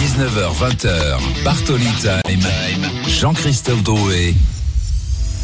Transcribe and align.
19h20h. 0.00 1.44
Bartoli 1.44 1.84
Time. 2.00 2.88
Jean-Christophe 3.06 3.82
Drouet. 3.82 4.34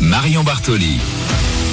Marion 0.00 0.44
Bartoli. 0.44 0.98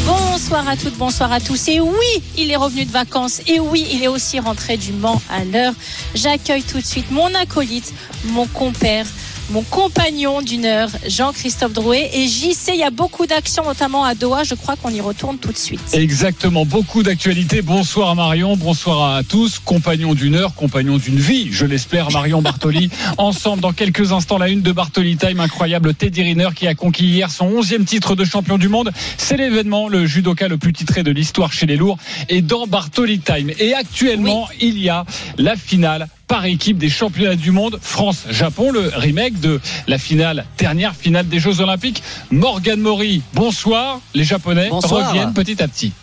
Bonsoir 0.06 0.68
à 0.68 0.76
toutes, 0.76 0.98
bonsoir 0.98 1.32
à 1.32 1.40
tous. 1.40 1.70
Et 1.70 1.80
oui, 1.80 2.24
il 2.38 2.52
est 2.52 2.58
revenu 2.58 2.84
de 2.84 2.92
vacances. 2.92 3.40
Et 3.48 3.62
oui, 3.62 3.88
il 3.94 4.04
est 4.04 4.10
aussi 4.10 4.38
rentré 4.42 4.76
du 4.76 4.92
Mans 4.92 5.22
à 5.30 5.46
l'heure. 5.46 5.74
J'accueille 6.14 6.64
tout 6.64 6.82
de 6.82 6.86
suite 6.86 7.10
mon 7.10 7.34
acolyte, 7.36 7.94
mon 8.26 8.48
compère, 8.48 9.06
mon 9.50 9.62
compagnon 9.64 10.42
d'une 10.42 10.66
heure, 10.66 10.90
Jean-Christophe 11.08 11.74
Drouet. 11.74 12.10
Et 12.14 12.28
JC, 12.28 12.70
il 12.70 12.78
y 12.78 12.84
a 12.84 12.90
beaucoup 12.90 13.26
d'actions, 13.26 13.64
notamment 13.64 14.04
à 14.04 14.16
Doha. 14.16 14.44
Je 14.44 14.56
crois 14.56 14.76
qu'on 14.76 14.90
y 14.90 15.02
retourne 15.02 15.38
tout 15.38 15.52
de 15.52 15.58
suite. 15.58 15.82
Exactement, 15.94 16.66
beaucoup 16.66 17.04
d'actualités. 17.04 17.62
Bonsoir 17.62 18.16
Marion, 18.16 18.56
bonsoir 18.56 19.16
à 19.16 19.24
tous. 19.24 19.60
Compagnon 19.60 20.14
d'une 20.14 20.36
heure, 20.36 20.56
compagnon 20.56 20.98
d'une 20.98 21.18
vie, 21.18 21.50
je 21.52 21.66
l'espère, 21.66 22.12
Marion 22.12 22.42
Bartoli. 22.42 22.90
Ensemble, 23.18 23.62
dans 23.62 23.74
quelques 23.74 24.12
instants, 24.12 24.38
la 24.38 24.50
une 24.50 24.62
de 24.62 24.72
Bartoli 24.72 25.18
Time, 25.18 25.40
incroyable 25.40 25.94
Teddy 25.94 26.24
Riner 26.24 26.50
qui 26.56 26.68
a 26.68 26.76
conquis 26.76 27.06
hier 27.06 27.30
son 27.30 27.50
11e 27.50 27.86
titre 27.86 28.16
de 28.16 28.24
champion 28.24 28.58
du 28.58 28.70
monde. 28.70 28.92
C'est 29.18 29.38
l'événement, 29.38 29.88
le 29.88 30.06
judoka 30.06 30.48
le 30.48 30.58
plus 30.58 30.74
titré 30.74 31.04
de 31.04 31.12
l'histoire 31.12 31.52
chez 31.52 31.66
les 31.66 31.76
lourds. 31.76 31.98
Et 32.30 32.42
dans 32.42 32.68
Bartoli 32.68 33.20
Time. 33.20 33.52
Et 33.60 33.74
actuellement, 33.74 34.48
il 34.62 34.80
y 34.80 34.90
a 34.90 35.06
la 35.38 35.56
finale 35.56 36.08
par 36.34 36.46
équipe 36.46 36.80
des 36.80 36.90
championnats 36.90 37.36
du 37.36 37.52
monde 37.52 37.78
France-Japon, 37.80 38.72
le 38.72 38.92
remake 38.96 39.40
de 39.40 39.62
la 39.86 40.00
finale, 40.00 40.46
dernière 40.58 40.96
finale 40.96 41.28
des 41.28 41.38
Jeux 41.38 41.62
Olympiques. 41.62 42.02
Morgan 42.32 42.80
Mori, 42.80 43.22
bonsoir. 43.36 44.02
Les 44.16 44.24
Japonais 44.24 44.70
Bonsoir. 44.72 45.10
reviennent 45.10 45.34
petit 45.36 45.62
à 45.62 45.68
petit. 45.68 45.94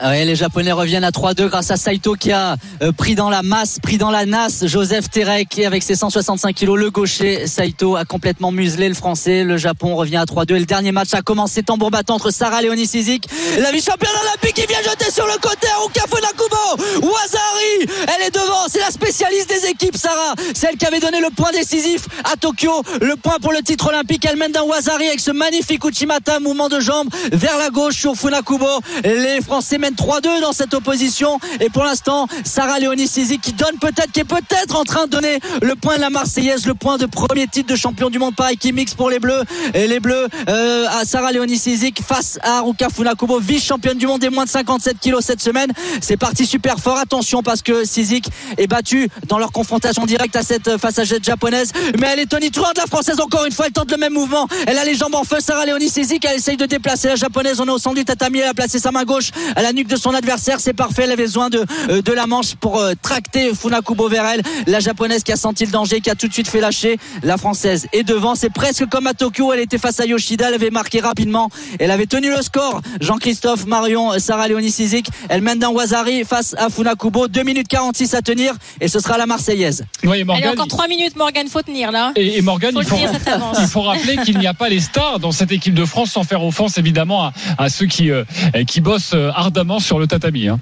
Les 0.00 0.36
Japonais 0.36 0.70
reviennent 0.70 1.04
à 1.04 1.10
3-2 1.10 1.48
grâce 1.48 1.70
à 1.72 1.76
Saito 1.76 2.14
qui 2.14 2.30
a 2.30 2.56
euh, 2.82 2.92
pris 2.92 3.16
dans 3.16 3.30
la 3.30 3.42
masse, 3.42 3.78
pris 3.82 3.98
dans 3.98 4.10
la 4.10 4.26
nasse 4.26 4.64
Joseph 4.66 5.10
Terek 5.10 5.58
avec 5.58 5.82
ses 5.82 5.96
165 5.96 6.54
kilos. 6.54 6.78
Le 6.78 6.90
gaucher, 6.90 7.48
Saito 7.48 7.96
a 7.96 8.04
complètement 8.04 8.52
muselé 8.52 8.88
le 8.88 8.94
français. 8.94 9.42
Le 9.42 9.56
Japon 9.56 9.96
revient 9.96 10.18
à 10.18 10.24
3-2 10.24 10.54
et 10.54 10.58
le 10.60 10.66
dernier 10.66 10.92
match 10.92 11.14
a 11.14 11.22
commencé 11.22 11.64
tambour 11.64 11.90
battant 11.90 12.14
entre 12.14 12.30
Sarah 12.30 12.62
Léonie 12.62 12.86
Sizik, 12.86 13.26
la 13.58 13.72
vice-championne 13.72 14.12
olympique 14.22 14.54
qui 14.54 14.66
vient 14.66 14.82
jeter 14.82 15.10
sur 15.10 15.26
le 15.26 15.34
côté 15.40 15.66
Ruka 15.82 16.02
Funakubo. 16.08 17.08
Wazari, 17.08 17.90
elle 18.06 18.26
est 18.26 18.34
devant. 18.34 18.68
C'est 18.68 18.80
la 18.80 18.90
spécialiste 18.90 19.48
des 19.48 19.68
équipes, 19.68 19.96
Sarah. 19.96 20.34
Celle 20.54 20.76
qui 20.76 20.86
avait 20.86 21.00
donné 21.00 21.20
le 21.20 21.30
point 21.30 21.50
décisif 21.50 22.06
à 22.24 22.36
Tokyo. 22.36 22.82
Le 23.00 23.16
point 23.16 23.38
pour 23.40 23.52
le 23.52 23.62
titre 23.62 23.88
olympique. 23.88 24.24
Elle 24.30 24.36
mène 24.36 24.52
d'un 24.52 24.62
Wazari 24.62 25.08
avec 25.08 25.20
ce 25.20 25.32
magnifique 25.32 25.84
Uchimata, 25.84 26.38
mouvement 26.38 26.68
de 26.68 26.78
jambe 26.78 27.08
vers 27.32 27.58
la 27.58 27.70
gauche 27.70 27.96
sur 27.96 28.14
Funakubo. 28.14 28.66
Les 29.02 29.40
Français 29.40 29.78
3-2 29.94 30.40
dans 30.40 30.52
cette 30.52 30.74
opposition. 30.74 31.38
Et 31.60 31.70
pour 31.70 31.84
l'instant, 31.84 32.26
Sarah 32.44 32.78
Léonie 32.78 33.08
Sizik 33.08 33.40
qui 33.40 33.52
donne 33.52 33.78
peut-être, 33.80 34.12
qui 34.12 34.20
est 34.20 34.24
peut-être 34.24 34.76
en 34.76 34.84
train 34.84 35.06
de 35.06 35.10
donner 35.10 35.40
le 35.62 35.74
point 35.74 35.96
de 35.96 36.00
la 36.00 36.10
Marseillaise, 36.10 36.66
le 36.66 36.74
point 36.74 36.98
de 36.98 37.06
premier 37.06 37.46
titre 37.46 37.70
de 37.70 37.76
champion 37.76 38.10
du 38.10 38.18
monde 38.18 38.34
par 38.34 38.48
mix 38.72 38.94
pour 38.94 39.10
les 39.10 39.18
Bleus. 39.18 39.42
Et 39.74 39.86
les 39.86 40.00
Bleus 40.00 40.28
euh, 40.48 40.86
à 40.90 41.04
Sarah 41.04 41.32
Léonie 41.32 41.58
Sizik 41.58 42.02
face 42.02 42.38
à 42.42 42.58
Haruka 42.58 42.88
Funakubo, 42.88 43.40
vice-championne 43.40 43.98
du 43.98 44.06
monde 44.06 44.20
des 44.20 44.30
moins 44.30 44.44
de 44.44 44.50
57 44.50 44.98
kilos 44.98 45.24
cette 45.24 45.40
semaine. 45.40 45.72
C'est 46.00 46.16
parti 46.16 46.46
super 46.46 46.78
fort. 46.78 46.98
Attention 46.98 47.42
parce 47.42 47.62
que 47.62 47.84
Sizik 47.84 48.28
est 48.56 48.66
battue 48.66 49.08
dans 49.28 49.38
leur 49.38 49.52
confrontation 49.52 50.04
directe 50.06 50.36
à 50.36 50.42
cette 50.42 50.76
face 50.78 50.98
à 50.98 51.06
cette 51.06 51.24
japonaise. 51.24 51.72
Mais 51.98 52.08
elle 52.12 52.20
est 52.20 52.26
tonitruante 52.26 52.76
la 52.76 52.86
française 52.86 53.20
encore 53.20 53.44
une 53.44 53.52
fois. 53.52 53.66
Elle 53.66 53.72
tente 53.72 53.90
le 53.90 53.96
même 53.96 54.12
mouvement. 54.12 54.46
Elle 54.66 54.78
a 54.78 54.84
les 54.84 54.94
jambes 54.94 55.14
en 55.14 55.24
feu. 55.24 55.36
Sarah 55.40 55.66
Léonie 55.66 55.88
Sizik, 55.88 56.24
elle 56.24 56.36
essaye 56.36 56.56
de 56.56 56.66
déplacer 56.66 57.08
la 57.08 57.16
japonaise. 57.16 57.60
On 57.60 57.66
est 57.66 57.70
au 57.70 57.78
centre 57.78 57.96
du 57.96 58.04
tatami. 58.04 58.38
Elle 58.38 58.48
a 58.48 58.54
placé 58.54 58.78
sa 58.78 58.90
main 58.90 59.04
gauche 59.04 59.30
à 59.56 59.62
la 59.62 59.72
nuque 59.78 59.88
de 59.88 59.96
son 59.96 60.12
adversaire. 60.14 60.60
C'est 60.60 60.74
parfait. 60.74 61.02
Elle 61.04 61.12
avait 61.12 61.24
besoin 61.24 61.48
de, 61.48 61.64
euh, 61.88 62.02
de 62.02 62.12
la 62.12 62.26
manche 62.26 62.54
pour 62.56 62.78
euh, 62.78 62.92
tracter 63.00 63.54
Funakubo 63.54 64.08
vers 64.08 64.26
elle. 64.26 64.42
La 64.66 64.80
japonaise 64.80 65.22
qui 65.22 65.32
a 65.32 65.36
senti 65.36 65.64
le 65.64 65.70
danger, 65.70 66.00
qui 66.00 66.10
a 66.10 66.14
tout 66.14 66.28
de 66.28 66.32
suite 66.32 66.48
fait 66.48 66.60
lâcher. 66.60 66.98
La 67.22 67.36
française 67.36 67.86
est 67.92 68.02
devant. 68.02 68.34
C'est 68.34 68.52
presque 68.52 68.86
comme 68.86 69.06
à 69.06 69.14
Tokyo. 69.14 69.52
Elle 69.52 69.60
était 69.60 69.78
face 69.78 70.00
à 70.00 70.06
Yoshida. 70.06 70.48
Elle 70.48 70.54
avait 70.54 70.70
marqué 70.70 71.00
rapidement. 71.00 71.48
Elle 71.78 71.90
avait 71.90 72.06
tenu 72.06 72.30
le 72.30 72.42
score. 72.42 72.80
Jean-Christophe, 73.00 73.66
Marion, 73.66 74.18
Sarah 74.18 74.48
Léonie 74.48 74.70
Sizik. 74.70 75.08
Elle 75.28 75.42
mène 75.42 75.58
d'un 75.58 75.70
Wazari 75.70 76.24
face 76.24 76.54
à 76.58 76.68
Funakubo. 76.68 77.28
2 77.28 77.42
minutes 77.44 77.68
46 77.68 78.14
à 78.14 78.22
tenir. 78.22 78.54
Et 78.80 78.88
ce 78.88 78.98
sera 79.00 79.16
la 79.16 79.26
Marseillaise. 79.26 79.84
Oui, 80.04 80.10
Allez, 80.12 80.24
Morgan, 80.24 80.52
encore 80.54 80.66
3 80.66 80.88
minutes, 80.88 81.16
Morgan, 81.16 81.46
faut 81.48 81.62
tenir 81.62 81.92
là. 81.92 82.12
Et, 82.16 82.38
et 82.38 82.42
Morgan, 82.42 82.72
Faut 82.72 82.80
il 82.80 82.86
faut, 82.86 82.96
il 83.82 83.86
rappeler 83.86 84.16
qu'il 84.18 84.38
n'y 84.38 84.46
a 84.46 84.54
pas 84.54 84.68
les 84.68 84.80
stars 84.80 85.20
dans 85.20 85.32
cette 85.32 85.52
équipe 85.52 85.74
de 85.74 85.84
France, 85.84 86.10
sans 86.10 86.24
faire 86.24 86.42
offense 86.44 86.76
évidemment 86.78 87.24
à, 87.24 87.32
à 87.56 87.68
ceux 87.68 87.86
qui, 87.86 88.10
euh, 88.10 88.24
qui 88.66 88.80
bossent 88.80 89.12
euh, 89.14 89.30
sur 89.78 89.98
le 89.98 90.06
tatami. 90.06 90.48
hein. 90.48 90.58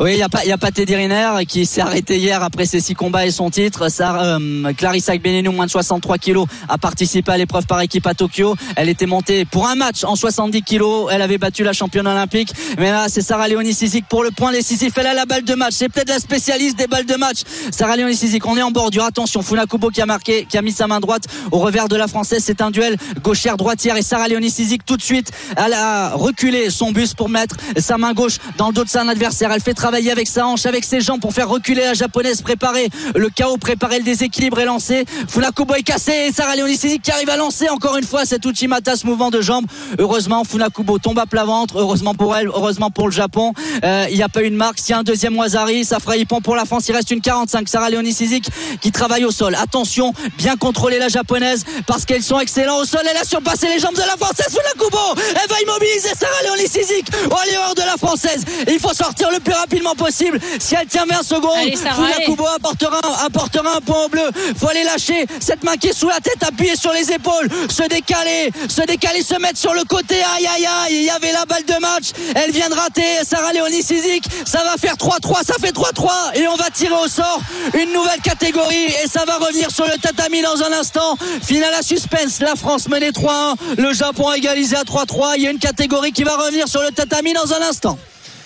Oui, 0.00 0.12
il 0.12 0.16
n'y 0.16 0.22
a 0.22 0.28
pas, 0.28 0.42
a 0.48 0.58
pas 0.58 0.70
Teddy 0.70 0.94
Riner 0.94 1.30
qui 1.48 1.66
s'est 1.66 1.80
arrêté 1.80 2.18
hier 2.18 2.40
après 2.42 2.66
ses 2.66 2.80
six 2.80 2.94
combats 2.94 3.26
et 3.26 3.32
son 3.32 3.50
titre. 3.50 3.88
Ça, 3.90 4.22
euh, 4.22 4.72
Clarissa 4.74 5.12
Agbenenu, 5.12 5.48
moins 5.48 5.66
de 5.66 5.70
63 5.72 6.18
kilos, 6.18 6.46
a 6.68 6.78
participé 6.78 7.32
à 7.32 7.36
l'épreuve 7.36 7.66
par 7.66 7.80
équipe 7.80 8.06
à 8.06 8.14
Tokyo. 8.14 8.54
Elle 8.76 8.88
était 8.88 9.06
montée 9.06 9.44
pour 9.44 9.66
un 9.66 9.74
match 9.74 10.04
en 10.04 10.14
70 10.14 10.62
kilos. 10.62 11.08
Elle 11.10 11.20
avait 11.20 11.38
battu 11.38 11.64
la 11.64 11.72
championne 11.72 12.06
olympique. 12.06 12.52
Mais 12.78 12.92
là, 12.92 13.06
c'est 13.08 13.22
Sarah 13.22 13.48
Léonie 13.48 13.74
Sizik 13.74 14.06
pour 14.08 14.22
le 14.22 14.30
point 14.30 14.52
décisif. 14.52 14.92
Elle 14.96 15.06
a 15.08 15.14
la 15.14 15.26
balle 15.26 15.42
de 15.42 15.54
match. 15.54 15.74
C'est 15.74 15.88
peut-être 15.88 16.10
la 16.10 16.20
spécialiste 16.20 16.78
des 16.78 16.86
balles 16.86 17.06
de 17.06 17.16
match. 17.16 17.38
Sarah 17.72 17.96
Léonie 17.96 18.14
Sizik, 18.14 18.46
on 18.46 18.56
est 18.56 18.62
en 18.62 18.70
bordure. 18.70 19.02
Attention, 19.02 19.42
Funakubo 19.42 19.90
qui 19.90 20.00
a 20.00 20.06
marqué, 20.06 20.46
qui 20.48 20.56
a 20.56 20.62
mis 20.62 20.72
sa 20.72 20.86
main 20.86 21.00
droite 21.00 21.24
au 21.50 21.58
revers 21.58 21.88
de 21.88 21.96
la 21.96 22.06
française. 22.06 22.44
C'est 22.44 22.62
un 22.62 22.70
duel 22.70 22.96
gauchère-droitière 23.24 23.96
et 23.96 24.02
Sarah 24.02 24.28
Léonie 24.28 24.50
Sizik 24.50 24.84
tout 24.84 24.96
de 24.96 25.02
suite, 25.02 25.32
elle 25.56 25.72
a 25.72 26.10
reculé 26.10 26.70
son 26.70 26.92
bus 26.92 27.14
pour 27.14 27.28
mettre 27.28 27.56
sa 27.78 27.98
main 27.98 28.12
gauche 28.12 28.38
dans 28.56 28.68
le 28.68 28.74
dos 28.74 28.84
de 28.84 28.88
son 28.88 29.08
adversaire. 29.08 29.50
Elle 29.52 29.60
fait 29.60 29.74
avec 29.94 30.28
sa 30.28 30.46
hanche, 30.46 30.66
avec 30.66 30.84
ses 30.84 31.00
jambes 31.00 31.20
pour 31.20 31.32
faire 31.32 31.48
reculer 31.48 31.82
la 31.82 31.94
japonaise, 31.94 32.42
préparer 32.42 32.88
le 33.14 33.28
chaos, 33.30 33.56
préparer 33.56 33.98
le 33.98 34.04
déséquilibre 34.04 34.60
et 34.60 34.64
lancer. 34.64 35.04
Funakubo 35.28 35.74
est 35.74 35.82
cassé 35.82 36.12
et 36.28 36.32
Sarah 36.32 36.56
Léonie 36.56 36.76
Sizik 36.76 37.02
qui 37.02 37.10
arrive 37.10 37.30
à 37.30 37.36
lancer 37.36 37.68
encore 37.68 37.96
une 37.96 38.04
fois 38.04 38.24
cet 38.24 38.44
Uchimata, 38.44 38.96
ce 38.96 39.06
mouvement 39.06 39.30
de 39.30 39.40
jambes. 39.40 39.66
Heureusement, 39.98 40.44
Funakubo 40.44 40.98
tombe 40.98 41.18
à 41.18 41.26
plat 41.26 41.44
ventre. 41.44 41.78
Heureusement 41.78 42.14
pour 42.14 42.36
elle, 42.36 42.48
heureusement 42.48 42.90
pour 42.90 43.06
le 43.06 43.12
Japon. 43.12 43.52
Euh, 43.84 44.06
il 44.10 44.16
n'y 44.16 44.22
a 44.22 44.28
pas 44.28 44.42
eu 44.42 44.50
de 44.50 44.56
marque. 44.56 44.78
S'il 44.78 44.90
y 44.90 44.92
a 44.92 44.98
un 44.98 45.02
deuxième 45.02 45.36
Wazari, 45.36 45.84
ça 45.84 46.00
fera 46.00 46.16
hippon 46.16 46.40
pour 46.40 46.54
la 46.54 46.64
France. 46.64 46.88
Il 46.88 46.94
reste 46.94 47.10
une 47.10 47.20
45. 47.20 47.68
Sarah 47.68 47.90
Léonie 47.90 48.12
Sizik 48.12 48.48
qui 48.80 48.92
travaille 48.92 49.24
au 49.24 49.30
sol. 49.30 49.54
Attention, 49.54 50.12
bien 50.36 50.56
contrôler 50.56 50.98
la 50.98 51.08
japonaise 51.08 51.64
parce 51.86 52.04
qu'elles 52.04 52.22
sont 52.22 52.38
excellents 52.40 52.78
au 52.78 52.84
sol. 52.84 53.00
Elle 53.08 53.16
a 53.16 53.24
surpassé 53.24 53.68
les 53.68 53.78
jambes 53.78 53.96
de 53.96 54.00
la 54.00 54.16
française 54.16 54.48
Funakubo. 54.50 55.20
Elle 55.30 55.48
va 55.48 55.60
immobiliser 55.62 56.10
Sarah 56.18 56.42
Léonie 56.44 56.68
Sizik. 56.68 57.06
Oh, 57.30 57.34
l'erreur 57.50 57.74
de 57.74 57.82
la 57.82 57.96
française. 57.96 58.44
Il 58.68 58.78
faut 58.78 58.94
sortir 58.94 59.30
le 59.30 59.40
plus 59.40 59.54
rapidement 59.78 59.94
possible. 59.94 60.40
Si 60.58 60.74
elle 60.74 60.86
tient 60.86 61.04
20 61.06 61.22
secondes, 61.22 61.76
Funakubo 61.76 62.46
apportera, 62.46 63.00
apportera 63.24 63.76
un 63.76 63.80
point 63.80 64.04
au 64.04 64.08
bleu. 64.08 64.28
Faut 64.58 64.68
aller 64.68 64.84
lâcher 64.84 65.26
cette 65.40 65.62
main 65.62 65.76
qui 65.76 65.88
est 65.88 65.92
sous 65.92 66.08
la 66.08 66.20
tête, 66.20 66.42
appuyer 66.46 66.76
sur 66.76 66.92
les 66.92 67.12
épaules, 67.12 67.48
se 67.70 67.86
décaler, 67.88 68.50
se 68.68 68.82
décaler, 68.82 69.22
se 69.22 69.38
mettre 69.40 69.58
sur 69.58 69.74
le 69.74 69.84
côté. 69.84 70.16
Aïe, 70.36 70.46
aïe, 70.46 70.66
aïe. 70.66 70.96
Il 70.96 71.04
y 71.04 71.10
avait 71.10 71.32
la 71.32 71.44
balle 71.44 71.64
de 71.64 71.80
match. 71.80 72.06
Elle 72.34 72.50
vient 72.50 72.68
de 72.68 72.74
rater. 72.74 73.02
Sarah 73.24 73.52
Léonie 73.52 73.82
Sizik. 73.82 74.24
Ça 74.44 74.62
va 74.64 74.76
faire 74.76 74.94
3-3. 74.94 75.44
Ça 75.44 75.54
fait 75.60 75.72
3-3. 75.72 76.34
Et 76.34 76.48
on 76.48 76.56
va 76.56 76.70
tirer 76.70 76.94
au 76.94 77.08
sort 77.08 77.40
une 77.74 77.92
nouvelle 77.92 78.20
catégorie. 78.20 78.86
Et 79.04 79.08
ça 79.08 79.24
va 79.26 79.36
revenir 79.36 79.70
sur 79.70 79.86
le 79.86 79.96
tatami 79.98 80.42
dans 80.42 80.62
un 80.62 80.72
instant. 80.72 81.16
Finale 81.42 81.74
à 81.74 81.82
suspense. 81.82 82.40
La 82.40 82.56
France 82.56 82.88
menait 82.88 83.10
3-1. 83.10 83.54
Le 83.78 83.92
Japon 83.92 84.28
a 84.28 84.36
égalisé 84.36 84.76
à 84.76 84.82
3-3. 84.82 85.34
Il 85.36 85.44
y 85.44 85.46
a 85.46 85.50
une 85.50 85.58
catégorie 85.58 86.12
qui 86.12 86.24
va 86.24 86.36
revenir 86.36 86.68
sur 86.68 86.82
le 86.82 86.90
tatami 86.90 87.32
dans 87.32 87.52
un 87.52 87.62
instant. 87.62 87.98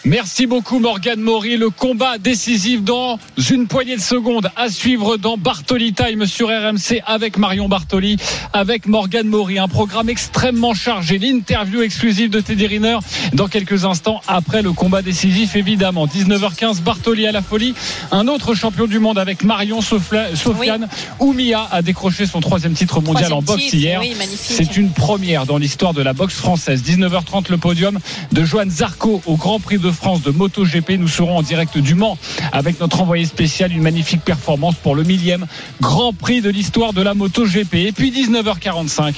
Merci 0.04 0.46
beaucoup 0.46 0.80
Morgan 0.80 1.20
Maury. 1.20 1.56
Le 1.56 1.70
combat 1.70 2.18
décisif 2.18 2.82
dans 2.82 3.20
une 3.50 3.68
poignée 3.68 3.94
de 3.94 4.00
secondes 4.00 4.50
à 4.56 4.68
suivre 4.68 5.16
dans 5.16 5.36
Bartoli 5.36 5.92
Time 5.92 6.26
sur 6.26 6.48
RMC 6.48 7.00
avec 7.06 7.36
Marion 7.38 7.68
Bartoli, 7.68 8.16
avec 8.52 8.86
Morgan 8.86 9.28
Maury. 9.28 9.60
Un 9.60 9.68
programme 9.68 10.08
extrêmement 10.08 10.74
chargé. 10.74 11.18
L'interview 11.18 11.82
exclusive 11.82 12.30
de 12.30 12.40
Teddy 12.40 12.66
Riner 12.66 12.98
dans 13.32 13.46
quelques 13.46 13.84
instants 13.84 14.20
après 14.26 14.60
le 14.62 14.72
combat 14.72 15.02
décisif 15.02 15.54
évidemment. 15.54 16.08
19h15 16.08 16.80
Bartoli 16.82 17.28
à 17.28 17.32
la 17.32 17.40
folie. 17.40 17.74
Un 18.10 18.26
autre 18.26 18.54
champion 18.54 18.88
du 18.88 18.98
monde 18.98 19.18
avec 19.20 19.44
Marion 19.44 19.78
Sofla- 19.82 20.34
Sofiane. 20.34 20.88
Oumia 21.20 21.68
a 21.70 21.80
décroché 21.80 22.26
son 22.26 22.40
troisième 22.40 22.72
titre 22.72 22.96
mondial 23.00 23.30
Troisième 23.30 23.38
en 23.38 23.42
boxe 23.42 23.62
titre, 23.66 23.76
hier. 23.76 24.00
oui. 24.00 24.16
C'est 24.34 24.76
une 24.76 24.90
première 24.90 25.46
dans 25.46 25.58
l'histoire 25.58 25.94
de 25.94 26.02
la 26.02 26.12
boxe 26.12 26.34
française. 26.34 26.82
19h30 26.82 27.50
le 27.50 27.56
podium 27.56 28.00
de 28.32 28.42
Joanne 28.44 28.70
Zarco 28.70 29.22
au 29.26 29.36
Grand 29.36 29.60
Prix 29.60 29.78
de 29.78 29.91
France 29.92 30.22
de 30.22 30.30
MotoGP. 30.30 30.98
Nous 30.98 31.08
serons 31.08 31.38
en 31.38 31.42
direct 31.42 31.78
du 31.78 31.94
Mans 31.94 32.18
avec 32.52 32.80
notre 32.80 33.00
envoyé 33.00 33.24
spécial. 33.24 33.72
Une 33.72 33.82
magnifique 33.82 34.22
performance 34.22 34.74
pour 34.76 34.94
le 34.94 35.02
millième 35.02 35.46
Grand 35.80 36.12
Prix 36.12 36.40
de 36.40 36.50
l'histoire 36.50 36.92
de 36.92 37.02
la 37.02 37.14
MotoGP. 37.14 37.74
Et 37.74 37.92
puis 37.92 38.10
19h45, 38.10 39.14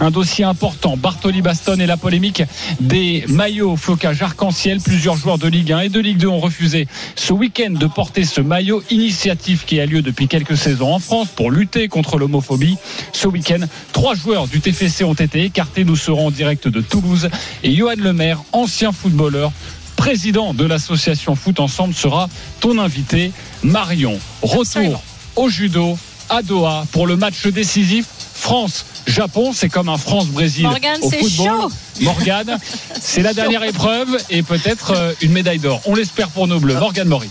un 0.00 0.10
dossier 0.10 0.44
important. 0.44 0.96
Bartoli 0.96 1.42
Baston 1.42 1.78
et 1.78 1.86
la 1.86 1.96
polémique 1.96 2.42
des 2.80 3.24
maillots 3.28 3.72
au 3.72 3.76
flocage 3.76 4.22
arc-en-ciel. 4.22 4.80
Plusieurs 4.80 5.16
joueurs 5.16 5.38
de 5.38 5.48
Ligue 5.48 5.72
1 5.72 5.80
et 5.80 5.88
de 5.88 6.00
Ligue 6.00 6.18
2 6.18 6.28
ont 6.28 6.40
refusé 6.40 6.88
ce 7.14 7.32
week-end 7.32 7.70
de 7.70 7.86
porter 7.86 8.24
ce 8.24 8.40
maillot 8.40 8.82
initiative 8.90 9.64
qui 9.64 9.80
a 9.80 9.86
lieu 9.86 10.02
depuis 10.02 10.28
quelques 10.28 10.56
saisons 10.56 10.92
en 10.92 10.98
France 10.98 11.28
pour 11.34 11.50
lutter 11.50 11.88
contre 11.88 12.18
l'homophobie. 12.18 12.76
Ce 13.12 13.28
week-end, 13.28 13.66
trois 13.92 14.14
joueurs 14.14 14.48
du 14.48 14.60
TFC 14.60 15.04
ont 15.04 15.14
été 15.14 15.44
écartés. 15.44 15.84
Nous 15.84 15.96
serons 15.96 16.28
en 16.28 16.30
direct 16.30 16.68
de 16.68 16.80
Toulouse 16.80 17.28
et 17.62 17.74
Johan 17.74 17.94
Lemaire, 17.96 18.42
ancien 18.52 18.92
footballeur, 18.92 19.52
président 20.04 20.52
de 20.52 20.66
l'association 20.66 21.34
Foot 21.34 21.60
Ensemble, 21.60 21.94
sera 21.94 22.28
ton 22.60 22.76
invité. 22.76 23.32
Marion, 23.62 24.20
retour 24.42 25.02
au 25.34 25.48
judo 25.48 25.96
à 26.28 26.42
Doha 26.42 26.84
pour 26.92 27.06
le 27.06 27.16
match 27.16 27.46
décisif 27.46 28.04
France-Japon. 28.34 29.54
C'est 29.54 29.70
comme 29.70 29.88
un 29.88 29.96
France-Brésil 29.96 30.68
au 31.00 31.10
football. 31.10 31.70
Morgane, 32.02 32.58
c'est 33.00 33.22
la 33.22 33.32
dernière 33.40 33.64
épreuve 33.64 34.18
et 34.28 34.42
peut-être 34.42 34.90
euh, 34.90 35.14
une 35.22 35.32
médaille 35.32 35.58
d'or. 35.58 35.80
On 35.86 35.94
l'espère 35.94 36.28
pour 36.28 36.48
nos 36.48 36.60
bleus. 36.60 36.74
Morgane 36.74 37.08
Maury 37.08 37.30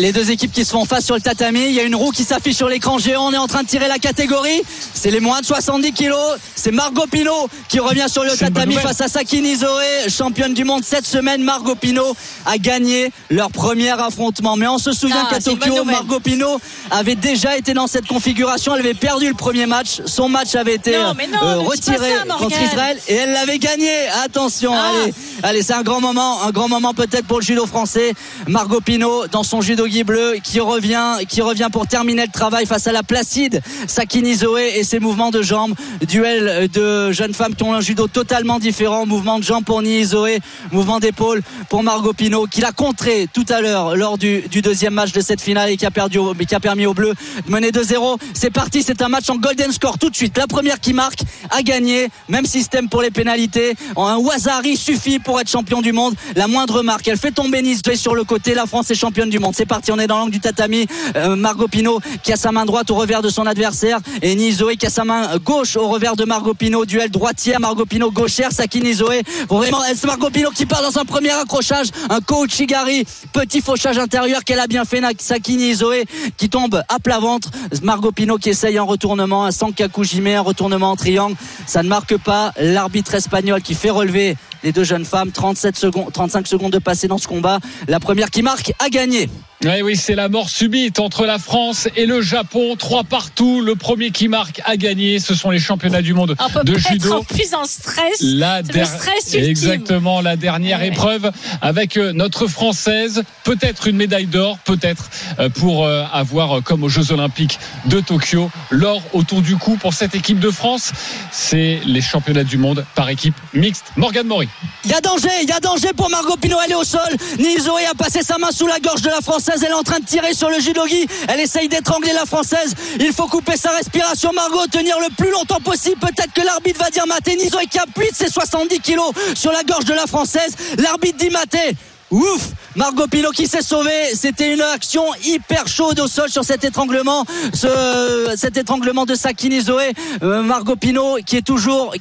les 0.00 0.12
deux 0.12 0.30
équipes 0.30 0.52
qui 0.52 0.64
se 0.64 0.70
font 0.70 0.84
face 0.86 1.04
sur 1.04 1.14
le 1.14 1.20
tatami. 1.20 1.66
Il 1.68 1.74
y 1.74 1.80
a 1.80 1.82
une 1.82 1.94
roue 1.94 2.10
qui 2.10 2.24
s'affiche 2.24 2.56
sur 2.56 2.68
l'écran 2.68 2.98
géant. 2.98 3.26
On 3.26 3.32
est 3.32 3.38
en 3.38 3.46
train 3.46 3.62
de 3.62 3.68
tirer 3.68 3.86
la 3.86 3.98
catégorie. 3.98 4.62
C'est 4.94 5.10
les 5.10 5.20
moins 5.20 5.40
de 5.40 5.46
70 5.46 5.92
kilos. 5.92 6.38
C'est 6.54 6.72
Margot 6.72 7.06
Pino 7.10 7.48
qui 7.68 7.80
revient 7.80 8.06
sur 8.08 8.24
le 8.24 8.30
tatami 8.36 8.74
face 8.74 9.00
à 9.02 9.08
Sakine 9.08 9.54
Zoé, 9.54 10.08
championne 10.08 10.54
du 10.54 10.64
monde 10.64 10.84
cette 10.84 11.06
semaine. 11.06 11.42
Margot 11.42 11.74
Pino 11.74 12.16
a 12.46 12.56
gagné 12.56 13.12
leur 13.28 13.50
premier 13.50 13.90
affrontement. 13.90 14.56
Mais 14.56 14.66
on 14.66 14.78
se 14.78 14.92
souvient 14.92 15.26
ah, 15.26 15.34
qu'à 15.34 15.40
Tokyo, 15.40 15.84
Margot 15.84 16.20
Pino 16.20 16.58
avait 16.90 17.14
déjà 17.14 17.56
été 17.58 17.74
dans 17.74 17.86
cette 17.86 18.06
configuration. 18.06 18.74
Elle 18.74 18.80
avait 18.80 18.94
perdu 18.94 19.28
le 19.28 19.34
premier 19.34 19.66
match. 19.66 20.00
Son 20.06 20.28
match 20.28 20.54
avait 20.54 20.74
été 20.74 20.96
euh, 20.96 21.12
retiré 21.58 22.10
contre 22.38 22.60
Israël 22.62 22.98
et 23.06 23.14
elle 23.14 23.32
l'avait 23.32 23.58
gagné. 23.58 23.90
Attention, 24.24 24.72
ah. 24.74 24.92
allez, 25.02 25.14
allez, 25.42 25.62
c'est 25.62 25.74
un 25.74 25.82
grand 25.82 26.00
moment, 26.00 26.42
un 26.42 26.50
grand 26.52 26.68
moment 26.68 26.94
peut-être 26.94 27.26
pour 27.26 27.40
le 27.40 27.44
judo 27.44 27.66
français. 27.66 28.14
Margot 28.48 28.80
Pino 28.80 29.26
dans 29.26 29.42
son 29.42 29.60
judo 29.60 29.86
bleu 30.04 30.36
qui 30.42 30.60
revient, 30.60 31.24
qui 31.28 31.42
revient 31.42 31.68
pour 31.70 31.86
terminer 31.86 32.22
le 32.22 32.32
travail 32.32 32.66
face 32.66 32.86
à 32.86 32.92
la 32.92 33.02
placide 33.02 33.60
Sakini 33.86 34.34
Zoé 34.34 34.72
et 34.76 34.84
ses 34.84 35.00
mouvements 35.00 35.30
de 35.30 35.42
jambes. 35.42 35.74
Duel 36.06 36.68
de 36.68 37.12
jeunes 37.12 37.34
femmes 37.34 37.54
qui 37.54 37.62
ont 37.64 37.74
un 37.74 37.80
judo 37.80 38.06
totalement 38.06 38.58
différent. 38.58 39.06
Mouvement 39.06 39.38
de 39.38 39.44
jambes 39.44 39.64
pour 39.64 39.82
Nini 39.82 40.04
Zoé, 40.04 40.40
mouvement 40.72 41.00
d'épaule 41.00 41.42
pour 41.68 41.82
Margot 41.82 42.12
Pino 42.12 42.46
qui 42.46 42.60
l'a 42.60 42.72
contré 42.72 43.28
tout 43.32 43.46
à 43.48 43.60
l'heure 43.60 43.96
lors 43.96 44.18
du, 44.18 44.42
deuxième 44.62 44.94
match 44.94 45.12
de 45.12 45.20
cette 45.20 45.40
finale 45.40 45.70
et 45.70 45.76
qui 45.76 45.86
a, 45.86 45.90
perdu, 45.90 46.18
qui 46.48 46.54
a 46.54 46.60
permis 46.60 46.86
au 46.86 46.94
bleu 46.94 47.14
de 47.46 47.50
mener 47.50 47.70
2-0. 47.70 48.18
C'est 48.34 48.50
parti, 48.50 48.82
c'est 48.82 49.02
un 49.02 49.08
match 49.08 49.28
en 49.28 49.36
golden 49.36 49.72
score 49.72 49.98
tout 49.98 50.10
de 50.10 50.16
suite. 50.16 50.36
La 50.38 50.46
première 50.46 50.80
qui 50.80 50.92
marque 50.92 51.22
a 51.50 51.62
gagné. 51.62 52.08
Même 52.28 52.46
système 52.46 52.88
pour 52.88 53.02
les 53.02 53.10
pénalités. 53.10 53.74
Un 53.96 54.16
Wazari 54.16 54.76
suffit 54.76 55.18
pour 55.18 55.40
être 55.40 55.50
champion 55.50 55.82
du 55.82 55.92
monde. 55.92 56.14
La 56.36 56.46
moindre 56.46 56.82
marque, 56.82 57.08
elle 57.08 57.18
fait 57.18 57.32
tomber 57.32 57.62
Nice 57.62 57.82
sur 57.94 58.14
le 58.14 58.24
côté. 58.24 58.54
La 58.54 58.66
France 58.66 58.90
est 58.90 58.94
championne 58.94 59.30
du 59.30 59.38
monde. 59.38 59.54
C'est 59.56 59.66
parti, 59.70 59.92
on 59.92 59.98
est 60.00 60.08
dans 60.08 60.18
l'angle 60.18 60.32
du 60.32 60.40
tatami. 60.40 60.88
Euh, 61.14 61.36
Margot 61.36 61.68
Pino 61.68 62.00
qui 62.24 62.32
a 62.32 62.36
sa 62.36 62.50
main 62.50 62.64
droite 62.64 62.90
au 62.90 62.96
revers 62.96 63.22
de 63.22 63.28
son 63.28 63.46
adversaire 63.46 64.00
et 64.20 64.34
Nizoé 64.34 64.76
qui 64.76 64.86
a 64.86 64.90
sa 64.90 65.04
main 65.04 65.38
gauche 65.38 65.76
au 65.76 65.86
revers 65.86 66.16
de 66.16 66.24
Margot 66.24 66.54
Pino. 66.54 66.84
Duel 66.84 67.08
droitière, 67.08 67.60
Margot 67.60 67.86
Pino 67.86 68.10
gauchère, 68.10 68.50
Saki 68.50 68.80
Nizoé. 68.80 69.22
Vraiment, 69.48 69.78
c'est 69.94 70.08
Margot 70.08 70.28
Pino 70.30 70.50
qui 70.50 70.66
part 70.66 70.82
dans 70.82 70.98
un 70.98 71.04
premier 71.04 71.30
accrochage, 71.30 71.86
un 72.08 72.20
Kouchigari, 72.20 73.04
petit 73.32 73.60
fauchage 73.60 73.96
intérieur 73.98 74.42
qu'elle 74.42 74.58
a 74.58 74.66
bien 74.66 74.84
fait, 74.84 75.00
Saki 75.18 75.56
Nizoé 75.56 76.04
qui 76.36 76.48
tombe 76.48 76.82
à 76.88 76.98
plat 76.98 77.20
ventre. 77.20 77.50
Margot 77.84 78.10
Pino 78.10 78.38
qui 78.38 78.48
essaye 78.48 78.76
un 78.76 78.82
retournement, 78.82 79.44
un 79.44 79.52
Sankaku 79.52 80.02
Jime, 80.02 80.26
un 80.26 80.40
retournement 80.40 80.90
en 80.90 80.96
triangle. 80.96 81.36
Ça 81.66 81.84
ne 81.84 81.88
marque 81.88 82.16
pas. 82.16 82.52
L'arbitre 82.58 83.14
espagnol 83.14 83.62
qui 83.62 83.74
fait 83.74 83.90
relever 83.90 84.36
les 84.62 84.72
deux 84.72 84.84
jeunes 84.84 85.04
femmes. 85.04 85.32
37 85.32 85.76
secondes, 85.76 86.12
35 86.12 86.46
secondes 86.46 86.72
de 86.72 86.78
passé 86.78 87.08
dans 87.08 87.18
ce 87.18 87.28
combat. 87.28 87.60
La 87.88 88.00
première 88.00 88.30
qui 88.30 88.42
marque 88.42 88.72
a 88.78 88.88
gagné. 88.88 89.28
Oui, 89.62 89.82
oui, 89.82 89.94
c'est 89.94 90.14
la 90.14 90.30
mort 90.30 90.48
subite 90.48 91.00
entre 91.00 91.26
la 91.26 91.38
France 91.38 91.86
et 91.94 92.06
le 92.06 92.22
Japon. 92.22 92.76
Trois 92.78 93.04
partout. 93.04 93.60
Le 93.60 93.74
premier 93.74 94.10
qui 94.10 94.26
marque 94.26 94.62
a 94.64 94.78
gagné. 94.78 95.18
Ce 95.18 95.34
sont 95.34 95.50
les 95.50 95.58
championnats 95.58 96.00
du 96.00 96.14
monde 96.14 96.34
de 96.64 96.78
judo. 96.78 97.12
En 97.12 97.24
plus 97.24 97.52
en 97.52 97.66
stress. 97.66 98.22
La 98.22 98.62
le 98.62 98.84
stress 98.86 99.34
Exactement, 99.34 100.22
la 100.22 100.36
dernière 100.36 100.82
épreuve 100.82 101.30
avec 101.60 101.98
euh, 101.98 102.12
notre 102.14 102.46
française. 102.46 103.22
Peut-être 103.44 103.86
une 103.86 103.96
médaille 103.96 104.24
d'or, 104.24 104.58
peut-être 104.64 105.10
euh, 105.38 105.50
pour 105.50 105.84
euh, 105.84 106.04
avoir, 106.10 106.62
comme 106.62 106.82
aux 106.82 106.88
Jeux 106.88 107.12
Olympiques 107.12 107.58
de 107.84 108.00
Tokyo, 108.00 108.50
l'or 108.70 109.02
autour 109.12 109.42
du 109.42 109.56
cou 109.56 109.76
pour 109.76 109.92
cette 109.92 110.14
équipe 110.14 110.40
de 110.40 110.50
France. 110.50 110.92
C'est 111.32 111.80
les 111.84 112.00
championnats 112.00 112.44
du 112.44 112.56
monde 112.56 112.86
par 112.94 113.10
équipe 113.10 113.34
mixte. 113.52 113.92
Morgan 113.96 114.26
Maury. 114.26 114.48
Il 114.84 114.90
y 114.90 114.94
a 114.94 115.00
danger, 115.00 115.28
il 115.42 115.48
y 115.48 115.52
a 115.52 115.60
danger 115.60 115.92
pour 115.94 116.08
Margot 116.08 116.36
Pinot. 116.36 116.56
Elle 116.64 116.72
est 116.72 116.76
au 116.76 116.84
sol. 116.84 117.08
Nizoé 117.38 117.84
a 117.86 117.94
passé 117.94 118.22
sa 118.22 118.38
main 118.38 118.50
sous 118.50 118.66
la 118.66 118.80
gorge 118.80 119.02
de 119.02 119.10
la 119.10 119.20
Française. 119.20 119.62
Elle 119.62 119.72
est 119.72 119.74
en 119.74 119.82
train 119.82 120.00
de 120.00 120.04
tirer 120.04 120.32
sur 120.32 120.48
le 120.48 120.58
judogi. 120.58 121.06
Elle 121.28 121.40
essaye 121.40 121.68
d'étrangler 121.68 122.12
la 122.12 122.24
Française. 122.24 122.74
Il 122.98 123.12
faut 123.12 123.26
couper 123.26 123.56
sa 123.56 123.70
respiration. 123.70 124.32
Margot, 124.32 124.66
tenir 124.68 124.98
le 124.98 125.14
plus 125.14 125.30
longtemps 125.30 125.60
possible. 125.60 126.00
Peut-être 126.00 126.32
que 126.32 126.40
l'arbitre 126.40 126.80
va 126.80 126.90
dire 126.90 127.06
Maté. 127.06 127.36
Nizoé 127.36 127.66
qui 127.66 127.78
appuie 127.78 128.10
de 128.10 128.16
ses 128.16 128.30
70 128.30 128.80
kilos 128.80 129.12
sur 129.34 129.52
la 129.52 129.62
gorge 129.64 129.84
de 129.84 129.94
la 129.94 130.06
Française. 130.06 130.54
L'arbitre 130.78 131.18
dit 131.18 131.30
Maté. 131.30 131.76
Ouf 132.10 132.50
Margot 132.76 133.06
Pino 133.08 133.30
qui 133.30 133.46
s'est 133.46 133.62
sauvé. 133.62 133.90
C'était 134.14 134.52
une 134.52 134.60
action 134.60 135.04
hyper 135.24 135.66
chaude 135.68 135.98
au 136.00 136.06
sol 136.06 136.28
sur 136.28 136.44
cet 136.44 136.64
étranglement, 136.64 137.24
ce, 137.52 138.32
cet 138.36 138.56
étranglement 138.56 139.06
de 139.06 139.14
Sakine 139.14 139.60
Zoé. 139.60 139.92
Euh, 140.22 140.42
Margot 140.42 140.76
Pino 140.76 141.18
qui 141.24 141.36
est 141.36 141.42
toujours, 141.42 141.92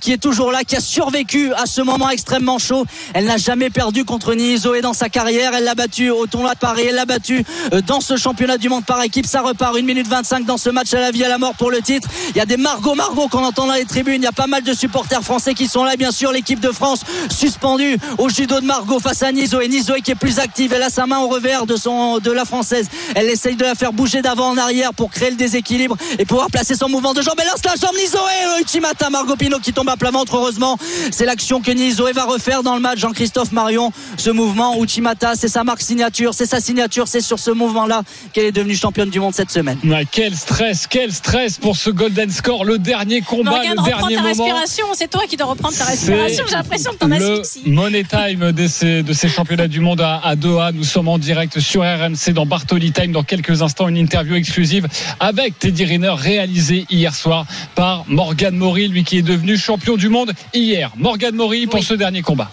là, 0.52 0.64
qui 0.64 0.76
a 0.76 0.80
survécu 0.80 1.54
à 1.54 1.66
ce 1.66 1.82
moment 1.82 2.10
extrêmement 2.10 2.60
chaud. 2.60 2.86
Elle 3.14 3.26
n'a 3.26 3.38
jamais 3.38 3.70
perdu 3.70 4.06
contre 4.06 4.36
Zoé 4.58 4.82
dans 4.82 4.94
sa 4.94 5.10
carrière. 5.10 5.54
Elle 5.56 5.64
l'a 5.64 5.76
battu 5.76 6.10
au 6.10 6.28
tournoi 6.28 6.54
de 6.54 6.60
Paris. 6.60 6.84
Elle 6.88 6.96
l'a 6.96 7.06
battu 7.06 7.44
euh, 7.74 7.82
dans 7.82 8.02
ce 8.02 8.16
championnat 8.16 8.58
du 8.58 8.70
monde 8.70 8.86
par 8.86 9.02
équipe. 9.02 9.26
Ça 9.26 9.42
repart 9.42 9.78
une 9.78 9.86
minute 9.86 10.08
25 10.08 10.46
dans 10.46 10.58
ce 10.58 10.70
match 10.70 10.94
à 10.94 11.00
la 11.00 11.12
vie 11.12 11.24
à 11.24 11.30
la 11.30 11.38
mort 11.38 11.56
pour 11.56 11.72
le 11.72 11.82
titre. 11.82 12.08
Il 12.30 12.38
y 12.38 12.42
a 12.42 12.46
des 12.46 12.58
Margot 12.58 12.96
Margot 12.96 13.28
qu'on 13.28 13.44
entend 13.44 13.68
dans 13.68 13.74
les 13.74 13.86
tribunes. 13.86 14.22
Il 14.22 14.26
y 14.26 14.28
a 14.28 14.32
pas 14.32 14.48
mal 14.48 14.64
de 14.64 14.74
supporters 14.74 15.22
français 15.24 15.54
qui 15.54 15.68
sont 15.68 15.84
là. 15.84 15.96
Bien 15.98 16.12
sûr, 16.12 16.32
l'équipe 16.32 16.60
de 16.60 16.72
France 16.72 17.02
suspendue 17.32 17.98
au 18.18 18.30
judo 18.30 18.60
de 18.60 18.66
Margot 18.66 19.00
face 19.00 19.24
à 19.24 19.32
Nizoé. 19.32 19.68
Qui 20.04 20.12
est 20.12 20.16
plus 20.16 20.40
active 20.40 20.72
elle 20.74 20.84
a 20.84 20.90
sa 20.90 21.06
main 21.06 21.20
au 21.20 21.28
revers 21.28 21.66
de, 21.66 21.76
son, 21.76 22.20
de 22.20 22.32
la 22.32 22.46
française. 22.46 22.88
Elle 23.16 23.28
essaye 23.28 23.56
de 23.56 23.64
la 23.64 23.76
faire 23.76 23.92
bouger 23.94 24.22
d'avant 24.22 24.50
en 24.50 24.58
arrière 24.58 24.94
pour 24.94 25.10
créer 25.12 25.30
le 25.30 25.36
déséquilibre 25.36 25.98
et 26.18 26.26
pouvoir 26.26 26.50
placer 26.50 26.76
son 26.76 26.90
mouvement 26.90 27.14
de 27.14 27.22
jambe. 27.22 27.36
Elle 27.40 27.48
lance 27.48 27.64
la 27.66 27.76
jambe 27.76 27.96
Nizoé. 27.96 28.62
Uchimata 28.62 29.10
Margot 29.10 29.36
Pino 29.36 29.60
qui 29.60 29.74
tombe 29.74 29.90
à 29.90 29.98
plat 29.98 30.12
ventre. 30.12 30.36
Heureusement, 30.36 30.78
c'est 31.12 31.26
l'action 31.26 31.62
que 31.62 31.72
Nizoé 31.72 32.12
va 32.14 32.26
refaire 32.26 32.64
dans 32.64 32.76
le 32.76 32.82
match. 32.82 33.00
Jean-Christophe 33.00 33.52
Marion, 33.52 33.92
ce 34.18 34.30
mouvement 34.30 34.82
Uchimata, 34.82 35.36
c'est 35.36 35.48
sa 35.48 35.64
marque 35.64 35.82
signature, 35.82 36.34
c'est 36.34 36.46
sa 36.46 36.60
signature, 36.60 37.08
c'est 37.08 37.22
sur 37.22 37.40
ce 37.40 37.52
mouvement-là 37.52 38.04
qu'elle 38.34 38.46
est 38.46 38.52
devenue 38.52 38.76
championne 38.76 39.10
du 39.10 39.20
monde 39.20 39.34
cette 39.34 39.52
semaine. 39.52 39.78
quel 40.12 40.36
stress, 40.36 40.88
quel 40.88 41.12
stress 41.12 41.58
pour 41.58 41.76
ce 41.76 41.90
Golden 41.90 42.30
Score, 42.30 42.66
le 42.66 42.78
dernier 42.78 43.22
combat, 43.22 43.60
le 43.60 43.76
dernier 43.76 44.16
ta 44.16 44.22
moment. 44.22 44.28
respiration, 44.28 44.86
c'est 44.94 45.10
toi 45.10 45.24
qui 45.28 45.38
dois 45.38 45.48
reprendre 45.48 45.76
ta 45.78 45.86
respiration. 45.86 46.44
J'ai 46.48 46.56
l'impression 46.56 46.92
que 46.92 46.98
t'en 46.98 47.12
as 47.12 47.20
Le 47.20 47.42
money 47.66 48.04
time 48.04 48.52
de 48.52 48.68
ces, 48.68 49.04
de 49.04 49.14
ces 49.14 49.30
championnats 49.30 49.68
du 49.68 49.80
monde 49.80 49.89
à, 49.98 50.20
à 50.24 50.36
Doha. 50.36 50.72
Nous 50.72 50.84
sommes 50.84 51.08
en 51.08 51.18
direct 51.18 51.60
sur 51.60 51.82
RMC 51.82 52.34
dans 52.34 52.46
Bartoli 52.46 52.92
Time. 52.92 53.12
Dans 53.12 53.24
quelques 53.24 53.62
instants, 53.62 53.88
une 53.88 53.98
interview 53.98 54.36
exclusive 54.36 54.88
avec 55.20 55.58
Teddy 55.58 55.86
Riner 55.86 56.14
réalisée 56.16 56.86
hier 56.90 57.16
soir 57.16 57.46
par 57.76 58.06
Morgan 58.08 58.56
Maury, 58.56 58.88
lui 58.88 59.04
qui 59.04 59.18
est 59.18 59.24
devenu 59.24 59.58
champion 59.58 59.98
du 59.98 60.10
monde 60.10 60.34
hier. 60.54 60.92
Morgan 60.98 61.36
Maury 61.36 61.68
pour 61.68 61.84
ce 61.84 61.94
dernier 61.94 62.22
combat. 62.22 62.52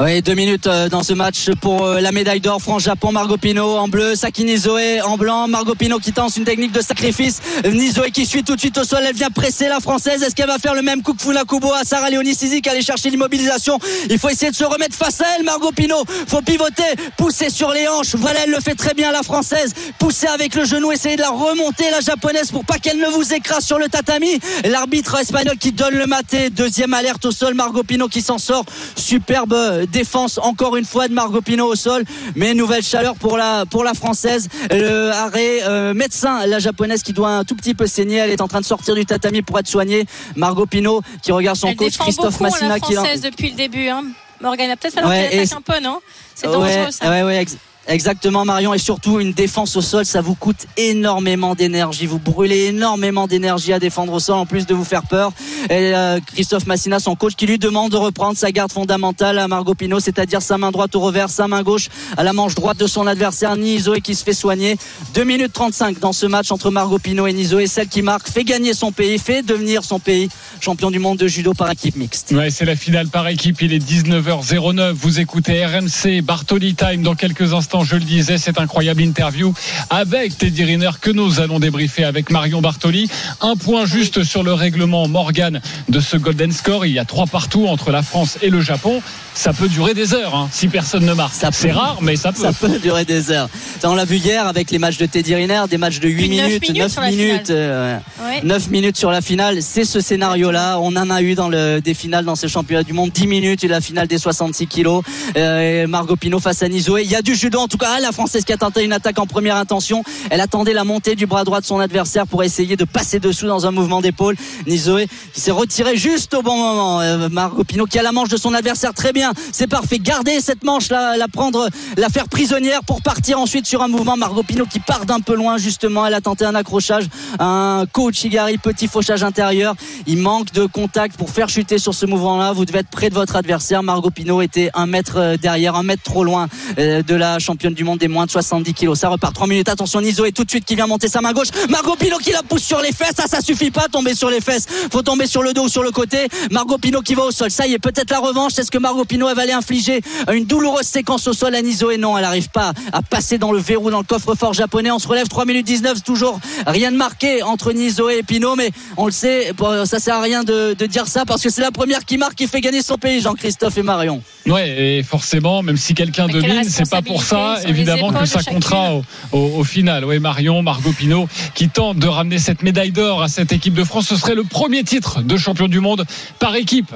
Oui, 0.00 0.22
deux 0.22 0.34
minutes 0.34 0.68
euh, 0.68 0.88
dans 0.88 1.02
ce 1.02 1.12
match 1.12 1.50
pour 1.60 1.84
euh, 1.84 2.00
la 2.00 2.12
médaille 2.12 2.38
d'or 2.38 2.62
France-Japon. 2.62 3.10
Margot 3.10 3.36
Pino 3.36 3.78
en 3.78 3.88
bleu, 3.88 4.14
Sakine 4.14 4.56
Zoé 4.56 5.00
en 5.00 5.16
blanc. 5.16 5.48
Margot 5.48 5.74
Pino 5.74 5.98
qui 5.98 6.12
tente 6.12 6.36
une 6.36 6.44
technique 6.44 6.70
de 6.70 6.80
sacrifice. 6.80 7.40
Nizoé 7.64 8.12
qui 8.12 8.24
suit 8.24 8.44
tout 8.44 8.54
de 8.54 8.60
suite 8.60 8.78
au 8.78 8.84
sol. 8.84 9.00
Elle 9.04 9.16
vient 9.16 9.30
presser 9.30 9.66
la 9.66 9.80
française. 9.80 10.22
Est-ce 10.22 10.36
qu'elle 10.36 10.46
va 10.46 10.60
faire 10.60 10.76
le 10.76 10.82
même 10.82 11.02
coup 11.02 11.14
que 11.14 11.22
Funakubo 11.22 11.72
à 11.72 11.82
Sarah 11.82 12.10
Léonie 12.10 12.36
Sizik 12.36 12.68
aller 12.68 12.80
chercher 12.80 13.10
l'immobilisation? 13.10 13.80
Il 14.08 14.20
faut 14.20 14.28
essayer 14.28 14.52
de 14.52 14.56
se 14.56 14.62
remettre 14.62 14.94
face 14.94 15.20
à 15.20 15.24
elle, 15.36 15.44
Margot 15.44 15.72
Pino. 15.72 15.96
Faut 16.28 16.42
pivoter, 16.42 16.84
pousser 17.16 17.50
sur 17.50 17.72
les 17.72 17.88
hanches. 17.88 18.14
Voilà, 18.14 18.44
elle 18.44 18.52
le 18.52 18.60
fait 18.60 18.76
très 18.76 18.94
bien, 18.94 19.10
la 19.10 19.24
française. 19.24 19.74
Pousser 19.98 20.28
avec 20.28 20.54
le 20.54 20.64
genou, 20.64 20.92
essayer 20.92 21.16
de 21.16 21.22
la 21.22 21.30
remonter, 21.30 21.90
la 21.90 22.02
japonaise, 22.02 22.52
pour 22.52 22.64
pas 22.64 22.78
qu'elle 22.78 22.98
ne 22.98 23.08
vous 23.08 23.34
écrase 23.34 23.64
sur 23.64 23.80
le 23.80 23.88
tatami. 23.88 24.38
L'arbitre 24.64 25.18
espagnol 25.18 25.56
qui 25.58 25.72
donne 25.72 25.94
le 25.94 26.06
maté. 26.06 26.50
Deuxième 26.50 26.94
alerte 26.94 27.24
au 27.24 27.32
sol. 27.32 27.54
Margot 27.54 27.82
Pino 27.82 28.06
qui 28.06 28.22
s'en 28.22 28.38
sort. 28.38 28.64
Superbe 28.94 29.87
défense 29.90 30.38
encore 30.42 30.76
une 30.76 30.84
fois 30.84 31.08
de 31.08 31.14
Margot 31.14 31.40
Pino 31.40 31.66
au 31.66 31.74
sol. 31.74 32.04
Mais 32.36 32.54
nouvelle 32.54 32.82
chaleur 32.82 33.14
pour 33.14 33.36
la 33.36 33.64
pour 33.66 33.84
la 33.84 33.94
française. 33.94 34.48
Le 34.70 35.10
arrêt 35.10 35.62
euh, 35.62 35.94
médecin 35.94 36.46
la 36.46 36.58
japonaise 36.58 37.02
qui 37.02 37.12
doit 37.12 37.30
un 37.30 37.44
tout 37.44 37.54
petit 37.56 37.74
peu 37.74 37.86
saigner. 37.86 38.16
Elle 38.16 38.30
est 38.30 38.40
en 38.40 38.48
train 38.48 38.60
de 38.60 38.66
sortir 38.66 38.94
du 38.94 39.04
tatami 39.06 39.42
pour 39.42 39.58
être 39.58 39.68
soignée. 39.68 40.06
Margot 40.36 40.66
Pino 40.66 41.02
qui 41.22 41.32
regarde 41.32 41.56
son 41.56 41.68
elle 41.68 41.76
coach 41.76 41.96
Christophe 41.98 42.32
beaucoup, 42.32 42.44
Massina 42.44 42.68
la 42.68 42.78
française 42.78 43.20
depuis 43.20 43.50
le 43.50 43.56
début 43.56 43.88
hein. 43.88 44.04
Morgan, 44.40 44.66
il 44.66 44.68
va 44.68 44.76
peut-être 44.76 44.94
falloir 44.94 45.12
Ouais, 45.12 45.34
et 45.34 45.40
attaque 45.40 45.58
un 45.58 45.60
peu, 45.60 45.80
non? 45.80 45.98
C'est 46.34 46.46
dangereux 46.46 46.62
ouais, 46.62 46.92
ça. 46.92 47.10
ouais, 47.10 47.22
ouais, 47.24 47.42
ex- 47.42 47.56
Exactement 47.88 48.44
Marion 48.44 48.74
et 48.74 48.78
surtout 48.78 49.18
une 49.18 49.32
défense 49.32 49.74
au 49.76 49.80
sol 49.80 50.04
ça 50.04 50.20
vous 50.20 50.34
coûte 50.34 50.66
énormément 50.76 51.54
d'énergie 51.54 52.06
vous 52.06 52.18
brûlez 52.18 52.66
énormément 52.66 53.26
d'énergie 53.26 53.72
à 53.72 53.78
défendre 53.78 54.12
au 54.12 54.20
sol 54.20 54.36
en 54.36 54.46
plus 54.46 54.66
de 54.66 54.74
vous 54.74 54.84
faire 54.84 55.02
peur 55.04 55.32
et 55.70 55.94
euh, 55.94 56.20
Christophe 56.24 56.66
Massina 56.66 57.00
son 57.00 57.16
coach 57.16 57.34
qui 57.34 57.46
lui 57.46 57.58
demande 57.58 57.90
de 57.92 57.96
reprendre 57.96 58.36
sa 58.36 58.52
garde 58.52 58.70
fondamentale 58.70 59.38
à 59.38 59.48
Margot 59.48 59.74
Pinot 59.74 60.00
c'est-à-dire 60.00 60.42
sa 60.42 60.58
main 60.58 60.70
droite 60.70 60.94
au 60.96 61.00
revers 61.00 61.30
sa 61.30 61.48
main 61.48 61.62
gauche 61.62 61.88
à 62.16 62.22
la 62.24 62.32
manche 62.32 62.54
droite 62.54 62.78
de 62.78 62.86
son 62.86 63.06
adversaire 63.06 63.56
Nizoé 63.56 64.00
qui 64.00 64.14
se 64.14 64.22
fait 64.22 64.34
soigner 64.34 64.76
2 65.14 65.24
minutes 65.24 65.52
35 65.52 65.98
dans 65.98 66.12
ce 66.12 66.26
match 66.26 66.52
entre 66.52 66.70
Margot 66.70 66.98
Pinot 66.98 67.26
et 67.26 67.32
Nizoé 67.32 67.66
celle 67.66 67.88
qui 67.88 68.02
marque 68.02 68.28
fait 68.28 68.44
gagner 68.44 68.74
son 68.74 68.92
pays 68.92 69.18
fait 69.18 69.42
devenir 69.42 69.82
son 69.82 69.98
pays 69.98 70.28
champion 70.60 70.90
du 70.90 70.98
monde 70.98 71.18
de 71.18 71.26
judo 71.26 71.54
par 71.54 71.70
équipe 71.70 71.96
mixte 71.96 72.18
Ouais, 72.32 72.50
c'est 72.50 72.64
la 72.64 72.76
finale 72.76 73.08
par 73.08 73.26
équipe. 73.28 73.62
Il 73.62 73.72
est 73.72 73.78
19h09. 73.78 74.92
Vous 74.92 75.20
écoutez 75.20 75.64
RMC 75.64 76.20
Bartoli 76.22 76.74
Time 76.74 77.02
dans 77.02 77.14
quelques 77.14 77.54
instants. 77.54 77.77
Je 77.84 77.96
le 77.96 78.02
disais, 78.04 78.38
cette 78.38 78.58
incroyable 78.58 79.02
interview 79.02 79.52
avec 79.90 80.36
Teddy 80.38 80.64
Riner 80.64 80.90
que 81.00 81.10
nous 81.10 81.40
allons 81.40 81.58
débriefer 81.58 82.04
avec 82.04 82.30
Marion 82.30 82.60
Bartoli. 82.60 83.08
Un 83.40 83.56
point 83.56 83.84
juste 83.86 84.24
sur 84.24 84.42
le 84.42 84.52
règlement 84.52 85.08
Morgan 85.08 85.60
de 85.88 86.00
ce 86.00 86.16
Golden 86.16 86.52
Score. 86.52 86.86
Il 86.86 86.92
y 86.92 86.98
a 86.98 87.04
trois 87.04 87.26
partout 87.26 87.66
entre 87.66 87.90
la 87.90 88.02
France 88.02 88.38
et 88.42 88.50
le 88.50 88.60
Japon. 88.60 89.02
Ça 89.34 89.52
peut 89.52 89.68
durer 89.68 89.94
des 89.94 90.14
heures 90.14 90.34
hein, 90.34 90.48
si 90.50 90.66
personne 90.68 91.04
ne 91.04 91.12
marque. 91.12 91.34
Ça 91.34 91.50
C'est 91.52 91.68
peut. 91.68 91.74
rare, 91.76 91.98
mais 92.02 92.16
ça 92.16 92.32
peut. 92.32 92.42
Ça 92.42 92.52
peut 92.52 92.78
durer 92.80 93.04
des 93.04 93.30
heures. 93.30 93.48
Ça, 93.80 93.88
on 93.90 93.94
l'a 93.94 94.04
vu 94.04 94.16
hier 94.16 94.46
avec 94.46 94.70
les 94.72 94.78
matchs 94.78 94.98
de 94.98 95.06
Teddy 95.06 95.34
Riner, 95.36 95.62
des 95.70 95.78
matchs 95.78 96.00
de 96.00 96.08
8 96.08 96.16
Plus 96.16 96.28
de 96.28 96.34
neuf 96.34 96.46
minutes, 96.48 96.62
minutes 96.68 96.82
9 96.82 96.92
sur 96.92 97.00
la 97.02 97.10
minutes, 97.10 97.46
finale. 97.46 97.46
euh, 97.50 97.98
Ouais. 98.20 98.40
9 98.42 98.70
minutes 98.70 98.96
sur 98.96 99.10
la 99.12 99.20
finale. 99.20 99.62
C'est 99.62 99.84
ce 99.84 100.00
scénario-là. 100.00 100.78
On 100.80 100.96
en 100.96 101.08
a 101.10 101.22
eu 101.22 101.34
dans 101.36 101.48
le, 101.48 101.80
des 101.80 101.94
finales 101.94 102.24
dans 102.24 102.34
ces 102.34 102.48
championnats 102.48 102.82
du 102.82 102.92
monde. 102.92 103.10
10 103.12 103.26
minutes 103.28 103.62
et 103.62 103.68
la 103.68 103.80
finale 103.80 104.08
des 104.08 104.18
66 104.18 104.66
kilos. 104.66 105.04
Euh, 105.36 105.86
Margot 105.86 106.16
Pinot 106.16 106.40
face 106.40 106.62
à 106.64 106.68
Nizoé. 106.68 107.02
Il 107.04 107.10
y 107.10 107.14
a 107.14 107.22
du 107.22 107.36
judo. 107.36 107.67
En 107.68 107.70
tout 107.70 107.76
cas, 107.76 108.00
la 108.00 108.12
Française 108.12 108.46
qui 108.46 108.52
a 108.54 108.56
tenté 108.56 108.82
une 108.82 108.94
attaque 108.94 109.18
en 109.18 109.26
première 109.26 109.56
intention. 109.56 110.02
Elle 110.30 110.40
attendait 110.40 110.72
la 110.72 110.84
montée 110.84 111.16
du 111.16 111.26
bras 111.26 111.44
droit 111.44 111.60
de 111.60 111.66
son 111.66 111.80
adversaire 111.80 112.26
pour 112.26 112.42
essayer 112.42 112.76
de 112.76 112.84
passer 112.86 113.20
dessous 113.20 113.46
dans 113.46 113.66
un 113.66 113.72
mouvement 113.72 114.00
d'épaule. 114.00 114.36
Nizoé 114.66 115.06
qui 115.34 115.42
s'est 115.42 115.50
retiré 115.50 115.98
juste 115.98 116.32
au 116.32 116.40
bon 116.40 116.56
moment. 116.56 117.02
Euh, 117.02 117.28
Margot 117.28 117.64
Pinot 117.64 117.84
qui 117.84 117.98
a 117.98 118.02
la 118.02 118.10
manche 118.10 118.30
de 118.30 118.38
son 118.38 118.54
adversaire. 118.54 118.94
Très 118.94 119.12
bien. 119.12 119.34
C'est 119.52 119.66
parfait. 119.66 119.98
Gardez 119.98 120.40
cette 120.40 120.64
manche 120.64 120.88
là, 120.88 121.18
la 121.18 121.28
prendre, 121.28 121.68
la 121.98 122.08
faire 122.08 122.30
prisonnière 122.30 122.82
pour 122.84 123.02
partir 123.02 123.38
ensuite 123.38 123.66
sur 123.66 123.82
un 123.82 123.88
mouvement. 123.88 124.16
Margot 124.16 124.44
Pinot 124.44 124.64
qui 124.64 124.80
part 124.80 125.04
d'un 125.04 125.20
peu 125.20 125.34
loin 125.34 125.58
justement. 125.58 126.06
Elle 126.06 126.14
a 126.14 126.22
tenté 126.22 126.46
un 126.46 126.54
accrochage, 126.54 127.04
un 127.38 127.84
coach 127.92 128.24
Igari, 128.24 128.56
petit 128.56 128.88
fauchage 128.88 129.22
intérieur. 129.22 129.74
Il 130.06 130.16
manque 130.16 130.52
de 130.52 130.64
contact 130.64 131.18
pour 131.18 131.28
faire 131.28 131.50
chuter 131.50 131.76
sur 131.76 131.92
ce 131.92 132.06
mouvement-là. 132.06 132.52
Vous 132.52 132.64
devez 132.64 132.78
être 132.78 132.88
près 132.88 133.10
de 133.10 133.14
votre 133.14 133.36
adversaire. 133.36 133.82
Margot 133.82 134.08
Pinot 134.08 134.40
était 134.40 134.70
un 134.72 134.86
mètre 134.86 135.18
euh, 135.18 135.36
derrière, 135.36 135.74
un 135.74 135.82
mètre 135.82 136.02
trop 136.02 136.24
loin 136.24 136.48
euh, 136.78 137.02
de 137.02 137.14
la 137.14 137.38
championne 137.38 137.57
du 137.58 137.84
monde 137.84 137.98
des 137.98 138.08
moins 138.08 138.26
de 138.26 138.30
70 138.30 138.74
kilos. 138.74 138.98
Ça 139.00 139.08
repart. 139.08 139.34
3 139.34 139.46
minutes. 139.46 139.68
Attention, 139.68 140.00
Nizo 140.00 140.24
est 140.24 140.32
tout 140.32 140.44
de 140.44 140.50
suite 140.50 140.64
qui 140.64 140.76
vient 140.76 140.86
monter 140.86 141.08
sa 141.08 141.20
main 141.20 141.32
gauche. 141.32 141.48
Margot 141.68 141.96
Pinot 141.96 142.18
qui 142.18 142.30
la 142.30 142.42
pousse 142.42 142.62
sur 142.62 142.80
les 142.80 142.92
fesses. 142.92 143.16
Ça, 143.16 143.26
ça 143.26 143.40
suffit 143.40 143.70
pas. 143.70 143.88
Tomber 143.88 144.14
sur 144.14 144.30
les 144.30 144.40
fesses. 144.40 144.66
Faut 144.90 145.02
tomber 145.02 145.26
sur 145.26 145.42
le 145.42 145.52
dos 145.52 145.64
ou 145.64 145.68
sur 145.68 145.82
le 145.82 145.90
côté. 145.90 146.28
Margot 146.50 146.78
Pinot 146.78 147.02
qui 147.02 147.14
va 147.14 147.24
au 147.24 147.30
sol. 147.30 147.50
Ça 147.50 147.66
y 147.66 147.74
est, 147.74 147.78
peut-être 147.78 148.10
la 148.10 148.20
revanche. 148.20 148.58
Est-ce 148.58 148.70
que 148.70 148.78
Margot 148.78 149.04
Pinot 149.04 149.28
elle 149.28 149.36
va 149.36 149.42
aller 149.42 149.52
infliger 149.52 150.00
une 150.32 150.44
douloureuse 150.44 150.86
séquence 150.86 151.26
au 151.26 151.32
sol 151.32 151.54
à 151.54 151.62
Nizo 151.62 151.90
et 151.90 151.96
non, 151.96 152.16
elle 152.16 152.24
n'arrive 152.24 152.50
pas 152.50 152.72
à 152.92 153.02
passer 153.02 153.38
dans 153.38 153.52
le 153.52 153.58
verrou 153.58 153.90
dans 153.90 153.98
le 153.98 154.04
coffre-fort 154.04 154.52
japonais. 154.52 154.90
On 154.90 154.98
se 154.98 155.08
relève 155.08 155.28
3 155.28 155.44
minutes 155.44 155.66
19, 155.66 156.02
toujours 156.02 156.40
rien 156.66 156.92
de 156.92 156.96
marqué 156.96 157.42
entre 157.42 157.72
Nizo 157.72 158.08
et 158.08 158.22
Pinot, 158.22 158.56
mais 158.56 158.70
on 158.96 159.06
le 159.06 159.12
sait, 159.12 159.52
ça 159.84 159.98
sert 159.98 160.16
à 160.16 160.20
rien 160.20 160.44
de, 160.44 160.74
de 160.74 160.86
dire 160.86 161.06
ça 161.06 161.24
parce 161.24 161.42
que 161.42 161.50
c'est 161.50 161.62
la 161.62 161.70
première 161.70 162.04
qui 162.04 162.18
marque 162.18 162.34
qui 162.34 162.46
fait 162.46 162.60
gagner 162.60 162.82
son 162.82 162.96
pays, 162.96 163.20
Jean-Christophe 163.20 163.76
et 163.78 163.82
Marion. 163.82 164.22
Ouais, 164.46 164.98
et 164.98 165.02
forcément, 165.02 165.62
même 165.62 165.76
si 165.76 165.94
quelqu'un 165.94 166.26
domine, 166.26 166.64
c'est 166.64 166.88
pas 166.88 167.02
pour 167.02 167.22
ça, 167.22 167.47
évidemment, 167.68 168.08
que 168.20 168.26
ça 168.26 168.38
comptera 168.54 168.94
au, 168.94 169.04
au- 169.32 169.58
au 169.60 169.64
final. 169.64 170.04
Oui, 170.04 170.18
Marion, 170.18 170.62
Margot 170.62 170.92
Pinot, 170.92 171.28
qui 171.54 171.68
tente 171.68 171.98
de 171.98 172.06
ramener 172.08 172.38
cette 172.38 172.62
médaille 172.62 172.92
d'or 172.92 173.22
à 173.22 173.28
cette 173.28 173.52
équipe 173.52 173.74
de 173.74 173.84
France. 173.84 174.06
Ce 174.08 174.16
serait 174.16 174.34
le 174.34 174.44
premier 174.44 174.84
titre 174.84 175.22
de 175.22 175.36
champion 175.36 175.68
du 175.68 175.80
monde 175.80 176.04
par 176.38 176.54
équipe. 176.56 176.90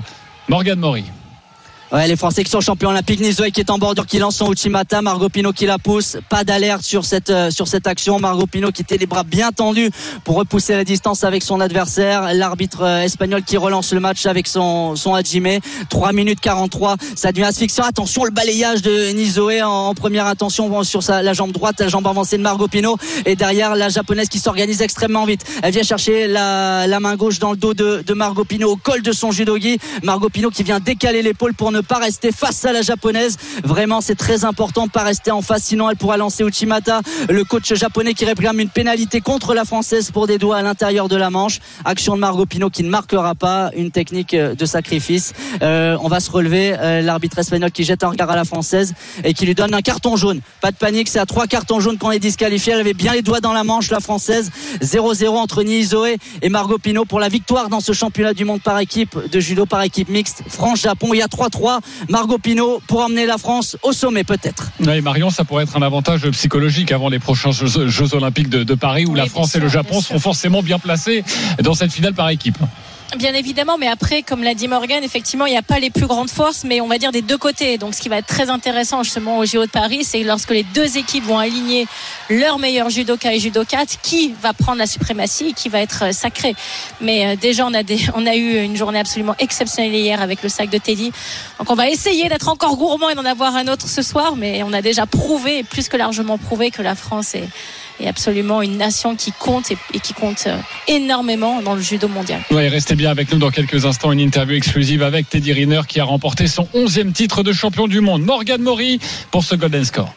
Morgan 0.48 0.78
Maury. 0.78 1.04
Les 1.94 2.16
Français 2.16 2.42
qui 2.42 2.50
sont 2.50 2.62
champions 2.62 2.88
olympiques, 2.88 3.20
Nizoé 3.20 3.50
qui 3.50 3.60
est 3.60 3.68
en 3.68 3.76
bordure, 3.76 4.06
qui 4.06 4.18
lance 4.18 4.36
son 4.36 4.50
Uchimata, 4.50 5.02
Margot 5.02 5.28
Pinot 5.28 5.52
qui 5.52 5.66
la 5.66 5.76
pousse. 5.76 6.16
Pas 6.30 6.42
d'alerte 6.42 6.82
sur 6.82 7.04
cette 7.04 7.28
euh, 7.28 7.50
sur 7.50 7.68
cette 7.68 7.86
action. 7.86 8.18
Margot 8.18 8.46
Pinot 8.46 8.72
qui 8.72 8.80
était 8.80 8.96
les 8.96 9.04
bras 9.04 9.24
bien 9.24 9.52
tendus 9.52 9.90
pour 10.24 10.36
repousser 10.36 10.74
la 10.74 10.84
distance 10.84 11.22
avec 11.22 11.42
son 11.42 11.60
adversaire. 11.60 12.32
L'arbitre 12.32 12.80
euh, 12.82 13.02
espagnol 13.02 13.42
qui 13.42 13.58
relance 13.58 13.92
le 13.92 14.00
match 14.00 14.24
avec 14.24 14.46
son 14.46 14.96
son 14.96 15.12
Hajime. 15.14 15.58
3 15.90 16.14
minutes 16.14 16.40
43, 16.40 16.96
ça 17.14 17.30
devient 17.30 17.44
asphyxiant. 17.44 17.84
Attention 17.84 18.24
le 18.24 18.30
balayage 18.30 18.80
de 18.80 19.12
Nizoé 19.12 19.60
en, 19.60 19.92
première 19.94 20.26
intention 20.26 20.82
sur 20.84 21.02
sa, 21.02 21.22
la 21.22 21.34
jambe 21.34 21.52
droite, 21.52 21.78
la 21.78 21.88
jambe 21.88 22.06
avancée 22.06 22.38
de 22.38 22.42
Margot 22.42 22.68
Pinot 22.68 22.96
et 23.26 23.36
derrière 23.36 23.76
la 23.76 23.90
japonaise 23.90 24.30
qui 24.30 24.38
s'organise 24.38 24.80
extrêmement 24.80 25.26
vite. 25.26 25.44
Elle 25.62 25.72
vient 25.72 25.82
chercher 25.82 26.26
la, 26.26 26.86
la 26.86 27.00
main 27.00 27.16
gauche 27.16 27.38
dans 27.38 27.50
le 27.50 27.58
dos 27.58 27.74
de, 27.74 28.02
de 28.06 28.14
Margot 28.14 28.46
Pinot 28.46 28.70
au 28.70 28.76
col 28.76 29.02
de 29.02 29.12
son 29.12 29.30
judogi. 29.30 29.78
Margot 30.02 30.30
Pinot 30.30 30.50
qui 30.50 30.62
vient 30.62 30.80
décaler 30.80 31.20
l'épaule 31.20 31.52
pour 31.52 31.70
ne 31.70 31.81
pas 31.82 31.98
rester 31.98 32.32
face 32.32 32.64
à 32.64 32.72
la 32.72 32.82
japonaise. 32.82 33.36
Vraiment, 33.64 34.00
c'est 34.00 34.14
très 34.14 34.44
important 34.44 34.86
de 34.86 34.90
pas 34.90 35.02
rester 35.02 35.30
en 35.30 35.42
face, 35.42 35.64
sinon 35.64 35.90
elle 35.90 35.96
pourra 35.96 36.16
lancer 36.16 36.44
Uchimata. 36.44 37.00
Le 37.28 37.44
coach 37.44 37.72
japonais 37.74 38.14
qui 38.14 38.24
réclame 38.24 38.60
une 38.60 38.68
pénalité 38.68 39.20
contre 39.20 39.54
la 39.54 39.64
française 39.64 40.10
pour 40.10 40.26
des 40.26 40.38
doigts 40.38 40.56
à 40.56 40.62
l'intérieur 40.62 41.08
de 41.08 41.16
la 41.16 41.30
manche. 41.30 41.60
Action 41.84 42.14
de 42.14 42.20
Margot 42.20 42.46
Pinot 42.46 42.70
qui 42.70 42.82
ne 42.82 42.90
marquera 42.90 43.34
pas 43.34 43.70
une 43.76 43.90
technique 43.90 44.34
de 44.34 44.66
sacrifice. 44.66 45.32
Euh, 45.62 45.96
on 46.00 46.08
va 46.08 46.20
se 46.20 46.30
relever. 46.30 46.74
Euh, 46.78 47.02
L'arbitre 47.02 47.38
espagnol 47.38 47.70
qui 47.70 47.84
jette 47.84 48.04
un 48.04 48.08
regard 48.08 48.30
à 48.30 48.36
la 48.36 48.44
française 48.44 48.94
et 49.24 49.34
qui 49.34 49.46
lui 49.46 49.54
donne 49.54 49.74
un 49.74 49.82
carton 49.82 50.16
jaune. 50.16 50.40
Pas 50.60 50.70
de 50.70 50.76
panique, 50.76 51.08
c'est 51.08 51.18
à 51.18 51.26
trois 51.26 51.46
cartons 51.46 51.80
jaunes 51.80 51.98
qu'on 51.98 52.10
est 52.10 52.18
disqualifié. 52.18 52.72
Elle 52.72 52.80
avait 52.80 52.94
bien 52.94 53.12
les 53.12 53.22
doigts 53.22 53.40
dans 53.40 53.52
la 53.52 53.64
manche, 53.64 53.90
la 53.90 54.00
française. 54.00 54.50
0-0 54.82 55.28
entre 55.28 55.62
Nizoé 55.62 56.18
et 56.42 56.48
Margot 56.48 56.78
Pinot 56.78 57.04
pour 57.04 57.20
la 57.20 57.28
victoire 57.28 57.68
dans 57.68 57.80
ce 57.80 57.92
championnat 57.92 58.34
du 58.34 58.44
monde 58.44 58.60
par 58.62 58.78
équipe 58.78 59.16
de 59.30 59.40
judo 59.40 59.66
par 59.66 59.82
équipe 59.82 60.08
mixte. 60.08 60.42
France-Japon, 60.48 61.14
il 61.14 61.18
y 61.18 61.22
a 61.22 61.26
3-3. 61.26 61.71
Margot 62.08 62.38
Pinot 62.38 62.82
pour 62.86 63.00
emmener 63.00 63.26
la 63.26 63.38
France 63.38 63.76
au 63.82 63.92
sommet 63.92 64.24
peut-être. 64.24 64.70
Ouais, 64.80 65.00
Marion, 65.00 65.30
ça 65.30 65.44
pourrait 65.44 65.64
être 65.64 65.76
un 65.76 65.82
avantage 65.82 66.28
psychologique 66.30 66.92
avant 66.92 67.08
les 67.08 67.18
prochains 67.18 67.52
Jeux, 67.52 67.88
Jeux 67.88 68.14
Olympiques 68.14 68.48
de, 68.48 68.64
de 68.64 68.74
Paris 68.74 69.06
où 69.06 69.12
Oui, 69.12 69.18
la 69.18 69.26
France 69.26 69.54
et 69.54 69.60
le 69.60 69.68
Japon 69.68 70.00
seront 70.00 70.18
forcément 70.18 70.62
bien 70.62 70.78
placés 70.78 71.24
dans 71.62 71.74
cette 71.74 71.92
finale 71.92 72.14
par 72.14 72.28
équipe. 72.30 72.58
Bien 73.18 73.34
évidemment, 73.34 73.76
mais 73.76 73.88
après, 73.88 74.22
comme 74.22 74.42
l'a 74.42 74.54
dit 74.54 74.68
Morgan, 74.68 75.04
effectivement, 75.04 75.44
il 75.44 75.50
n'y 75.50 75.58
a 75.58 75.62
pas 75.62 75.78
les 75.78 75.90
plus 75.90 76.06
grandes 76.06 76.30
forces, 76.30 76.64
mais 76.64 76.80
on 76.80 76.86
va 76.86 76.96
dire 76.96 77.12
des 77.12 77.20
deux 77.20 77.36
côtés. 77.36 77.76
Donc, 77.76 77.94
ce 77.94 78.00
qui 78.00 78.08
va 78.08 78.16
être 78.16 78.26
très 78.26 78.48
intéressant 78.48 79.02
justement 79.02 79.36
au 79.36 79.44
JO 79.44 79.66
de 79.66 79.70
Paris, 79.70 80.02
c'est 80.02 80.22
lorsque 80.22 80.50
les 80.50 80.62
deux 80.62 80.96
équipes 80.96 81.24
vont 81.24 81.38
aligner 81.38 81.86
leurs 82.30 82.58
meilleurs 82.58 82.88
judokas 82.88 83.32
et 83.32 83.38
judokates, 83.38 83.98
qui 84.02 84.34
va 84.40 84.54
prendre 84.54 84.78
la 84.78 84.86
suprématie 84.86 85.48
et 85.48 85.52
qui 85.52 85.68
va 85.68 85.80
être 85.80 86.04
euh, 86.04 86.12
sacré. 86.12 86.54
Mais 87.02 87.26
euh, 87.26 87.36
déjà, 87.36 87.66
on 87.66 87.74
a, 87.74 87.82
des, 87.82 87.98
on 88.14 88.26
a 88.26 88.34
eu 88.34 88.62
une 88.62 88.76
journée 88.76 89.00
absolument 89.00 89.34
exceptionnelle 89.38 89.94
hier 89.94 90.22
avec 90.22 90.42
le 90.42 90.48
sac 90.48 90.70
de 90.70 90.78
Teddy. 90.78 91.12
Donc, 91.58 91.68
on 91.70 91.74
va 91.74 91.90
essayer 91.90 92.30
d'être 92.30 92.48
encore 92.48 92.76
gourmand 92.78 93.10
et 93.10 93.14
d'en 93.14 93.26
avoir 93.26 93.54
un 93.56 93.68
autre 93.68 93.88
ce 93.88 94.00
soir, 94.00 94.36
mais 94.36 94.62
on 94.62 94.72
a 94.72 94.80
déjà 94.80 95.04
prouvé, 95.04 95.64
plus 95.64 95.90
que 95.90 95.98
largement 95.98 96.38
prouvé, 96.38 96.70
que 96.70 96.80
la 96.80 96.94
France 96.94 97.34
est, 97.34 97.48
est 98.04 98.08
absolument 98.08 98.62
une 98.62 98.76
nation 98.76 99.16
qui 99.16 99.32
compte 99.32 99.70
et, 99.70 99.76
et 99.94 100.00
qui 100.00 100.14
compte 100.14 100.44
euh, 100.46 100.56
énormément 100.88 101.62
dans 101.62 101.74
le 101.74 101.80
judo 101.80 102.08
mondial. 102.08 102.40
Ouais, 102.50 102.68
restez 102.68 102.94
bien 102.94 103.10
avec 103.10 103.32
nous 103.32 103.38
dans 103.38 103.50
quelques 103.50 103.84
instants. 103.86 104.12
Une 104.12 104.20
interview 104.20 104.56
exclusive 104.56 105.02
avec 105.02 105.28
Teddy 105.28 105.52
Riner 105.52 105.82
qui 105.86 106.00
a 106.00 106.04
remporté 106.04 106.46
son 106.46 106.68
11e 106.74 107.12
titre 107.12 107.42
de 107.42 107.52
champion 107.52 107.88
du 107.88 108.00
monde. 108.00 108.22
Morgan 108.22 108.60
Maury 108.60 108.98
pour 109.30 109.44
ce 109.44 109.54
Golden 109.54 109.84
Score. 109.84 110.12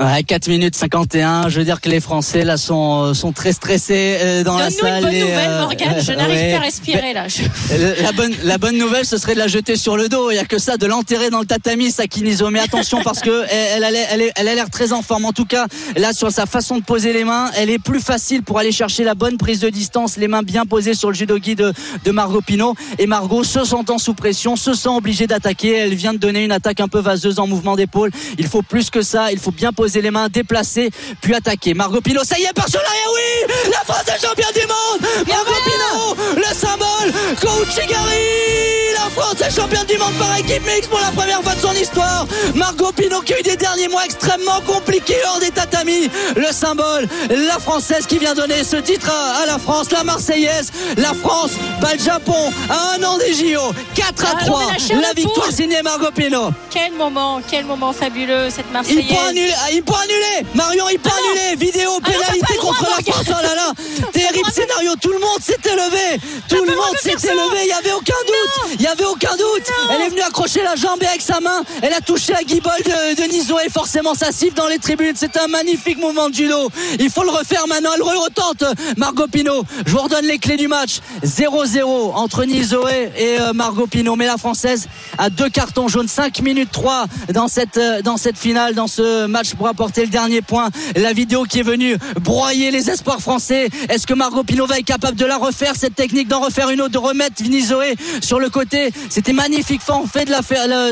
Ouais, 0.00 0.24
4 0.24 0.48
minutes 0.48 0.74
51. 0.74 1.48
Je 1.48 1.60
veux 1.60 1.64
dire 1.64 1.80
que 1.80 1.88
les 1.88 2.00
Français 2.00 2.42
là 2.44 2.56
sont 2.56 3.04
euh, 3.10 3.14
sont 3.14 3.30
très 3.30 3.52
stressés 3.52 4.16
euh, 4.20 4.42
dans 4.42 4.58
la 4.58 4.64
Donne-nous 4.70 4.80
salle. 4.80 5.04
une 5.04 5.08
bonne 5.08 5.20
nouvelle, 5.20 5.50
euh, 5.50 5.60
Morgane. 5.60 6.00
Je 6.02 6.12
n'arrive 6.16 6.34
ouais. 6.36 6.46
plus 6.48 6.54
à 6.56 6.58
respirer 6.58 7.12
là. 7.12 7.28
Je- 7.28 7.42
Le- 7.76 8.02
La 8.02 8.10
bonne, 8.10 8.32
la 8.42 8.58
bonne 8.58 8.76
nouvelle, 8.76 9.04
ce 9.06 9.18
serait 9.18 9.34
de 9.34 9.38
la 9.38 9.46
jeter 9.46 9.76
sur 9.76 9.96
le 9.96 10.08
dos. 10.08 10.32
Il 10.32 10.34
y 10.34 10.38
a 10.40 10.44
que 10.46 10.58
ça, 10.58 10.76
de 10.78 10.86
l'enterrer 10.86 11.30
dans 11.30 11.38
le 11.38 11.46
tatami, 11.46 11.92
Sakinizo. 11.92 12.50
Mais 12.50 12.58
attention 12.58 13.02
parce 13.04 13.20
que 13.20 13.44
elle, 13.48 13.68
elle, 13.76 13.84
a 13.84 13.90
l'air- 13.92 14.08
elle, 14.10 14.32
elle 14.34 14.48
a 14.48 14.54
l'air 14.56 14.68
très 14.68 14.92
en 14.92 15.00
forme. 15.02 15.26
En 15.26 15.32
tout 15.32 15.44
cas, 15.44 15.66
là, 15.96 16.12
sur 16.12 16.28
sa 16.32 16.46
façon 16.46 16.78
de 16.78 16.82
poser 16.82 17.12
les 17.12 17.22
mains, 17.22 17.52
elle 17.56 17.70
est 17.70 17.78
plus 17.78 18.00
facile 18.00 18.42
pour 18.42 18.58
aller 18.58 18.72
chercher 18.72 19.04
la 19.04 19.14
bonne 19.14 19.36
prise 19.38 19.60
de 19.60 19.68
distance, 19.68 20.16
les 20.16 20.26
mains 20.26 20.42
bien 20.42 20.66
posées 20.66 20.94
sur 20.94 21.10
le 21.10 21.14
judogi 21.14 21.54
de, 21.54 21.72
de 22.04 22.10
Margot 22.10 22.40
Pinot. 22.44 22.74
Et 22.98 23.06
Margot, 23.06 23.44
se 23.44 23.62
sentant 23.64 23.98
sous 23.98 24.14
pression, 24.14 24.56
se 24.56 24.74
sent 24.74 24.88
obligée 24.88 25.28
d'attaquer. 25.28 25.76
Elle 25.76 25.94
vient 25.94 26.14
de 26.14 26.18
donner 26.18 26.42
une 26.44 26.50
attaque 26.52 26.80
un 26.80 26.88
peu 26.88 26.98
vaseuse 26.98 27.38
en 27.38 27.46
mouvement 27.46 27.76
d'épaule. 27.76 28.10
Il 28.38 28.48
faut 28.48 28.62
plus 28.62 28.90
que 28.90 29.00
ça. 29.02 29.30
Il 29.30 29.38
faut 29.38 29.52
bien 29.52 29.70
poser 29.70 29.83
les 29.92 30.10
mains, 30.10 30.28
déplacer, 30.28 30.90
puis 31.20 31.34
attaquer. 31.34 31.74
Margot 31.74 32.00
Pinot, 32.00 32.24
ça 32.24 32.38
y 32.38 32.44
est, 32.44 32.52
par 32.52 32.68
sur 32.68 32.80
l'arrière, 32.80 33.08
oui! 33.14 33.70
La 33.70 33.78
France 33.84 34.04
est 34.08 34.26
championne 34.26 34.52
du 34.54 34.66
monde! 34.66 35.10
Margot 35.28 35.60
Pinot, 35.64 36.16
le 36.36 36.54
symbole, 36.54 37.12
Coach 37.40 37.68
Chigari! 37.74 38.94
La 38.94 39.10
France 39.10 39.40
est 39.46 39.54
championne 39.54 39.86
du 39.86 39.98
monde 39.98 40.14
par 40.18 40.36
équipe 40.38 40.64
mixte 40.66 40.88
pour 40.88 40.98
la 40.98 41.10
première 41.10 41.42
fois 41.42 41.54
de 41.54 41.60
son 41.60 41.72
histoire. 41.74 42.26
Margot 42.54 42.90
Pinot 42.92 43.20
qui 43.20 43.34
a 43.34 43.40
eu 43.40 43.42
des 43.42 43.56
derniers 43.56 43.88
mois 43.88 44.04
extrêmement 44.04 44.60
compliqués 44.66 45.18
hors 45.28 45.40
des 45.40 45.50
tatamis. 45.50 46.08
Le 46.36 46.46
symbole, 46.52 47.06
la 47.30 47.58
française 47.58 48.06
qui 48.06 48.18
vient 48.18 48.34
donner 48.34 48.64
ce 48.64 48.76
titre 48.76 49.10
à, 49.10 49.44
la 49.46 49.58
France, 49.58 49.90
la 49.92 50.04
Marseillaise. 50.04 50.70
La 50.96 51.12
France 51.12 51.50
bat 51.82 51.94
le 51.94 52.02
Japon 52.02 52.50
à 52.70 52.94
un 52.94 53.02
an 53.02 53.18
des 53.18 53.34
JO. 53.34 53.60
4 53.94 54.24
à 54.24 54.28
Ah, 54.40 54.44
3. 54.46 54.62
on 54.90 54.94
met 54.96 55.02
la 55.02 55.12
victoire 55.12 55.46
poule. 55.46 55.54
signée 55.54 55.82
Margot 55.82 56.10
Pinot. 56.14 56.50
Quel 56.70 56.92
moment, 56.94 57.40
quel 57.48 57.66
moment 57.66 57.92
fabuleux 57.92 58.48
cette 58.48 58.66
Il 58.68 58.72
Marseillaise. 58.72 59.54
ah, 59.66 59.70
il 59.74 59.82
peut 59.82 59.94
annuler. 59.94 60.46
Marion, 60.54 60.84
il 60.90 60.98
peut 60.98 61.10
Ah 61.12 61.18
annuler. 61.18 61.56
Vidéo, 61.56 61.90
Ah 62.02 62.10
pénalité 62.10 62.54
droit, 62.56 62.74
contre 62.74 62.82
la. 62.82 63.12
France. 63.12 63.24
Oh 63.28 63.42
là 63.42 63.54
là, 63.54 63.72
terrible 64.12 64.50
scénario. 64.50 64.92
Tout 65.00 65.12
le 65.12 65.18
monde 65.18 65.40
s'était 65.40 65.74
levé. 65.74 66.20
Tout 66.48 66.64
le 66.64 66.74
monde 66.74 66.96
s'était 67.00 67.32
levé. 67.34 67.58
Il 67.64 67.68
y 67.68 67.72
avait 67.72 67.92
aucun 67.92 68.20
doute. 68.26 68.70
Il 68.78 68.82
y 68.82 68.86
avait 68.86 69.04
aucun 69.04 69.36
doute. 69.36 69.66
Elle 69.90 70.02
est 70.02 70.08
venue 70.08 70.22
accrocher 70.22 70.62
la 70.62 70.76
jambe 70.76 71.02
avec 71.02 71.20
sa 71.20 71.40
main, 71.40 71.62
elle 71.82 71.92
a 71.92 72.00
touché 72.00 72.34
à 72.34 72.42
Guibol 72.42 72.72
de, 72.84 73.22
de 73.22 73.28
Nizo 73.30 73.58
et 73.64 73.68
forcément 73.70 74.14
ça 74.14 74.32
siffle 74.32 74.54
dans 74.54 74.68
les 74.68 74.78
tribunes. 74.78 75.14
C'est 75.16 75.36
un 75.36 75.46
magnifique 75.48 75.98
mouvement 75.98 76.28
de 76.28 76.34
judo. 76.34 76.70
Il 76.98 77.10
faut 77.10 77.22
le 77.22 77.30
refaire 77.30 77.66
maintenant. 77.66 77.90
Elle 77.94 78.00
le 78.00 78.18
retente. 78.18 78.64
Margot 78.96 79.26
Pinot. 79.26 79.64
Je 79.86 79.90
vous 79.92 79.98
redonne 79.98 80.24
les 80.26 80.38
clés 80.38 80.56
du 80.56 80.68
match. 80.68 81.00
0-0 81.24 81.82
entre 82.14 82.44
Nizoé 82.44 83.10
et 83.16 83.40
euh, 83.40 83.52
Margot 83.52 83.86
Pinot. 83.86 84.16
Mais 84.16 84.26
la 84.26 84.36
française 84.36 84.88
a 85.18 85.30
deux 85.30 85.48
cartons 85.48 85.88
jaunes. 85.88 86.08
5 86.08 86.40
minutes 86.42 86.70
3 86.72 87.06
dans 87.32 87.48
cette, 87.48 87.76
euh, 87.76 88.02
dans 88.02 88.16
cette 88.16 88.38
finale, 88.38 88.74
dans 88.74 88.86
ce 88.86 89.26
match 89.26 89.54
pour 89.54 89.63
apporter 89.66 90.02
le 90.02 90.08
dernier 90.08 90.42
point. 90.42 90.70
La 90.96 91.12
vidéo 91.12 91.44
qui 91.44 91.60
est 91.60 91.62
venue 91.64 91.96
broyer 92.20 92.70
les 92.70 92.90
espoirs 92.90 93.20
français. 93.20 93.68
Est-ce 93.88 94.06
que 94.06 94.14
Margot 94.14 94.44
Pinot 94.44 94.66
va 94.66 94.78
être 94.78 94.84
capable 94.86 95.16
de 95.16 95.24
la 95.26 95.36
refaire, 95.36 95.74
cette 95.76 95.94
technique, 95.94 96.28
d'en 96.28 96.40
refaire 96.40 96.70
une 96.70 96.80
autre, 96.80 96.92
de 96.92 96.98
remettre 96.98 97.42
Nizoé 97.42 97.94
sur 98.20 98.38
le 98.40 98.50
côté? 98.50 98.92
C'était 99.08 99.32
magnifique 99.32 99.80
en 99.88 100.06
fait 100.06 100.24
de 100.24 100.30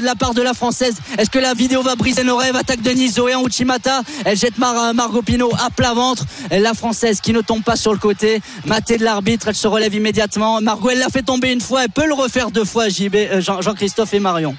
la, 0.04 0.14
part 0.14 0.34
de 0.34 0.42
la 0.42 0.54
française. 0.54 0.94
Est-ce 1.18 1.30
que 1.30 1.38
la 1.38 1.54
vidéo 1.54 1.82
va 1.82 1.96
briser 1.96 2.24
nos 2.24 2.36
rêves? 2.36 2.56
Attaque 2.56 2.82
de 2.82 2.90
Nizoé 2.90 3.34
en 3.34 3.44
Uchimata. 3.46 4.02
Elle 4.24 4.36
jette 4.36 4.58
Mar- 4.58 4.94
Margot 4.94 5.22
Pinot 5.22 5.50
à 5.64 5.70
plat 5.70 5.94
ventre. 5.94 6.24
La 6.50 6.74
française 6.74 7.20
qui 7.20 7.32
ne 7.32 7.40
tombe 7.40 7.62
pas 7.62 7.76
sur 7.76 7.92
le 7.92 7.98
côté. 7.98 8.40
Matée 8.66 8.96
de 8.98 9.04
l'arbitre, 9.04 9.48
elle 9.48 9.54
se 9.54 9.66
relève 9.68 9.94
immédiatement. 9.94 10.60
Margot, 10.60 10.90
elle 10.90 10.98
l'a 10.98 11.08
fait 11.08 11.22
tomber 11.22 11.52
une 11.52 11.60
fois. 11.60 11.84
Elle 11.84 11.90
peut 11.90 12.06
le 12.06 12.14
refaire 12.14 12.50
deux 12.50 12.64
fois, 12.64 12.88
JB, 12.88 13.14
euh, 13.16 13.40
Jean- 13.40 13.60
Jean-Christophe 13.60 14.14
et 14.14 14.20
Marion. 14.20 14.54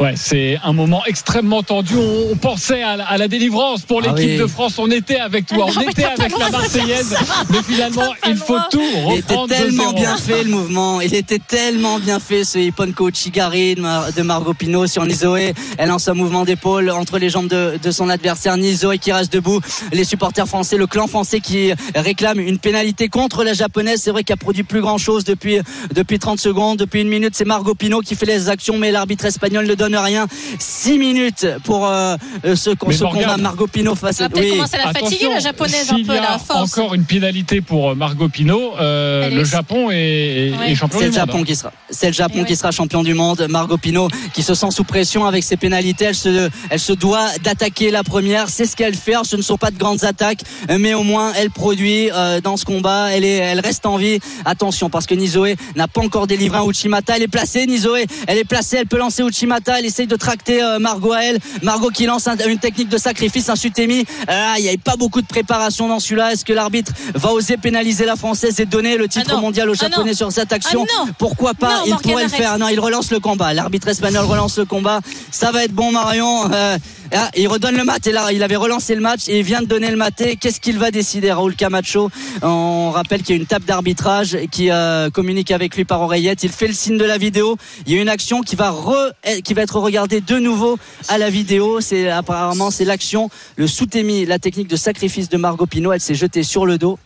Ouais, 0.00 0.14
c'est 0.16 0.58
un 0.62 0.72
moment 0.72 1.02
extrêmement 1.06 1.64
tendu. 1.64 1.94
On, 1.96 2.28
on 2.32 2.36
pensait 2.36 2.82
à 2.84 2.96
la, 2.96 3.04
à 3.04 3.18
la 3.18 3.26
délivrance 3.26 3.82
pour 3.82 4.00
Ah 4.04 4.12
l'équipe 4.14 4.30
oui. 4.30 4.36
de 4.38 4.46
France. 4.46 4.78
On 4.78 4.88
était 4.92 5.18
avec 5.18 5.46
toi, 5.46 5.66
Ah 5.68 5.72
non, 5.74 5.82
on 5.86 5.90
était 5.90 6.04
avec 6.04 6.32
le 6.32 6.38
la 6.38 6.50
Marseillaise. 6.50 7.16
Mais 7.50 7.62
finalement, 7.64 8.14
il 8.24 8.30
le 8.30 8.36
faut 8.36 8.54
droit. 8.54 8.68
tout 8.70 8.80
Il 8.80 9.14
était 9.18 9.34
reprendre 9.34 9.48
tellement 9.54 9.92
bien 9.92 10.16
fait 10.16 10.44
le 10.44 10.50
mouvement. 10.50 11.00
Il 11.00 11.14
était 11.14 11.40
tellement 11.40 11.98
bien 11.98 12.20
fait 12.20 12.44
ce 12.44 12.58
Ipponko 12.60 13.10
Chigari 13.12 13.74
de, 13.74 13.80
Mar- 13.80 14.12
de 14.12 14.22
Margot 14.22 14.54
Pinot 14.54 14.86
sur 14.86 15.04
Nizoé. 15.04 15.52
Elle 15.78 15.88
lance 15.88 16.06
un 16.06 16.14
mouvement 16.14 16.44
d'épaule 16.44 16.90
entre 16.90 17.18
les 17.18 17.28
jambes 17.28 17.48
de, 17.48 17.76
de 17.82 17.90
son 17.90 18.08
adversaire 18.08 18.56
Nizoé 18.56 18.98
qui 18.98 19.10
reste 19.10 19.32
debout. 19.32 19.60
Les 19.92 20.04
supporters 20.04 20.46
français, 20.46 20.76
le 20.76 20.86
clan 20.86 21.08
français 21.08 21.40
qui 21.40 21.72
réclame 21.96 22.38
une 22.38 22.58
pénalité 22.58 23.08
contre 23.08 23.42
la 23.42 23.52
japonaise. 23.52 24.00
C'est 24.02 24.12
vrai 24.12 24.22
qu'elle 24.22 24.34
a 24.34 24.36
produit 24.36 24.62
plus 24.62 24.80
grand 24.80 24.98
chose 24.98 25.24
depuis, 25.24 25.58
depuis 25.92 26.20
30 26.20 26.38
secondes. 26.38 26.78
Depuis 26.78 27.00
une 27.00 27.08
minute, 27.08 27.34
c'est 27.34 27.44
Margot 27.44 27.74
Pinot 27.74 28.00
qui 28.02 28.14
fait 28.14 28.26
les 28.26 28.48
actions, 28.48 28.78
mais 28.78 28.92
l'arbitre 28.92 29.24
espagnol 29.24 29.66
ne 29.66 29.74
donne 29.74 29.87
rien. 29.96 30.26
6 30.58 30.98
minutes 30.98 31.46
pour 31.64 31.86
euh, 31.86 32.16
ce, 32.44 32.70
Mais 32.86 32.92
ce 32.94 33.04
Morgane. 33.04 33.22
combat. 33.22 33.36
Margot 33.36 33.66
Pinot 33.66 33.94
face 33.94 34.20
à 34.20 34.28
oui. 34.34 34.50
commencer 34.50 34.74
à 34.76 34.78
la 34.86 34.92
fatiguer, 34.92 35.06
Attention, 35.26 35.32
la 35.34 35.38
japonaise, 35.40 35.90
un 35.92 35.94
peu 36.04 36.14
y 36.14 36.18
à 36.18 36.22
a 36.24 36.30
la 36.32 36.38
force. 36.38 36.72
encore 36.78 36.94
une 36.94 37.04
pénalité 37.04 37.60
pour 37.60 37.94
Margot 37.96 38.28
Pinot, 38.28 38.74
euh, 38.80 39.30
le 39.30 39.40
est- 39.40 39.44
Japon 39.44 39.90
est, 39.90 40.48
est 40.48 40.56
Ouais. 40.58 40.74
champion 40.74 40.98
C'est 40.98 41.04
du 41.10 41.14
le 41.14 41.20
monde. 41.20 41.28
Japon 41.28 41.44
qui 41.44 41.56
sera, 41.56 41.72
c'est 41.90 42.06
le 42.08 42.12
Japon 42.12 42.38
Et 42.40 42.44
qui 42.44 42.50
ouais. 42.50 42.56
sera 42.56 42.70
champion 42.70 43.02
du 43.02 43.14
monde. 43.14 43.46
Margot 43.48 43.78
Pinot 43.78 44.08
qui 44.34 44.42
se 44.42 44.54
sent 44.54 44.70
sous 44.70 44.84
pression 44.84 45.26
avec 45.26 45.44
ses 45.44 45.56
pénalités. 45.56 46.06
Elle 46.06 46.14
se, 46.14 46.50
elle 46.70 46.80
se 46.80 46.92
doit 46.92 47.26
d'attaquer 47.42 47.90
la 47.90 48.02
première. 48.04 48.48
C'est 48.48 48.66
ce 48.66 48.76
qu'elle 48.76 48.94
fait. 48.94 49.14
Ce 49.24 49.36
ne 49.36 49.42
sont 49.42 49.56
pas 49.56 49.70
de 49.70 49.78
grandes 49.78 50.04
attaques, 50.04 50.40
mais 50.78 50.94
au 50.94 51.02
moins 51.02 51.32
elle 51.36 51.50
produit 51.50 52.10
euh, 52.12 52.40
dans 52.40 52.56
ce 52.56 52.64
combat. 52.64 53.08
Elle 53.12 53.24
est, 53.24 53.36
elle 53.36 53.60
reste 53.60 53.86
en 53.86 53.96
vie. 53.96 54.18
Attention 54.44 54.90
parce 54.90 55.06
que 55.06 55.14
Nizoé 55.14 55.56
n'a 55.76 55.88
pas 55.88 56.00
encore 56.00 56.26
délivré 56.26 56.58
un 56.58 56.64
Uchimata. 56.66 57.16
Elle 57.16 57.22
est 57.22 57.28
placée. 57.28 57.66
Nizoé, 57.66 58.06
elle 58.26 58.38
est 58.38 58.44
placée. 58.44 58.76
Elle 58.78 58.86
peut 58.86 58.98
lancer 58.98 59.22
Uchimata. 59.22 59.77
Elle 59.78 59.86
essaye 59.86 60.06
de 60.06 60.16
tracter 60.16 60.62
euh, 60.62 60.78
Margot 60.78 61.12
à 61.12 61.22
elle. 61.22 61.38
Margot 61.62 61.90
qui 61.90 62.06
lance 62.06 62.26
un- 62.26 62.36
une 62.48 62.58
technique 62.58 62.88
de 62.88 62.98
sacrifice, 62.98 63.48
un 63.48 63.56
sutemi. 63.56 64.04
Ah, 64.26 64.54
il 64.58 64.62
n'y 64.62 64.68
avait 64.68 64.76
pas 64.76 64.96
beaucoup 64.96 65.22
de 65.22 65.26
préparation 65.26 65.88
dans 65.88 66.00
celui-là. 66.00 66.32
Est-ce 66.32 66.44
que 66.44 66.52
l'arbitre 66.52 66.92
va 67.14 67.32
oser 67.32 67.56
pénaliser 67.56 68.04
la 68.04 68.16
française 68.16 68.58
et 68.60 68.66
donner 68.66 68.96
le 68.96 69.08
titre 69.08 69.26
Ah 69.30 69.34
non. 69.36 69.40
mondial 69.42 69.68
aux 69.70 69.74
Ah. 69.80 69.88
Japonais 69.88 70.14
sur 70.14 70.32
cette 70.32 70.52
action 70.52 70.84
Ah 71.00 71.04
pourquoi 71.18 71.54
pas 71.54 71.78
Non, 71.80 71.82
Il 71.86 71.94
pourrait 72.10 72.24
le 72.24 72.28
faire. 72.28 72.58
Non, 72.58 72.68
il 72.68 72.80
relance 72.80 73.10
le 73.10 73.20
combat. 73.20 73.54
L'arbitre 73.54 73.88
espagnol 73.88 74.24
relance 74.24 74.58
le 74.58 74.64
combat. 74.64 75.00
Ça 75.30 75.50
va 75.52 75.64
être 75.64 75.72
bon, 75.72 75.92
Marion. 75.92 76.50
Euh, 76.52 76.78
ah, 77.14 77.30
il 77.36 77.48
redonne 77.48 77.76
le 77.76 77.84
mat. 77.84 78.06
Et 78.06 78.12
là, 78.12 78.32
il 78.32 78.42
avait 78.42 78.56
relancé 78.56 78.94
le 78.94 79.00
match 79.00 79.28
et 79.28 79.38
il 79.38 79.44
vient 79.44 79.60
de 79.62 79.66
donner 79.66 79.90
le 79.90 79.96
maté. 79.96 80.36
Qu'est-ce 80.36 80.60
qu'il 80.60 80.78
va 80.78 80.90
décider, 80.90 81.32
Raoul 81.32 81.54
Camacho 81.54 82.10
On 82.42 82.90
rappelle 82.90 83.22
qu'il 83.22 83.36
y 83.36 83.38
a 83.38 83.40
une 83.40 83.46
table 83.46 83.64
d'arbitrage 83.64 84.36
qui 84.50 84.70
euh, 84.70 85.10
communique 85.10 85.50
avec 85.50 85.76
lui 85.76 85.84
par 85.84 86.00
oreillette. 86.00 86.42
Il 86.42 86.50
fait 86.50 86.68
le 86.68 86.74
signe 86.74 86.98
de 86.98 87.04
la 87.04 87.18
vidéo. 87.18 87.56
Il 87.86 87.94
y 87.94 87.98
a 87.98 88.02
une 88.02 88.08
action 88.08 88.42
qui 88.42 88.56
va 88.56 88.70
re- 88.70 89.12
eh, 89.24 89.42
qui 89.42 89.54
va 89.54 89.62
être 89.62 89.78
regardée 89.78 90.20
de 90.20 90.38
nouveau 90.38 90.78
à 91.08 91.18
la 91.18 91.30
vidéo. 91.30 91.80
C'est 91.80 92.08
apparemment 92.10 92.70
c'est 92.70 92.84
l'action, 92.84 93.30
le 93.56 93.66
soutemi, 93.66 94.26
la 94.26 94.38
technique 94.38 94.68
de 94.68 94.76
sacrifice 94.76 95.28
de 95.28 95.36
Margot 95.36 95.66
Pinot. 95.66 95.92
Elle 95.92 96.00
s'est 96.00 96.14
jetée 96.14 96.42
sur 96.42 96.66
le 96.66 96.78
dos. 96.78 96.98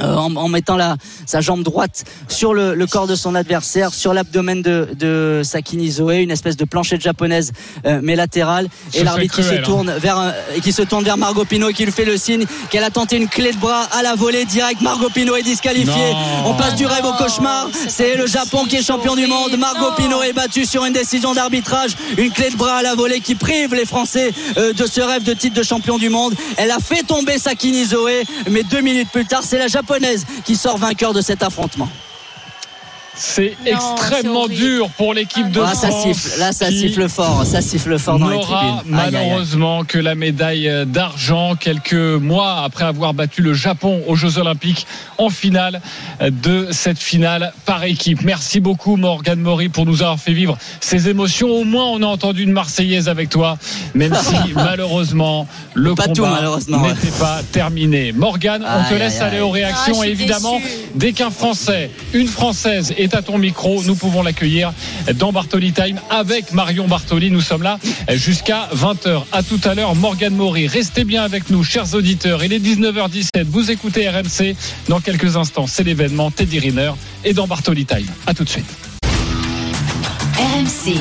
Euh, 0.00 0.16
en, 0.16 0.34
en 0.34 0.48
mettant 0.48 0.76
la, 0.76 0.96
sa 1.24 1.40
jambe 1.40 1.62
droite 1.62 2.02
sur 2.26 2.52
le, 2.52 2.74
le 2.74 2.86
corps 2.88 3.06
de 3.06 3.14
son 3.14 3.36
adversaire, 3.36 3.94
sur 3.94 4.12
l'abdomen 4.12 4.60
de, 4.60 4.88
de 4.98 5.42
Sakini 5.44 5.88
Zoé, 5.88 6.16
une 6.16 6.32
espèce 6.32 6.56
de 6.56 6.64
planchette 6.64 7.00
japonaise 7.00 7.52
euh, 7.86 8.00
mais 8.02 8.16
latérale. 8.16 8.66
Ce 8.92 8.98
Et 8.98 9.04
l'arbitre 9.04 9.36
qui 9.36 9.44
se 9.44 9.48
cruel, 9.50 9.62
tourne 9.62 9.92
vers 9.92 10.18
euh, 10.18 10.32
et 10.56 10.60
qui 10.60 10.72
se 10.72 10.82
tourne 10.82 11.04
vers 11.04 11.16
Margot 11.16 11.44
Pinot 11.44 11.68
et 11.68 11.74
qui 11.74 11.84
lui 11.84 11.92
fait 11.92 12.04
le 12.04 12.16
signe 12.16 12.44
qu'elle 12.70 12.82
a 12.82 12.90
tenté 12.90 13.16
une 13.18 13.28
clé 13.28 13.52
de 13.52 13.58
bras 13.58 13.84
à 13.92 14.02
la 14.02 14.16
volée 14.16 14.44
direct. 14.46 14.80
Margot 14.80 15.10
Pinot 15.10 15.36
est 15.36 15.44
disqualifiée. 15.44 16.12
Non. 16.12 16.46
On 16.50 16.54
passe 16.54 16.74
du 16.74 16.86
rêve 16.86 17.04
au 17.04 17.12
cauchemar. 17.12 17.68
c'est 17.86 18.16
le 18.16 18.26
Japon 18.26 18.64
qui 18.68 18.74
est 18.74 18.82
champion 18.82 19.14
du 19.14 19.28
monde. 19.28 19.56
Margot 19.56 19.90
Non. 19.90 19.94
Pinot 19.96 20.22
est 20.24 20.32
battue 20.32 20.66
sur 20.66 20.84
une 20.84 20.92
décision 20.92 21.34
d'arbitrage. 21.34 21.92
Une 22.18 22.32
clé 22.32 22.50
de 22.50 22.56
bras 22.56 22.78
à 22.78 22.82
la 22.82 22.96
volée 22.96 23.20
qui 23.20 23.36
prive 23.36 23.72
les 23.74 23.86
Français 23.86 24.32
euh, 24.56 24.72
de 24.72 24.86
ce 24.86 25.00
rêve 25.00 25.22
de 25.22 25.34
titre 25.34 25.54
de 25.54 25.62
champion 25.62 25.98
du 25.98 26.08
monde. 26.08 26.34
Elle 26.56 26.72
a 26.72 26.80
fait 26.80 27.04
tomber 27.04 27.38
Sakini 27.38 27.84
Zoé, 27.84 28.24
mais 28.50 28.64
deux 28.64 28.80
minutes 28.80 29.10
plus 29.12 29.24
tard, 29.24 29.44
c'est 29.44 29.56
la 29.56 29.68
japonaise 29.68 29.83
qui 30.44 30.56
sort 30.56 30.78
vainqueur 30.78 31.12
de 31.12 31.20
cet 31.20 31.42
affrontement. 31.42 31.88
C'est 33.16 33.54
extrêmement 33.64 34.48
dur 34.48 34.90
pour 34.96 35.14
l'équipe 35.14 35.50
de 35.50 35.60
Ah, 35.60 35.68
France. 35.68 35.80
ça 35.80 35.90
siffle, 36.02 36.38
là 36.40 36.52
ça 36.52 36.68
siffle 36.70 37.08
fort, 37.08 37.44
ça 37.46 37.60
siffle 37.62 37.96
fort 37.98 38.18
dans 38.18 38.28
les 38.28 38.40
tribunes. 38.40 38.58
Aïe, 38.58 38.74
aïe, 38.98 39.16
aïe. 39.16 39.26
malheureusement 39.26 39.84
que 39.84 39.98
la 39.98 40.14
médaille 40.16 40.70
d'argent 40.86 41.54
quelques 41.54 41.94
mois 41.94 42.62
après 42.64 42.84
avoir 42.84 43.14
battu 43.14 43.40
le 43.42 43.54
Japon 43.54 44.02
aux 44.08 44.16
Jeux 44.16 44.38
Olympiques 44.38 44.86
en 45.18 45.30
finale 45.30 45.80
de 46.28 46.68
cette 46.72 46.98
finale 46.98 47.52
par 47.66 47.84
équipe. 47.84 48.22
Merci 48.22 48.58
beaucoup 48.58 48.96
Morgane 48.96 49.40
Maury 49.40 49.68
pour 49.68 49.86
nous 49.86 50.02
avoir 50.02 50.18
fait 50.18 50.32
vivre 50.32 50.58
ces 50.80 51.08
émotions. 51.08 51.48
Au 51.50 51.64
moins 51.64 51.84
on 51.86 52.02
a 52.02 52.06
entendu 52.06 52.42
une 52.42 52.52
Marseillaise 52.52 53.08
avec 53.08 53.28
toi, 53.30 53.58
même 53.94 54.14
si 54.14 54.52
malheureusement 54.54 55.46
le 55.74 55.94
Pas 55.94 56.08
combat 56.08 56.40
n'était 56.66 57.16
pas 57.18 57.40
terminé. 57.52 58.12
Morgane, 58.12 58.64
on 58.66 58.88
te 58.92 58.94
laisse 58.98 59.20
aller 59.20 59.40
aux 59.40 59.50
réactions 59.50 60.00
Ah, 60.02 60.06
et 60.06 60.10
évidemment 60.10 60.58
déçue. 60.58 60.68
dès 60.96 61.12
qu'un 61.12 61.30
Français, 61.30 61.90
une 62.12 62.26
Française 62.26 62.92
est 63.04 63.14
à 63.14 63.22
ton 63.22 63.38
micro, 63.38 63.82
nous 63.84 63.94
pouvons 63.94 64.22
l'accueillir 64.22 64.72
dans 65.14 65.32
Bartoli 65.32 65.72
Time 65.72 66.00
avec 66.10 66.52
Marion 66.52 66.88
Bartoli. 66.88 67.30
Nous 67.30 67.40
sommes 67.40 67.62
là 67.62 67.78
jusqu'à 68.08 68.68
20h. 68.74 69.24
À 69.32 69.42
tout 69.42 69.60
à 69.64 69.74
l'heure, 69.74 69.94
Morgane 69.94 70.34
Maury. 70.34 70.66
Restez 70.66 71.04
bien 71.04 71.22
avec 71.22 71.50
nous, 71.50 71.62
chers 71.62 71.94
auditeurs. 71.94 72.42
Il 72.44 72.52
est 72.52 72.58
19h17. 72.58 73.44
Vous 73.44 73.70
écoutez 73.70 74.08
RMC. 74.08 74.56
Dans 74.88 75.00
quelques 75.00 75.36
instants, 75.36 75.66
c'est 75.66 75.84
l'événement 75.84 76.30
Teddy 76.30 76.58
Riner 76.58 76.92
et 77.24 77.34
dans 77.34 77.46
Bartoli 77.46 77.84
Time. 77.84 78.06
À 78.26 78.34
tout 78.34 78.44
de 78.44 78.48
suite. 78.48 78.66
RMC. 80.36 80.96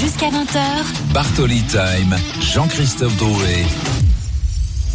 Jusqu'à 0.00 0.28
20h, 0.28 1.12
Bartoli 1.12 1.62
Time, 1.62 2.16
Jean-Christophe 2.40 3.16
Drouet. 3.16 3.66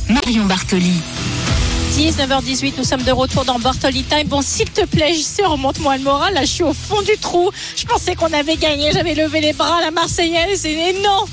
Marion 0.09 0.45
Bartoli. 0.45 0.93
19h18, 1.93 2.73
nous 2.79 2.83
sommes 2.83 3.03
de 3.03 3.11
retour 3.11 3.45
dans 3.45 3.59
Bartoli 3.59 4.03
Time. 4.03 4.27
Bon, 4.27 4.41
s'il 4.41 4.67
te 4.71 4.83
plaît, 4.83 5.13
JC, 5.13 5.45
remonte-moi 5.45 5.97
le 5.97 6.03
moral. 6.03 6.33
Là, 6.33 6.41
je 6.41 6.47
suis 6.47 6.63
au 6.63 6.73
fond 6.73 7.03
du 7.03 7.15
trou. 7.19 7.51
Je 7.75 7.85
pensais 7.85 8.15
qu'on 8.15 8.33
avait 8.33 8.55
gagné. 8.55 8.91
J'avais 8.91 9.13
levé 9.13 9.41
les 9.41 9.53
bras 9.53 9.77
à 9.77 9.81
la 9.81 9.91
Marseillaise. 9.91 10.65
Et 10.65 10.93
non, 11.03 11.25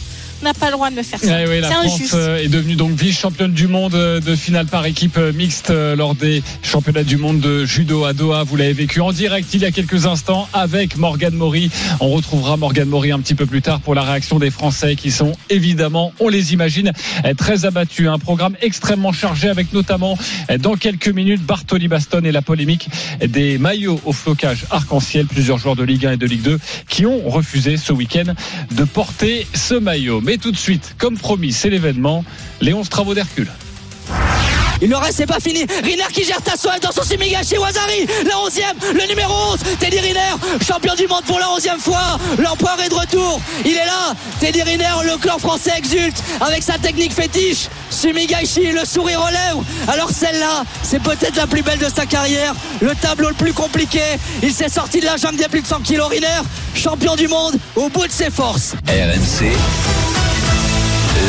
n'a 0.43 0.55
pas 0.55 0.67
le 0.67 0.73
droit 0.73 0.91
de 0.91 0.97
me 0.97 1.03
faire 1.03 1.19
ça. 1.19 1.27
Ouais, 1.27 1.47
ouais, 1.47 1.61
la 1.61 1.69
c'est 1.69 1.75
France 1.75 1.95
injuste. 1.95 2.15
euh, 2.15 2.43
est 2.43 2.49
devenue 2.49 2.75
donc 2.77 2.93
vice-championne 2.93 3.53
du 3.53 3.67
monde 3.67 3.95
euh, 3.95 4.21
de 4.21 4.35
finale 4.35 4.67
par 4.67 4.87
équipe 4.87 5.17
euh, 5.19 5.33
mixte 5.33 5.71
lors 5.71 6.15
des 6.15 6.43
championnats 6.63 7.05
du 7.05 7.17
monde 7.17 7.41
de 7.41 7.65
judo 7.65 8.05
à 8.05 8.13
Doha. 8.13 8.45
Vous 8.45 8.57
l'avez 8.57 8.73
vécu 8.73 9.01
en 9.01 9.13
direct 9.13 9.49
il 9.53 9.61
y 9.61 9.65
a 9.65 9.71
quelques 9.71 10.07
instants 10.07 10.49
avec 10.53 10.97
Morgane 10.97 11.35
Maury. 11.35 11.71
On 12.01 12.09
retrouvera 12.11 12.57
Morgane 12.57 12.89
Maury 12.89 13.13
un 13.13 13.21
petit 13.21 13.35
peu 13.35 13.47
plus 13.47 13.63
tard 13.63 13.81
pour 13.81 13.95
la 13.95 14.03
réaction 14.03 14.39
des 14.39 14.51
Français 14.51 14.97
qui 14.97 15.11
sont 15.11 15.33
évidemment, 15.51 16.13
on 16.21 16.29
les 16.29 16.53
imagine, 16.53 16.93
très 17.37 17.65
abattus. 17.65 18.09
Un 18.09 18.19
programme 18.19 18.57
extrêmement 18.63 19.13
chargé 19.13 19.49
avec 19.49 19.73
notamment 19.73 20.17
dans 20.59 20.75
quelques 20.75 21.09
minutes 21.09 21.43
Bartoli 21.43 21.89
Baston 21.89 22.23
et 22.25 22.33
la 22.33 22.43
polémique 22.43 22.89
des 23.27 23.59
maillots 23.59 24.01
au 24.05 24.13
flocage 24.13 24.65
arc-en-ciel. 24.71 25.27
Plusieurs 25.27 25.59
joueurs 25.59 25.77
de 25.77 25.85
Ligue 25.85 26.07
1 26.07 26.13
et 26.13 26.17
de 26.17 26.27
Ligue 26.27 26.43
2 26.43 26.59
qui 26.89 27.07
ont 27.07 27.29
refusé 27.29 27.77
ce 27.77 27.93
week-end 27.93 28.35
de 28.73 28.85
porter 28.85 29.47
ce 29.55 29.75
maillot. 29.75 30.21
Mais 30.31 30.39
tout 30.39 30.53
de 30.53 30.57
suite, 30.57 30.95
comme 30.97 31.19
promis, 31.19 31.53
c'est 31.53 31.71
l'événement. 31.71 32.25
Les 32.61 32.73
11 32.73 32.89
travaux 32.89 33.15
d'Hercule. 33.15 33.49
Il 34.83 34.89
le 34.89 34.97
reste, 34.97 35.17
c'est 35.19 35.27
pas 35.27 35.41
fini. 35.41 35.67
Riner 35.83 36.05
qui 36.13 36.25
gère 36.25 36.41
Tassoa 36.41 36.79
dans 36.79 36.93
son 36.93 37.03
Simigachi 37.03 37.59
Wazari. 37.59 38.07
La 38.25 38.37
11e, 38.37 38.95
le 38.95 39.09
numéro 39.09 39.35
11. 39.53 39.59
Teddy 39.79 39.99
Riner, 39.99 40.37
champion 40.67 40.95
du 40.95 41.07
monde 41.07 41.25
pour 41.27 41.39
la 41.39 41.47
11e 41.47 41.79
fois. 41.79 42.19
L'empereur 42.39 42.81
est 42.81 42.89
de 42.89 42.95
retour. 42.95 43.41
Il 43.65 43.73
est 43.73 43.85
là. 43.85 44.15
Teddy 44.39 44.63
Riner, 44.63 45.05
le 45.05 45.19
clan 45.19 45.39
français 45.39 45.73
exulte 45.77 46.23
avec 46.41 46.63
sa 46.63 46.79
technique 46.79 47.13
fétiche. 47.13 47.69
Sumigachi, 47.91 48.73
le 48.73 48.85
sourire 48.87 49.21
aux 49.21 49.33
lèvres. 49.33 49.65
Alors 49.89 50.11
celle-là, 50.11 50.65
c'est 50.83 51.03
peut-être 51.03 51.37
la 51.37 51.47
plus 51.47 51.63
belle 51.63 51.79
de 51.79 51.89
sa 51.95 52.07
carrière. 52.07 52.55
Le 52.81 52.95
tableau 52.95 53.29
le 53.29 53.35
plus 53.35 53.53
compliqué. 53.53 54.01
Il 54.43 54.53
s'est 54.53 54.71
sorti 54.71 55.01
de 55.01 55.07
la 55.07 55.17
jungle 55.17 55.37
des 55.37 55.49
plus 55.49 55.61
de 55.61 55.67
100 55.67 55.81
kilos. 55.81 56.09
Riner, 56.09 56.41
champion 56.75 57.17
du 57.17 57.29
monde 57.29 57.57
au 57.77 57.91
bout 57.91 58.07
de 58.07 58.13
ses 58.13 58.31
forces. 58.31 58.75
RMC, 58.89 59.53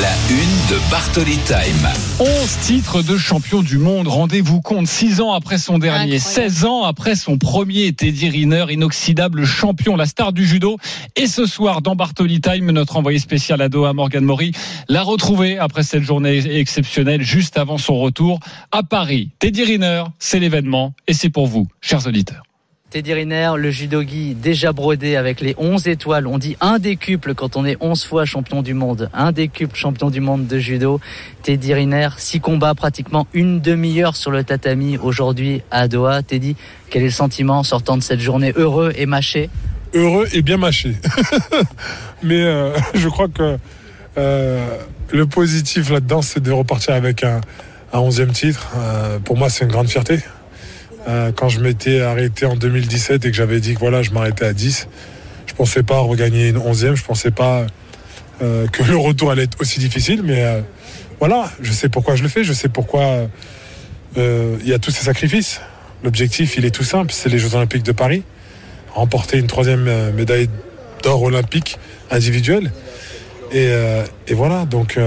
la 0.01 0.09
une 0.31 0.75
de 0.75 0.89
Bartoli 0.89 1.37
Time. 1.45 1.87
11 2.19 2.57
titres 2.61 3.03
de 3.03 3.17
champion 3.17 3.61
du 3.61 3.77
monde. 3.77 4.07
Rendez-vous 4.07 4.59
compte, 4.59 4.87
6 4.87 5.21
ans 5.21 5.31
après 5.31 5.59
son 5.59 5.77
dernier, 5.77 6.15
Incroyable. 6.15 6.51
16 6.51 6.65
ans 6.65 6.83
après 6.85 7.15
son 7.15 7.37
premier, 7.37 7.93
Teddy 7.93 8.29
Riner, 8.29 8.65
inoxydable 8.71 9.45
champion, 9.45 9.95
la 9.95 10.07
star 10.07 10.33
du 10.33 10.43
judo. 10.47 10.77
Et 11.15 11.27
ce 11.27 11.45
soir, 11.45 11.83
dans 11.83 11.95
Bartoli 11.95 12.41
Time, 12.41 12.71
notre 12.71 12.97
envoyé 12.97 13.19
spécial 13.19 13.61
à 13.61 13.69
Doha, 13.69 13.93
Morgan 13.93 14.23
Maury, 14.23 14.53
l'a 14.89 15.03
retrouvé 15.03 15.59
après 15.59 15.83
cette 15.83 16.03
journée 16.03 16.57
exceptionnelle, 16.57 17.21
juste 17.21 17.59
avant 17.59 17.77
son 17.77 17.99
retour 17.99 18.39
à 18.71 18.81
Paris. 18.81 19.29
Teddy 19.37 19.63
Riner, 19.63 20.05
c'est 20.17 20.39
l'événement, 20.39 20.93
et 21.07 21.13
c'est 21.13 21.29
pour 21.29 21.45
vous, 21.45 21.67
chers 21.79 22.07
auditeurs. 22.07 22.41
Teddy 22.91 23.13
Riner, 23.13 23.51
le 23.57 23.71
judogi 23.71 24.35
déjà 24.35 24.73
brodé 24.73 25.15
avec 25.15 25.39
les 25.39 25.55
11 25.57 25.87
étoiles. 25.87 26.27
On 26.27 26.37
dit 26.37 26.57
un 26.59 26.77
décuple 26.77 27.35
quand 27.35 27.55
on 27.55 27.65
est 27.65 27.77
11 27.79 28.03
fois 28.03 28.25
champion 28.25 28.61
du 28.61 28.73
monde. 28.73 29.09
Un 29.13 29.31
décuple 29.31 29.77
champion 29.77 30.09
du 30.09 30.19
monde 30.19 30.45
de 30.45 30.59
judo. 30.59 30.99
Teddy 31.41 31.73
Riner, 31.73 32.09
6 32.17 32.41
combats, 32.41 32.75
pratiquement 32.75 33.27
une 33.33 33.61
demi-heure 33.61 34.17
sur 34.17 34.29
le 34.29 34.43
tatami 34.43 34.97
aujourd'hui 34.97 35.61
à 35.71 35.87
Doha. 35.87 36.21
Teddy, 36.21 36.57
quel 36.89 37.03
est 37.03 37.05
le 37.05 37.11
sentiment 37.11 37.59
en 37.59 37.63
sortant 37.63 37.95
de 37.95 38.03
cette 38.03 38.19
journée 38.19 38.51
heureux 38.57 38.91
et 38.97 39.05
mâché? 39.05 39.49
Heureux 39.93 40.27
et 40.33 40.41
bien 40.41 40.57
mâché. 40.57 40.97
Mais 42.23 42.43
euh, 42.43 42.73
je 42.93 43.07
crois 43.07 43.29
que 43.29 43.57
euh, 44.17 44.77
le 45.13 45.25
positif 45.27 45.91
là-dedans, 45.91 46.21
c'est 46.21 46.41
de 46.41 46.51
repartir 46.51 46.93
avec 46.93 47.23
un, 47.23 47.39
un 47.93 47.99
11e 47.99 48.33
titre. 48.33 48.67
Euh, 48.75 49.17
pour 49.19 49.37
moi, 49.37 49.49
c'est 49.49 49.63
une 49.63 49.71
grande 49.71 49.87
fierté. 49.87 50.19
Euh, 51.07 51.31
quand 51.35 51.49
je 51.49 51.59
m'étais 51.59 52.01
arrêté 52.01 52.45
en 52.45 52.55
2017 52.55 53.25
et 53.25 53.31
que 53.31 53.35
j'avais 53.35 53.59
dit 53.59 53.73
que 53.73 53.79
voilà, 53.79 54.03
je 54.03 54.11
m'arrêtais 54.11 54.45
à 54.45 54.53
10, 54.53 54.87
je 55.47 55.53
pensais 55.53 55.83
pas 55.83 55.99
regagner 55.99 56.49
une 56.49 56.59
11e, 56.59 56.95
je 56.95 57.03
pensais 57.03 57.31
pas 57.31 57.65
euh, 58.41 58.67
que 58.67 58.83
le 58.89 58.97
retour 58.97 59.31
allait 59.31 59.43
être 59.43 59.59
aussi 59.59 59.79
difficile. 59.79 60.21
Mais 60.23 60.43
euh, 60.43 60.61
voilà, 61.19 61.51
je 61.61 61.71
sais 61.71 61.89
pourquoi 61.89 62.15
je 62.15 62.23
le 62.23 62.29
fais, 62.29 62.43
je 62.43 62.53
sais 62.53 62.69
pourquoi 62.69 63.27
il 64.17 64.67
y 64.67 64.73
a 64.73 64.79
tous 64.79 64.91
ces 64.91 65.05
sacrifices. 65.05 65.61
L'objectif, 66.03 66.57
il 66.57 66.65
est 66.65 66.71
tout 66.71 66.83
simple, 66.83 67.13
c'est 67.13 67.29
les 67.29 67.39
Jeux 67.39 67.55
Olympiques 67.55 67.83
de 67.83 67.91
Paris 67.91 68.23
remporter 68.93 69.37
une 69.37 69.47
troisième 69.47 70.11
médaille 70.11 70.49
d'or 71.01 71.21
olympique 71.23 71.77
individuelle. 72.09 72.71
Et, 73.53 73.73
voilà, 74.33 74.65
donc 74.65 74.99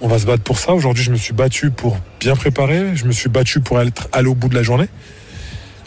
on 0.00 0.06
va 0.06 0.18
se 0.18 0.26
battre 0.26 0.44
pour 0.44 0.58
ça. 0.58 0.72
Aujourd'hui, 0.72 1.02
je 1.02 1.10
me 1.10 1.16
suis 1.16 1.32
battu 1.32 1.70
pour 1.70 1.98
bien 2.20 2.36
préparer. 2.36 2.94
Je 2.94 3.06
me 3.06 3.12
suis 3.12 3.28
battu 3.28 3.60
pour 3.60 3.80
être 3.80 4.08
allé 4.12 4.28
au 4.28 4.34
bout 4.34 4.48
de 4.48 4.54
la 4.54 4.62
journée, 4.62 4.88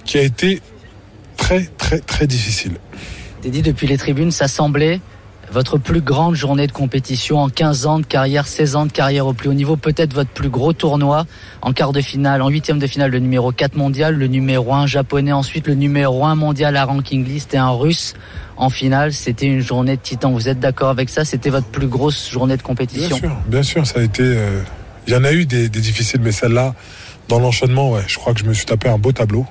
qui 0.08 0.18
a 0.18 0.22
été 0.24 0.62
très, 1.38 1.70
très, 1.78 2.00
très 2.00 2.26
difficile. 2.26 2.74
Teddy, 3.42 3.62
depuis 3.62 3.86
les 3.86 3.98
tribunes, 3.98 4.32
ça 4.32 4.48
semblait 4.48 5.00
votre 5.52 5.78
plus 5.78 6.02
grande 6.02 6.36
journée 6.36 6.68
de 6.68 6.74
compétition 6.74 7.38
en 7.40 7.48
15 7.48 7.86
ans 7.86 8.00
de 8.00 8.06
carrière, 8.06 8.48
16 8.48 8.76
ans 8.76 8.86
de 8.86 8.92
carrière 8.92 9.28
au 9.28 9.34
plus 9.34 9.48
haut 9.50 9.54
niveau, 9.54 9.78
peut-être 9.78 10.14
votre 10.14 10.30
plus 10.30 10.50
gros 10.50 10.74
tournoi 10.74 11.26
en 11.62 11.72
quart 11.72 11.94
de 11.94 12.02
finale, 12.02 12.42
en 12.42 12.50
huitième 12.50 12.80
de 12.80 12.88
finale, 12.88 13.12
le 13.12 13.20
numéro 13.20 13.54
4 13.54 13.76
mondial, 13.78 14.16
le 14.16 14.28
numéro 14.28 14.74
1 14.74 14.88
japonais, 14.88 15.32
ensuite 15.32 15.68
le 15.68 15.76
numéro 15.76 16.26
1 16.26 16.36
mondial 16.36 16.76
à 16.76 16.84
ranking 16.84 17.24
list 17.26 17.54
et 17.54 17.58
un 17.58 17.70
russe 17.70 18.14
en 18.58 18.70
finale. 18.70 19.14
C'était 19.14 19.46
une 19.46 19.62
journée 19.62 19.96
de 19.96 20.02
titan. 20.02 20.32
Vous 20.32 20.50
êtes 20.50 20.60
d'accord 20.60 20.90
avec 20.90 21.10
ça? 21.10 21.24
C'était 21.24 21.50
votre 21.50 21.68
plus 21.68 21.88
grosse 21.88 22.30
journée 22.30 22.56
de 22.58 22.62
Bien 22.62 22.68
compétition 22.68 23.16
sûr, 23.16 23.38
bien 23.48 23.64
sûr, 23.64 23.88
ça 23.88 24.00
a 24.00 24.04
été. 24.04 24.24
euh, 24.24 24.62
Il 25.08 25.14
y 25.14 25.16
en 25.16 25.24
a 25.24 25.32
eu 25.32 25.46
des, 25.46 25.70
des 25.70 25.80
difficiles, 25.80 26.20
mais 26.22 26.34
celle-là, 26.34 26.76
dans 27.28 27.40
l'enchaînement, 27.40 27.92
ouais, 27.92 28.04
je 28.08 28.18
crois 28.18 28.34
que 28.34 28.40
je 28.40 28.46
me 28.46 28.54
suis 28.54 28.66
tapé 28.66 28.90
un 28.90 28.98
beau 28.98 29.12
tableau. 29.12 29.46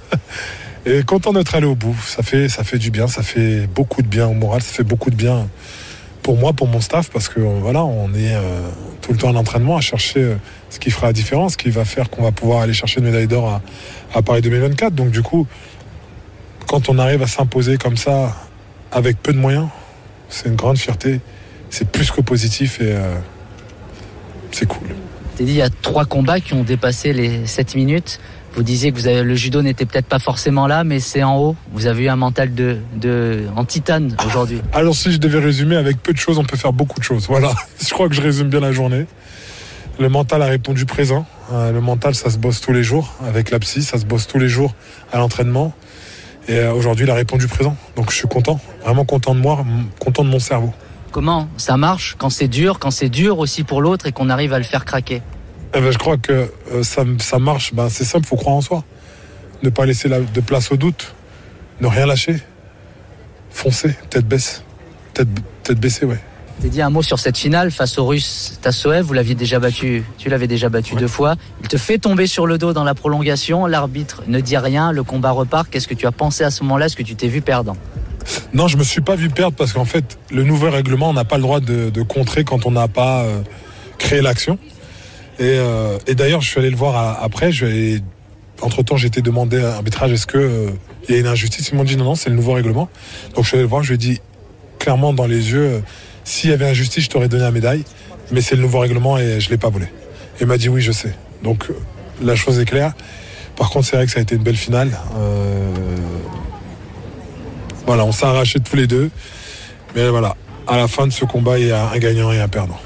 Et 0.86 1.02
content 1.02 1.32
d'être 1.32 1.54
allé 1.54 1.66
au 1.66 1.74
bout. 1.74 1.96
Ça 2.06 2.22
fait, 2.22 2.48
ça 2.48 2.64
fait 2.64 2.78
du 2.78 2.90
bien, 2.90 3.08
ça 3.08 3.22
fait 3.22 3.66
beaucoup 3.66 4.02
de 4.02 4.08
bien 4.08 4.26
au 4.26 4.34
moral, 4.34 4.62
ça 4.62 4.72
fait 4.72 4.84
beaucoup 4.84 5.10
de 5.10 5.16
bien 5.16 5.48
pour 6.22 6.36
moi, 6.36 6.52
pour 6.52 6.66
mon 6.66 6.80
staff, 6.80 7.10
parce 7.10 7.28
que 7.28 7.40
voilà, 7.40 7.84
on 7.84 8.12
est 8.14 8.34
euh, 8.34 8.68
tout 9.00 9.12
le 9.12 9.18
temps 9.18 9.30
à 9.30 9.32
l'entraînement 9.32 9.76
à 9.76 9.80
chercher 9.80 10.20
euh, 10.20 10.34
ce 10.70 10.78
qui 10.78 10.90
fera 10.90 11.06
la 11.08 11.12
différence, 11.12 11.52
ce 11.52 11.56
qui 11.56 11.70
va 11.70 11.84
faire 11.84 12.10
qu'on 12.10 12.22
va 12.22 12.32
pouvoir 12.32 12.62
aller 12.62 12.74
chercher 12.74 13.00
une 13.00 13.06
médaille 13.06 13.26
d'or 13.26 13.48
à, 13.48 13.62
à 14.14 14.22
Paris 14.22 14.42
2024. 14.42 14.94
Donc 14.94 15.10
du 15.10 15.22
coup, 15.22 15.46
quand 16.66 16.88
on 16.90 16.98
arrive 16.98 17.22
à 17.22 17.26
s'imposer 17.26 17.78
comme 17.78 17.96
ça, 17.96 18.36
avec 18.92 19.22
peu 19.22 19.32
de 19.32 19.38
moyens, 19.38 19.68
c'est 20.28 20.48
une 20.48 20.56
grande 20.56 20.78
fierté. 20.78 21.20
C'est 21.70 21.88
plus 21.90 22.10
que 22.10 22.20
positif 22.20 22.80
et 22.80 22.92
euh, 22.92 23.14
c'est 24.52 24.66
cool. 24.66 24.88
Il 25.40 25.52
y 25.52 25.62
a 25.62 25.70
trois 25.70 26.04
combats 26.04 26.40
qui 26.40 26.54
ont 26.54 26.64
dépassé 26.64 27.12
les 27.12 27.46
7 27.46 27.74
minutes. 27.74 28.20
Vous 28.54 28.62
disiez 28.62 28.90
que 28.90 29.22
le 29.22 29.34
judo 29.34 29.62
n'était 29.62 29.86
peut-être 29.86 30.06
pas 30.06 30.18
forcément 30.18 30.66
là, 30.66 30.82
mais 30.82 30.98
c'est 30.98 31.22
en 31.22 31.38
haut. 31.38 31.56
Vous 31.72 31.86
avez 31.86 32.04
eu 32.04 32.08
un 32.08 32.16
mental 32.16 32.54
de, 32.54 32.78
en 33.54 33.64
titane 33.64 34.16
aujourd'hui. 34.26 34.60
Alors 34.72 34.94
si 34.94 35.12
je 35.12 35.18
devais 35.18 35.38
résumer, 35.38 35.76
avec 35.76 36.02
peu 36.02 36.12
de 36.12 36.18
choses, 36.18 36.38
on 36.38 36.44
peut 36.44 36.56
faire 36.56 36.72
beaucoup 36.72 36.98
de 36.98 37.04
choses. 37.04 37.26
Voilà, 37.28 37.52
je 37.80 37.90
crois 37.90 38.08
que 38.08 38.14
je 38.14 38.22
résume 38.22 38.48
bien 38.48 38.60
la 38.60 38.72
journée. 38.72 39.06
Le 40.00 40.08
mental 40.08 40.42
a 40.42 40.46
répondu 40.46 40.86
présent. 40.86 41.26
Euh, 41.52 41.72
le 41.72 41.80
mental, 41.80 42.14
ça 42.14 42.30
se 42.30 42.38
bosse 42.38 42.60
tous 42.60 42.72
les 42.72 42.82
jours. 42.82 43.14
Avec 43.26 43.50
la 43.50 43.58
psy, 43.58 43.82
ça 43.82 43.98
se 43.98 44.06
bosse 44.06 44.26
tous 44.26 44.38
les 44.38 44.48
jours 44.48 44.74
à 45.12 45.18
l'entraînement. 45.18 45.72
Et 46.48 46.54
euh, 46.58 46.72
aujourd'hui, 46.72 47.04
il 47.04 47.10
a 47.10 47.14
répondu 47.14 47.46
présent. 47.46 47.76
Donc 47.96 48.10
je 48.10 48.16
suis 48.16 48.28
content, 48.28 48.60
vraiment 48.84 49.04
content 49.04 49.34
de 49.34 49.40
moi, 49.40 49.64
content 49.98 50.24
de 50.24 50.30
mon 50.30 50.38
cerveau. 50.38 50.72
Comment 51.10 51.48
ça 51.56 51.76
marche 51.76 52.16
quand 52.18 52.30
c'est 52.30 52.48
dur, 52.48 52.78
quand 52.78 52.90
c'est 52.90 53.08
dur 53.08 53.38
aussi 53.38 53.64
pour 53.64 53.80
l'autre 53.82 54.06
et 54.06 54.12
qu'on 54.12 54.28
arrive 54.30 54.52
à 54.52 54.58
le 54.58 54.64
faire 54.64 54.84
craquer 54.84 55.22
Eh 55.74 55.80
ben, 55.80 55.90
je 55.90 55.98
crois 55.98 56.16
que 56.18 56.50
euh, 56.72 56.82
ça, 56.82 57.02
ça 57.18 57.38
marche. 57.38 57.72
Ben, 57.74 57.88
c'est 57.88 58.04
simple, 58.04 58.26
faut 58.26 58.36
croire 58.36 58.56
en 58.56 58.60
soi. 58.60 58.84
Ne 59.62 59.70
pas 59.70 59.86
laisser 59.86 60.08
la- 60.08 60.20
de 60.20 60.40
place 60.40 60.70
au 60.70 60.76
doute. 60.76 61.14
Ne 61.80 61.86
rien 61.86 62.06
lâcher. 62.06 62.36
Foncer, 63.50 63.94
tête 64.10 64.26
baisse. 64.26 64.62
Tête, 65.14 65.28
tête 65.62 65.80
baissée, 65.80 66.04
ouais. 66.06 66.20
Teddy, 66.60 66.82
un 66.82 66.90
mot 66.90 67.02
sur 67.02 67.20
cette 67.20 67.38
finale 67.38 67.70
face 67.70 67.98
au 67.98 68.06
Russe 68.06 68.58
Tassoev. 68.60 69.02
Vous 69.06 69.12
l'aviez 69.12 69.36
déjà 69.36 69.60
battu, 69.60 70.04
tu 70.18 70.28
l'avais 70.28 70.48
déjà 70.48 70.68
battu 70.68 70.94
Ouais. 70.94 71.00
deux 71.00 71.06
fois. 71.08 71.36
Il 71.62 71.68
te 71.68 71.76
fait 71.76 71.98
tomber 71.98 72.26
sur 72.26 72.46
le 72.48 72.58
dos 72.58 72.72
dans 72.72 72.82
la 72.84 72.94
prolongation. 72.94 73.66
L'arbitre 73.66 74.22
ne 74.26 74.40
dit 74.40 74.56
rien. 74.56 74.90
Le 74.92 75.04
combat 75.04 75.30
repart. 75.30 75.68
Qu'est-ce 75.70 75.86
que 75.88 75.94
tu 75.94 76.06
as 76.06 76.12
pensé 76.12 76.42
à 76.44 76.50
ce 76.50 76.62
moment-là? 76.64 76.86
Est-ce 76.86 76.96
que 76.96 77.02
tu 77.04 77.14
t'es 77.14 77.28
vu 77.28 77.42
perdant? 77.42 77.76
Non, 78.52 78.68
je 78.68 78.76
me 78.76 78.84
suis 78.84 79.00
pas 79.00 79.14
vu 79.14 79.28
perdre 79.28 79.56
parce 79.56 79.72
qu'en 79.72 79.84
fait, 79.84 80.18
le 80.30 80.42
nouveau 80.42 80.70
règlement, 80.70 81.10
on 81.10 81.14
n'a 81.14 81.24
pas 81.24 81.36
le 81.36 81.42
droit 81.42 81.60
de, 81.60 82.02
contrer 82.02 82.44
quand 82.44 82.66
on 82.66 82.70
n'a 82.70 82.88
pas 82.88 83.22
euh, 83.22 83.40
créé 83.98 84.22
l'action. 84.22 84.58
Et, 85.38 85.44
euh, 85.44 85.98
et 86.06 86.14
d'ailleurs, 86.14 86.40
je 86.40 86.48
suis 86.48 86.58
allé 86.58 86.70
le 86.70 86.76
voir 86.76 86.96
à- 86.96 87.22
après. 87.22 87.50
Entre 88.60 88.82
temps, 88.82 88.96
été 88.96 89.22
demandé 89.22 89.58
à 89.58 89.68
l'arbitrage 89.70 90.10
est-ce 90.10 90.26
que 90.26 90.38
euh, 90.38 90.70
il 91.08 91.14
y 91.14 91.18
a 91.18 91.20
une 91.20 91.28
injustice? 91.28 91.68
Ils 91.68 91.76
m'ont 91.76 91.84
dit 91.84 91.96
non, 91.96 92.04
non, 92.04 92.14
c'est 92.16 92.28
le 92.28 92.34
nouveau 92.36 92.52
règlement. 92.52 92.88
Donc 93.34 93.44
je 93.44 93.48
suis 93.48 93.56
allé 93.56 93.62
le 93.62 93.68
voir. 93.68 93.82
Je 93.84 93.90
lui 93.90 93.94
ai 93.94 93.98
dit 93.98 94.20
clairement 94.80 95.12
dans 95.12 95.26
les 95.26 95.52
yeux 95.52 95.64
euh, 95.64 95.80
s'il 96.24 96.50
y 96.50 96.52
avait 96.52 96.68
injustice, 96.68 97.04
je 97.04 97.08
t'aurais 97.08 97.28
donné 97.28 97.44
la 97.44 97.52
médaille. 97.52 97.84
Mais 98.32 98.40
c'est 98.40 98.56
le 98.56 98.62
nouveau 98.62 98.80
règlement 98.80 99.16
et 99.16 99.40
je 99.40 99.48
l'ai 99.50 99.58
pas 99.58 99.68
volé. 99.68 99.86
Et 99.86 100.42
il 100.42 100.46
m'a 100.46 100.58
dit 100.58 100.68
oui, 100.68 100.80
je 100.80 100.92
sais. 100.92 101.14
Donc 101.44 101.66
euh, 101.70 101.74
la 102.20 102.34
chose 102.34 102.58
est 102.58 102.64
claire. 102.64 102.94
Par 103.54 103.70
contre, 103.70 103.86
c'est 103.86 103.96
vrai 103.96 104.06
que 104.06 104.12
ça 104.12 104.18
a 104.18 104.22
été 104.22 104.34
une 104.34 104.42
belle 104.42 104.56
finale. 104.56 104.90
Euh, 105.16 105.72
voilà, 107.88 108.04
on 108.04 108.12
s'est 108.12 108.26
arrachés 108.26 108.60
tous 108.60 108.76
les 108.76 108.86
deux. 108.86 109.10
Mais 109.96 110.10
voilà, 110.10 110.36
à 110.66 110.76
la 110.76 110.88
fin 110.88 111.06
de 111.06 111.12
ce 111.12 111.24
combat, 111.24 111.58
il 111.58 111.68
y 111.68 111.72
a 111.72 111.88
un 111.88 111.96
gagnant 111.96 112.30
et 112.30 112.38
un 112.38 112.46
perdant. 112.46 112.78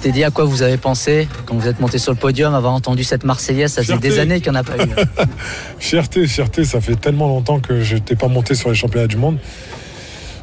Teddy, 0.00 0.24
à 0.24 0.30
quoi 0.30 0.46
vous 0.46 0.62
avez 0.62 0.78
pensé 0.78 1.28
quand 1.44 1.54
vous 1.54 1.68
êtes 1.68 1.78
monté 1.78 1.98
sur 1.98 2.10
le 2.10 2.16
podium, 2.16 2.54
avoir 2.54 2.72
entendu 2.72 3.04
cette 3.04 3.22
Marseillaise? 3.24 3.74
Ça 3.74 3.82
Fierté. 3.82 4.08
des 4.08 4.18
années 4.18 4.40
qu'il 4.40 4.50
n'y 4.50 4.56
en 4.56 4.60
a 4.62 4.64
pas 4.64 4.82
eu. 4.82 4.88
Fierté, 5.78 6.26
fierté, 6.26 6.64
ça 6.64 6.80
fait 6.80 6.96
tellement 6.96 7.28
longtemps 7.28 7.60
que 7.60 7.82
je 7.82 7.96
n'étais 7.96 8.16
pas 8.16 8.28
monté 8.28 8.54
sur 8.54 8.70
les 8.70 8.74
championnats 8.74 9.08
du 9.08 9.18
monde. 9.18 9.36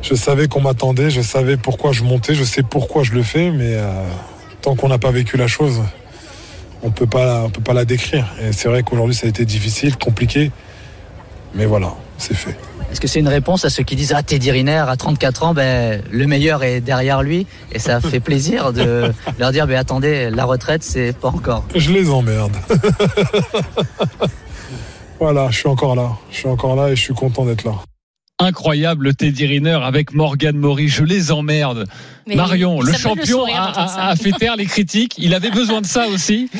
je 0.03 0.13
savais 0.13 0.47
qu'on 0.47 0.61
m'attendait, 0.61 1.09
je 1.09 1.21
savais 1.21 1.57
pourquoi 1.57 1.91
je 1.91 2.03
montais, 2.03 2.35
je 2.35 2.43
sais 2.43 2.61
pourquoi 2.61 3.01
je 3.01 3.13
le 3.13 3.23
fais, 3.23 3.49
mais 3.49 3.73
euh, 3.77 3.89
tant 4.61 4.75
qu'on 4.75 4.89
n'a 4.89 4.99
pas 4.99 5.09
vécu 5.09 5.37
la 5.37 5.47
chose, 5.47 5.81
on 6.83 6.89
on 6.89 6.91
peut 6.91 7.07
pas 7.07 7.73
la 7.73 7.85
décrire. 7.85 8.27
Et 8.43 8.51
c'est 8.51 8.69
vrai 8.69 8.83
qu'aujourd'hui, 8.83 9.15
ça 9.15 9.25
a 9.25 9.29
été 9.31 9.43
difficile, 9.43 9.97
compliqué, 9.97 10.51
mais 11.55 11.65
voilà, 11.65 11.93
c'est 12.17 12.35
fait. 12.35 12.57
Est-ce 12.91 12.99
que 12.99 13.07
c'est 13.07 13.21
une 13.21 13.29
réponse 13.29 13.63
à 13.63 13.69
ceux 13.69 13.83
qui 13.83 13.95
disent 13.95 14.13
Ah, 14.13 14.21
Teddy 14.21 14.51
Riner, 14.51 14.83
à 14.87 14.97
34 14.97 15.43
ans, 15.43 15.53
ben, 15.53 16.01
le 16.11 16.27
meilleur 16.27 16.61
est 16.63 16.81
derrière 16.81 17.23
lui 17.23 17.47
Et 17.71 17.79
ça 17.79 18.01
fait 18.01 18.19
plaisir 18.19 18.73
de 18.73 19.13
leur 19.39 19.51
dire 19.53 19.65
ben, 19.65 19.77
Attendez, 19.77 20.29
la 20.29 20.43
retraite, 20.43 20.83
c'est 20.83 21.13
pas 21.13 21.29
encore. 21.29 21.63
Je 21.73 21.89
les 21.91 22.09
emmerde. 22.09 22.51
voilà, 25.19 25.49
je 25.51 25.57
suis 25.57 25.67
encore 25.69 25.95
là. 25.95 26.11
Je 26.31 26.37
suis 26.37 26.47
encore 26.47 26.75
là 26.75 26.89
et 26.89 26.95
je 26.95 27.01
suis 27.01 27.13
content 27.13 27.45
d'être 27.45 27.63
là. 27.63 27.73
Incroyable 28.39 29.13
Teddy 29.13 29.45
Riner 29.45 29.79
avec 29.83 30.13
Morgan 30.13 30.57
Maury, 30.57 30.87
je 30.87 31.03
les 31.03 31.31
emmerde. 31.31 31.85
Mais 32.27 32.35
Marion, 32.35 32.81
le 32.81 32.91
champion 32.91 33.25
sourire 33.25 33.61
a, 33.61 33.67
d'entendre 33.67 33.89
ça. 33.89 34.01
a- 34.01 34.09
a 34.09 34.15
fait 34.15 34.31
taire 34.31 34.55
les 34.55 34.65
critiques. 34.65 35.13
Il 35.17 35.35
avait 35.35 35.51
besoin 35.51 35.81
de 35.81 35.85
ça 35.85 36.07
aussi. 36.07 36.49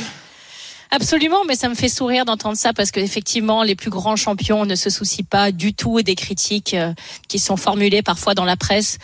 Absolument, 0.93 1.45
mais 1.47 1.55
ça 1.55 1.69
me 1.69 1.73
fait 1.73 1.87
sourire 1.87 2.25
d'entendre 2.25 2.57
ça 2.57 2.73
parce 2.73 2.91
qu'effectivement, 2.91 3.63
les 3.63 3.75
plus 3.75 3.89
grands 3.89 4.17
champions 4.17 4.65
ne 4.65 4.75
se 4.75 4.89
soucient 4.89 5.23
pas 5.23 5.53
du 5.53 5.73
tout 5.73 6.01
des 6.01 6.15
critiques 6.15 6.73
euh, 6.73 6.91
qui 7.29 7.39
sont 7.39 7.55
formulées 7.55 8.01
parfois 8.01 8.33
dans 8.35 8.43
la 8.43 8.57
presse. 8.57 8.97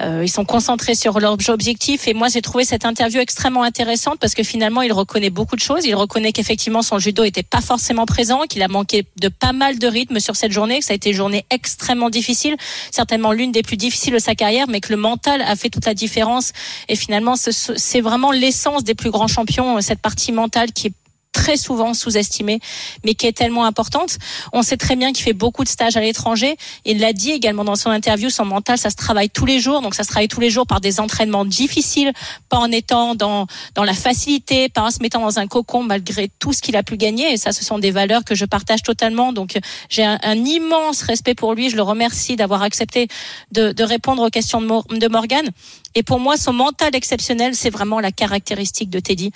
Euh, 0.00 0.22
ils 0.24 0.30
sont 0.30 0.44
concentrés 0.44 0.94
sur 0.94 1.18
leurs 1.18 1.36
objectifs 1.48 2.06
et 2.06 2.14
moi, 2.14 2.28
j'ai 2.28 2.42
trouvé 2.42 2.64
cette 2.64 2.84
interview 2.84 3.18
extrêmement 3.18 3.64
intéressante 3.64 4.20
parce 4.20 4.34
que 4.34 4.44
finalement, 4.44 4.82
il 4.82 4.92
reconnaît 4.92 5.30
beaucoup 5.30 5.56
de 5.56 5.60
choses. 5.60 5.84
Il 5.84 5.96
reconnaît 5.96 6.30
qu'effectivement, 6.30 6.80
son 6.80 7.00
judo 7.00 7.24
était 7.24 7.42
pas 7.42 7.60
forcément 7.60 8.06
présent, 8.06 8.42
qu'il 8.48 8.62
a 8.62 8.68
manqué 8.68 9.04
de 9.20 9.26
pas 9.26 9.52
mal 9.52 9.80
de 9.80 9.88
rythme 9.88 10.20
sur 10.20 10.36
cette 10.36 10.52
journée, 10.52 10.78
que 10.78 10.84
ça 10.84 10.92
a 10.92 10.96
été 10.96 11.10
une 11.10 11.16
journée 11.16 11.44
extrêmement 11.50 12.08
difficile, 12.08 12.54
certainement 12.92 13.32
l'une 13.32 13.50
des 13.50 13.64
plus 13.64 13.76
difficiles 13.76 14.14
de 14.14 14.20
sa 14.20 14.36
carrière, 14.36 14.66
mais 14.68 14.78
que 14.80 14.90
le 14.92 14.96
mental 14.96 15.42
a 15.42 15.56
fait 15.56 15.70
toute 15.70 15.86
la 15.86 15.94
différence. 15.94 16.52
Et 16.88 16.94
finalement, 16.94 17.34
ce- 17.34 17.50
ce- 17.50 17.76
c'est 17.76 18.00
vraiment 18.00 18.30
l'essence 18.30 18.84
des 18.84 18.94
plus 18.94 19.10
grands 19.10 19.26
champions, 19.26 19.80
cette 19.80 20.00
partie 20.00 20.30
mentale 20.30 20.70
qui 20.72 20.86
est 20.86 20.92
très 21.32 21.56
souvent 21.56 21.94
sous-estimée, 21.94 22.60
mais 23.04 23.14
qui 23.14 23.26
est 23.26 23.36
tellement 23.36 23.64
importante. 23.64 24.18
On 24.52 24.62
sait 24.62 24.76
très 24.76 24.96
bien 24.96 25.12
qu'il 25.12 25.24
fait 25.24 25.32
beaucoup 25.32 25.64
de 25.64 25.68
stages 25.68 25.96
à 25.96 26.00
l'étranger. 26.00 26.56
Il 26.84 27.00
l'a 27.00 27.12
dit 27.12 27.30
également 27.30 27.64
dans 27.64 27.74
son 27.74 27.90
interview, 27.90 28.30
son 28.30 28.44
mental, 28.44 28.78
ça 28.78 28.90
se 28.90 28.96
travaille 28.96 29.30
tous 29.30 29.46
les 29.46 29.58
jours. 29.58 29.80
Donc 29.80 29.94
ça 29.94 30.04
se 30.04 30.08
travaille 30.08 30.28
tous 30.28 30.40
les 30.40 30.50
jours 30.50 30.66
par 30.66 30.80
des 30.80 31.00
entraînements 31.00 31.44
difficiles, 31.44 32.12
pas 32.48 32.58
en 32.58 32.70
étant 32.70 33.14
dans, 33.14 33.46
dans 33.74 33.84
la 33.84 33.94
facilité, 33.94 34.68
pas 34.68 34.82
en 34.82 34.90
se 34.90 35.00
mettant 35.00 35.20
dans 35.20 35.38
un 35.38 35.46
cocon 35.46 35.82
malgré 35.82 36.30
tout 36.38 36.52
ce 36.52 36.62
qu'il 36.62 36.76
a 36.76 36.82
pu 36.82 36.96
gagner. 36.96 37.32
Et 37.32 37.36
ça, 37.36 37.52
ce 37.52 37.64
sont 37.64 37.78
des 37.78 37.90
valeurs 37.90 38.24
que 38.24 38.34
je 38.34 38.44
partage 38.44 38.82
totalement. 38.82 39.32
Donc 39.32 39.58
j'ai 39.88 40.04
un, 40.04 40.18
immense 40.44 41.02
respect 41.02 41.34
pour 41.34 41.54
lui. 41.54 41.70
Je 41.70 41.76
le 41.76 41.82
remercie 41.82 42.36
d'avoir 42.36 42.62
accepté 42.62 43.08
de, 43.52 43.72
de 43.72 43.84
répondre 43.84 44.22
aux 44.22 44.30
questions 44.30 44.60
de, 44.60 44.66
Mor- 44.66 44.86
de 44.88 45.08
Morgan. 45.08 45.48
Et 45.94 46.02
pour 46.02 46.20
moi, 46.20 46.36
son 46.36 46.52
mental 46.52 46.94
exceptionnel, 46.94 47.54
c'est 47.54 47.70
vraiment 47.70 48.00
la 48.00 48.12
caractéristique 48.12 48.90
de 48.90 49.00
Teddy 49.00 49.32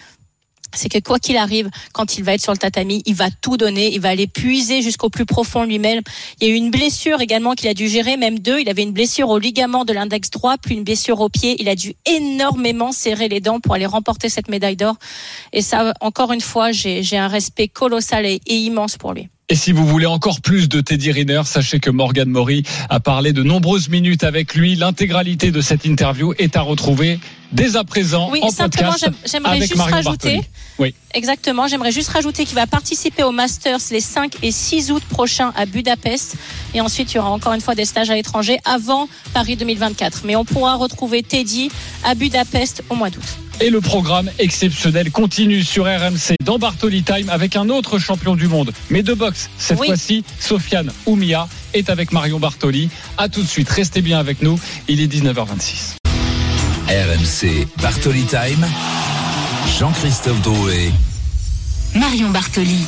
c'est 0.77 0.89
que 0.89 0.99
quoi 0.99 1.19
qu'il 1.19 1.37
arrive, 1.37 1.71
quand 1.93 2.19
il 2.19 2.25
va 2.25 2.35
être 2.35 2.43
sur 2.43 2.53
le 2.53 2.59
tatami, 2.59 3.03
il 3.07 3.15
va 3.15 3.29
tout 3.31 3.57
donner, 3.57 3.93
il 3.93 4.01
va 4.01 4.11
aller 4.11 4.27
puiser 4.27 4.83
jusqu'au 4.83 5.11
plus 5.11 5.27
profond 5.27 5.65
lui-même. 5.65 6.01
Il 6.41 6.49
y 6.49 6.51
a 6.51 6.55
eu 6.55 6.57
une 6.57 6.71
blessure 6.71 7.21
également 7.21 7.55
qu'il 7.55 7.69
a 7.69 7.75
dû 7.75 7.89
gérer, 7.89 8.17
même 8.17 8.39
deux. 8.39 8.61
Il 8.61 8.69
avait 8.69 8.83
une 8.83 8.93
blessure 8.93 9.29
au 9.29 9.39
ligament 9.39 9.85
de 9.85 9.93
l'index 9.93 10.31
droit, 10.31 10.57
puis 10.59 10.75
une 10.75 10.85
blessure 10.85 11.21
au 11.21 11.29
pied. 11.29 11.57
Il 11.61 11.69
a 11.69 11.75
dû 11.75 11.95
énormément 12.07 12.93
serrer 12.93 13.29
les 13.29 13.41
dents 13.41 13.61
pour 13.61 13.75
aller 13.75 13.87
remporter 13.87 14.29
cette 14.29 14.49
médaille 14.49 14.77
d'or. 14.77 14.97
Et 15.53 15.63
ça, 15.63 15.93
encore 16.01 16.33
une 16.33 16.41
fois, 16.41 16.73
j'ai 16.73 17.03
j'ai 17.03 17.19
un 17.19 17.29
respect 17.29 17.69
colossal 17.69 18.27
et, 18.27 18.41
et 18.47 18.57
immense 18.57 18.97
pour 18.97 19.13
lui. 19.13 19.29
Et 19.49 19.55
si 19.55 19.71
vous 19.71 19.87
voulez 19.87 20.07
encore 20.07 20.41
plus 20.41 20.69
de 20.69 20.81
Teddy 20.81 21.13
Riner, 21.13 21.43
sachez 21.45 21.79
que 21.79 21.89
Morgan 21.89 22.29
Maury 22.29 22.65
a 22.91 22.99
parlé 22.99 23.33
de 23.33 23.45
nombreuses 23.45 23.89
minutes 23.89 24.25
avec 24.25 24.57
lui. 24.57 24.75
L'intégralité 24.75 25.53
de 25.53 25.61
cette 25.61 25.85
interview 25.85 26.35
est 26.37 26.57
à 26.57 26.63
retrouver 26.63 27.21
dès 27.53 27.77
à 27.77 27.85
présent 27.85 28.29
Oui, 28.33 28.41
en 28.43 28.51
simplement, 28.51 28.91
podcast 28.91 29.15
j'aimerais 29.25 29.61
juste 29.61 29.77
rajouter. 29.77 30.03
Bartoli. 30.03 30.41
Oui. 30.81 30.95
Exactement. 31.15 31.69
J'aimerais 31.69 31.93
juste 31.93 32.09
rajouter 32.09 32.45
qu'il 32.45 32.57
va 32.57 32.67
participer 32.67 33.23
au 33.23 33.31
Masters 33.31 33.79
les 33.93 34.01
5 34.01 34.35
et 34.43 34.51
6 34.51 34.91
août 34.91 35.05
prochains 35.09 35.53
à 35.55 35.65
Budapest. 35.65 36.35
Et 36.75 36.81
ensuite, 36.81 37.13
il 37.13 37.19
y 37.19 37.21
aura 37.21 37.31
encore 37.31 37.53
une 37.53 37.61
fois 37.61 37.77
des 37.77 37.85
stages 37.85 38.11
à 38.11 38.17
l'étranger 38.17 38.59
avant 38.65 39.09
Paris 39.33 39.55
2024. 39.55 40.23
Mais 40.25 40.35
on 40.35 40.45
pourra 40.45 40.75
retrouver 40.75 41.23
Teddy 41.23 41.71
à 42.03 42.17
Budapest 42.17 42.83
au 42.91 42.97
mois 42.97 43.11
d'août. 43.11 43.46
Et 43.61 43.71
le 43.71 43.81
programme 43.81 44.31
exceptionnel 44.39 45.11
continue 45.11 45.63
sur 45.63 45.85
RMC 45.87 46.35
dans 46.45 46.59
Bartoli 46.59 47.03
Time 47.03 47.31
avec 47.31 47.57
un 47.57 47.71
autre 47.71 47.99
champion 47.99 48.35
du 48.37 48.49
monde, 48.49 48.73
mais 48.91 49.03
de 49.03 49.15
boxe. 49.15 49.49
Cette 49.57 49.79
Oui. 49.81 49.87
fois-ci, 49.87 50.25
Sofiane 50.39 50.93
Oumia 51.07 51.49
est 51.73 51.89
avec 51.89 52.13
Marion 52.13 52.39
Bartoli. 52.39 52.91
À 53.17 53.29
tout 53.31 53.43
de 53.43 53.49
suite, 53.49 53.69
restez 53.71 54.03
bien 54.03 54.19
avec 54.19 54.43
nous. 54.43 54.59
Il 54.89 55.01
est 55.01 55.07
19h26. 55.07 55.97
RMC 56.89 57.67
Bartoli 57.81 58.25
Time. 58.25 58.67
Jean-Christophe 59.79 60.43
Drouet. 60.43 60.93
Marion 61.95 62.29
Bartoli. 62.31 62.85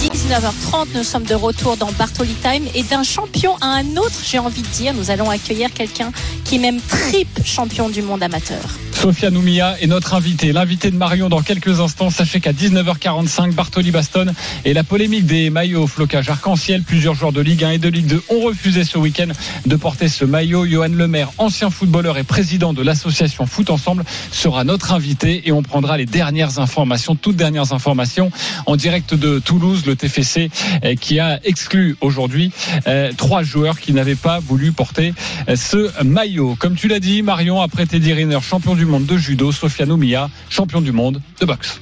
19h30, 0.00 0.86
nous 0.94 1.02
sommes 1.02 1.24
de 1.24 1.34
retour 1.34 1.76
dans 1.76 1.90
Bartoli 1.92 2.34
Time 2.34 2.64
et 2.76 2.84
d'un 2.84 3.02
champion 3.02 3.56
à 3.60 3.66
un 3.66 3.96
autre, 3.96 4.14
j'ai 4.24 4.38
envie 4.38 4.62
de 4.62 4.68
dire, 4.68 4.94
nous 4.94 5.10
allons 5.10 5.28
accueillir 5.28 5.72
quelqu'un 5.72 6.12
qui 6.44 6.54
est 6.54 6.58
même 6.60 6.80
triple 6.80 7.42
champion 7.44 7.88
du 7.88 8.02
monde 8.02 8.22
amateur. 8.22 8.62
Sofiane 9.00 9.36
Oumia 9.36 9.76
est 9.80 9.86
notre 9.86 10.14
invité. 10.14 10.52
L'invité 10.52 10.90
de 10.90 10.96
Marion 10.96 11.28
dans 11.28 11.40
quelques 11.40 11.78
instants. 11.78 12.10
Sachez 12.10 12.40
qu'à 12.40 12.52
19h45, 12.52 13.52
Bartoli 13.52 13.92
Baston 13.92 14.34
et 14.64 14.74
la 14.74 14.82
polémique 14.82 15.24
des 15.24 15.50
maillots 15.50 15.84
au 15.84 15.86
flocage 15.86 16.28
arc-en-ciel. 16.28 16.82
Plusieurs 16.82 17.14
joueurs 17.14 17.32
de 17.32 17.40
Ligue 17.40 17.62
1 17.62 17.70
et 17.70 17.78
de 17.78 17.88
Ligue 17.88 18.08
2 18.08 18.22
ont 18.30 18.40
refusé 18.40 18.82
ce 18.82 18.98
week-end 18.98 19.28
de 19.66 19.76
porter 19.76 20.08
ce 20.08 20.24
maillot. 20.24 20.66
Johan 20.66 20.88
Lemaire, 20.88 21.30
ancien 21.38 21.70
footballeur 21.70 22.18
et 22.18 22.24
président 22.24 22.72
de 22.72 22.82
l'association 22.82 23.46
Foot 23.46 23.70
Ensemble, 23.70 24.04
sera 24.32 24.64
notre 24.64 24.92
invité 24.92 25.42
et 25.46 25.52
on 25.52 25.62
prendra 25.62 25.96
les 25.96 26.06
dernières 26.06 26.58
informations, 26.58 27.14
toutes 27.14 27.36
dernières 27.36 27.72
informations 27.72 28.32
en 28.66 28.74
direct 28.74 29.14
de 29.14 29.38
Toulouse, 29.38 29.86
le 29.86 29.94
TFC 29.94 30.50
euh, 30.84 30.96
qui 30.96 31.20
a 31.20 31.38
exclu 31.44 31.96
aujourd'hui 32.00 32.50
euh, 32.88 33.12
trois 33.16 33.44
joueurs 33.44 33.78
qui 33.78 33.92
n'avaient 33.92 34.16
pas 34.16 34.40
voulu 34.40 34.72
porter 34.72 35.14
euh, 35.48 35.54
ce 35.54 36.02
maillot. 36.02 36.56
Comme 36.58 36.74
tu 36.74 36.88
l'as 36.88 37.00
dit, 37.00 37.22
Marion, 37.22 37.62
après 37.62 37.86
Teddy 37.86 38.12
Riner, 38.12 38.40
champion 38.42 38.74
du 38.74 38.87
monde 38.88 39.06
de 39.06 39.18
judo, 39.18 39.52
Sofiane 39.52 39.92
Oumia, 39.92 40.28
champion 40.48 40.80
du 40.80 40.92
monde 40.92 41.20
de 41.40 41.46
boxe. 41.46 41.80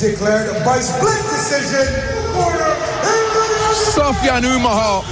declared 0.00 0.64
by 0.64 0.78
split 0.80 1.22
decision. 1.30 1.86
Sofiane 3.94 4.44
Umaha 4.44 5.02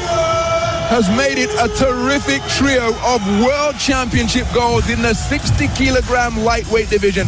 has 0.89 1.09
made 1.17 1.39
it 1.39 1.51
a 1.61 1.69
terrific 1.77 2.43
trio 2.59 2.89
of 3.07 3.23
world 3.41 3.79
championship 3.79 4.47
goals 4.53 4.91
in 4.91 5.01
the 5.01 5.15
60 5.15 5.69
kilogram 5.69 6.37
lightweight 6.45 6.91
division. 6.91 7.27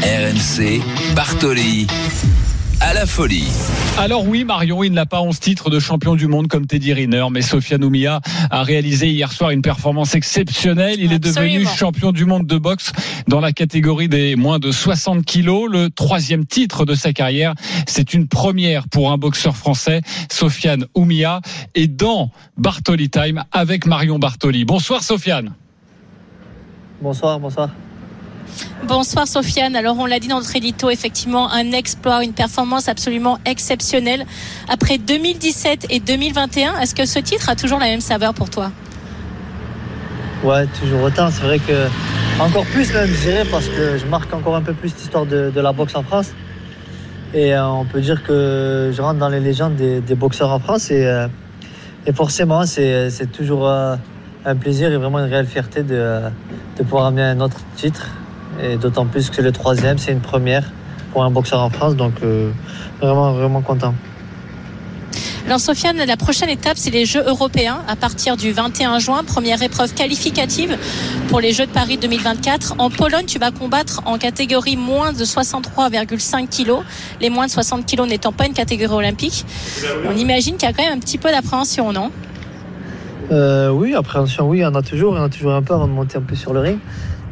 RMC 0.00 0.80
Bartoli. 1.14 2.43
À 2.86 2.92
la 2.92 3.06
folie. 3.06 3.48
Alors 3.96 4.28
oui, 4.28 4.44
Marion, 4.44 4.84
il 4.84 4.92
n'a 4.92 5.06
pas 5.06 5.22
11 5.22 5.40
titres 5.40 5.70
de 5.70 5.80
champion 5.80 6.16
du 6.16 6.26
monde 6.26 6.48
comme 6.48 6.66
Teddy 6.66 6.92
Riner, 6.92 7.24
mais 7.30 7.40
Sofiane 7.40 7.82
Oumia 7.82 8.20
a 8.50 8.62
réalisé 8.62 9.08
hier 9.08 9.32
soir 9.32 9.52
une 9.52 9.62
performance 9.62 10.14
exceptionnelle. 10.14 10.96
Il 10.98 11.14
est 11.14 11.18
devenu 11.18 11.64
champion 11.64 12.12
du 12.12 12.26
monde 12.26 12.46
de 12.46 12.58
boxe 12.58 12.92
dans 13.26 13.40
la 13.40 13.52
catégorie 13.52 14.10
des 14.10 14.36
moins 14.36 14.58
de 14.58 14.70
60 14.70 15.24
kilos, 15.24 15.70
le 15.72 15.88
troisième 15.88 16.44
titre 16.44 16.84
de 16.84 16.94
sa 16.94 17.14
carrière. 17.14 17.54
C'est 17.86 18.12
une 18.12 18.28
première 18.28 18.86
pour 18.86 19.12
un 19.12 19.16
boxeur 19.16 19.56
français. 19.56 20.02
Sofiane 20.30 20.84
Oumia 20.94 21.40
est 21.74 21.88
dans 21.88 22.32
Bartoli 22.58 23.08
Time 23.08 23.44
avec 23.50 23.86
Marion 23.86 24.18
Bartoli. 24.18 24.66
Bonsoir 24.66 25.02
Sofiane. 25.02 25.54
Bonsoir, 27.00 27.40
bonsoir. 27.40 27.70
Bonsoir 28.86 29.26
Sofiane. 29.26 29.76
Alors 29.76 29.96
on 29.98 30.06
l'a 30.06 30.18
dit 30.18 30.28
dans 30.28 30.38
notre 30.38 30.54
édito, 30.56 30.90
effectivement 30.90 31.50
un 31.50 31.72
exploit, 31.72 32.22
une 32.22 32.34
performance 32.34 32.88
absolument 32.88 33.38
exceptionnelle. 33.46 34.26
Après 34.68 34.98
2017 34.98 35.86
et 35.90 36.00
2021, 36.00 36.78
est-ce 36.80 36.94
que 36.94 37.06
ce 37.06 37.18
titre 37.18 37.48
a 37.48 37.56
toujours 37.56 37.78
la 37.78 37.86
même 37.86 38.00
saveur 38.02 38.34
pour 38.34 38.50
toi? 38.50 38.70
Ouais, 40.42 40.66
toujours 40.78 41.02
autant. 41.02 41.30
C'est 41.30 41.42
vrai 41.42 41.58
que 41.58 41.88
encore 42.40 42.66
plus 42.66 42.92
même, 42.92 43.06
je 43.06 43.20
dirais, 43.30 43.44
parce 43.50 43.68
que 43.68 43.96
je 43.96 44.04
marque 44.06 44.32
encore 44.34 44.56
un 44.56 44.60
peu 44.60 44.74
plus 44.74 44.92
l'histoire 44.94 45.24
de, 45.24 45.52
la 45.54 45.72
boxe 45.72 45.94
en 45.96 46.02
France. 46.02 46.32
Et 47.32 47.54
euh, 47.54 47.66
on 47.66 47.84
peut 47.84 48.00
dire 48.00 48.22
que 48.22 48.90
je 48.94 49.00
rentre 49.00 49.18
dans 49.18 49.28
les 49.28 49.40
légendes 49.40 49.76
des, 49.76 50.14
boxeurs 50.14 50.50
en 50.50 50.58
France. 50.58 50.90
Et, 50.90 51.06
euh, 51.06 51.26
forcément, 52.12 52.66
c'est 52.66 53.32
toujours 53.32 53.68
euh, 53.68 53.96
un 54.44 54.56
plaisir 54.56 54.92
et 54.92 54.96
vraiment 54.98 55.20
une 55.20 55.30
réelle 55.30 55.46
fierté 55.46 55.82
de 55.82 56.20
pouvoir 56.82 57.06
amener 57.06 57.22
un 57.22 57.40
autre 57.40 57.60
titre. 57.76 58.10
Et 58.62 58.76
d'autant 58.76 59.06
plus 59.06 59.30
que 59.30 59.42
le 59.42 59.52
troisième, 59.52 59.98
c'est 59.98 60.12
une 60.12 60.20
première 60.20 60.70
pour 61.12 61.24
un 61.24 61.30
boxeur 61.30 61.60
en 61.60 61.70
France. 61.70 61.96
Donc 61.96 62.14
euh, 62.22 62.50
vraiment, 63.00 63.32
vraiment 63.32 63.62
content. 63.62 63.94
Alors 65.46 65.60
Sofiane, 65.60 65.98
la 65.98 66.16
prochaine 66.16 66.48
étape, 66.48 66.78
c'est 66.78 66.90
les 66.90 67.04
Jeux 67.04 67.22
européens 67.26 67.82
à 67.86 67.96
partir 67.96 68.36
du 68.36 68.52
21 68.52 68.98
juin. 68.98 69.24
Première 69.24 69.62
épreuve 69.62 69.92
qualificative 69.92 70.78
pour 71.28 71.38
les 71.38 71.52
Jeux 71.52 71.66
de 71.66 71.70
Paris 71.70 71.98
2024. 71.98 72.76
En 72.78 72.88
Pologne, 72.88 73.26
tu 73.26 73.38
vas 73.38 73.50
combattre 73.50 74.00
en 74.06 74.16
catégorie 74.16 74.76
moins 74.76 75.12
de 75.12 75.22
63,5 75.22 76.48
kilos. 76.48 76.80
Les 77.20 77.28
moins 77.28 77.44
de 77.44 77.50
60 77.50 77.84
kilos 77.84 78.08
n'étant 78.08 78.32
pas 78.32 78.46
une 78.46 78.54
catégorie 78.54 78.94
olympique. 78.94 79.44
On 80.08 80.16
imagine 80.16 80.56
qu'il 80.56 80.66
y 80.66 80.72
a 80.72 80.74
quand 80.74 80.82
même 80.82 80.96
un 80.96 81.00
petit 81.00 81.18
peu 81.18 81.30
d'appréhension, 81.30 81.92
non? 81.92 82.10
Euh, 83.30 83.68
oui, 83.68 83.94
appréhension, 83.94 84.48
oui, 84.48 84.58
il 84.58 84.62
y 84.62 84.66
en 84.66 84.74
a 84.74 84.82
toujours. 84.82 85.14
Il 85.14 85.18
y 85.18 85.20
en 85.20 85.24
a 85.24 85.28
toujours 85.28 85.52
un 85.52 85.62
peu 85.62 85.74
avant 85.74 85.86
de 85.86 85.92
monter 85.92 86.16
un 86.16 86.22
peu 86.22 86.36
sur 86.36 86.54
le 86.54 86.60
ring. 86.60 86.78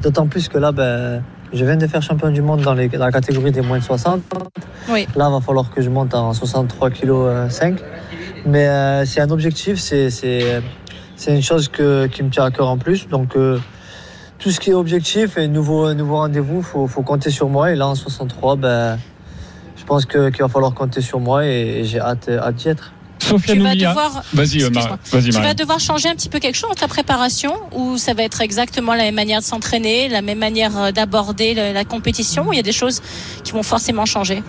D'autant 0.02 0.26
plus 0.26 0.48
que 0.48 0.58
là, 0.58 0.72
ben, 0.72 1.22
je 1.52 1.64
viens 1.64 1.76
de 1.76 1.86
faire 1.86 2.02
champion 2.02 2.30
du 2.30 2.42
monde 2.42 2.62
dans, 2.62 2.74
les- 2.74 2.88
dans 2.88 2.98
la 3.04 3.12
catégorie 3.12 3.52
des 3.52 3.60
moins 3.60 3.78
de 3.78 3.84
60. 3.84 4.20
Oui. 4.90 5.06
Là, 5.16 5.28
il 5.28 5.32
va 5.32 5.40
falloir 5.40 5.70
que 5.70 5.80
je 5.80 5.90
monte 5.90 6.14
en 6.14 6.32
63 6.32 6.90
kg 6.90 7.48
5. 7.48 7.78
Mais 8.46 8.66
euh, 8.66 9.04
c'est 9.04 9.20
un 9.20 9.30
objectif, 9.30 9.78
c'est, 9.78 10.10
c'est, 10.10 10.60
c'est 11.14 11.34
une 11.34 11.42
chose 11.42 11.68
que, 11.68 12.06
qui 12.06 12.22
me 12.24 12.30
tient 12.30 12.44
à 12.44 12.50
cœur 12.50 12.68
en 12.68 12.78
plus. 12.78 13.06
Donc, 13.08 13.36
euh, 13.36 13.58
tout 14.40 14.50
ce 14.50 14.58
qui 14.58 14.70
est 14.70 14.74
objectif 14.74 15.38
et 15.38 15.46
nouveau, 15.46 15.94
nouveau 15.94 16.16
rendez-vous, 16.16 16.58
il 16.58 16.64
faut, 16.64 16.86
faut 16.88 17.02
compter 17.02 17.30
sur 17.30 17.48
moi. 17.48 17.70
Et 17.70 17.76
là, 17.76 17.86
en 17.86 17.94
63, 17.94 18.56
ben, 18.56 18.98
je 19.76 19.84
pense 19.84 20.04
que, 20.04 20.30
qu'il 20.30 20.42
va 20.42 20.48
falloir 20.48 20.74
compter 20.74 21.00
sur 21.00 21.20
moi 21.20 21.46
et, 21.46 21.50
et 21.80 21.84
j'ai 21.84 22.00
hâte, 22.00 22.28
hâte 22.28 22.54
d'y 22.56 22.68
être. 22.70 22.92
Tu 23.54 23.58
vas 23.62 23.74
devoir- 23.88 24.22
Vas-y, 24.34 24.62
euh, 24.62 24.68
vas-y, 25.12 25.30
Tu 25.30 25.30
vas 25.42 25.54
devoir 25.54 25.80
changer 25.80 26.08
un 26.08 26.14
petit 26.14 26.28
peu 26.28 26.38
quelque 26.38 26.56
chose 26.56 26.68
dans 26.70 26.74
ta 26.74 26.88
préparation 26.88 27.54
ou 27.72 27.96
ça 27.98 28.14
va 28.14 28.22
être 28.24 28.40
exactement 28.40 28.94
la 28.94 29.04
même 29.04 29.14
manière 29.14 29.40
de 29.40 29.44
s'entraîner, 29.44 30.08
la 30.08 30.22
même 30.22 30.38
manière 30.38 30.76
euh, 30.78 30.90
d'aborder 30.90 31.54
la 31.54 31.84
compétition 31.84 32.48
ou 32.48 32.52
il 32.52 32.56
y 32.56 32.60
a 32.60 32.62
des 32.62 32.72
choses 32.72 33.00
qui 33.44 33.52
vont 33.52 33.62
forcément 33.62 34.04
changer? 34.06 34.42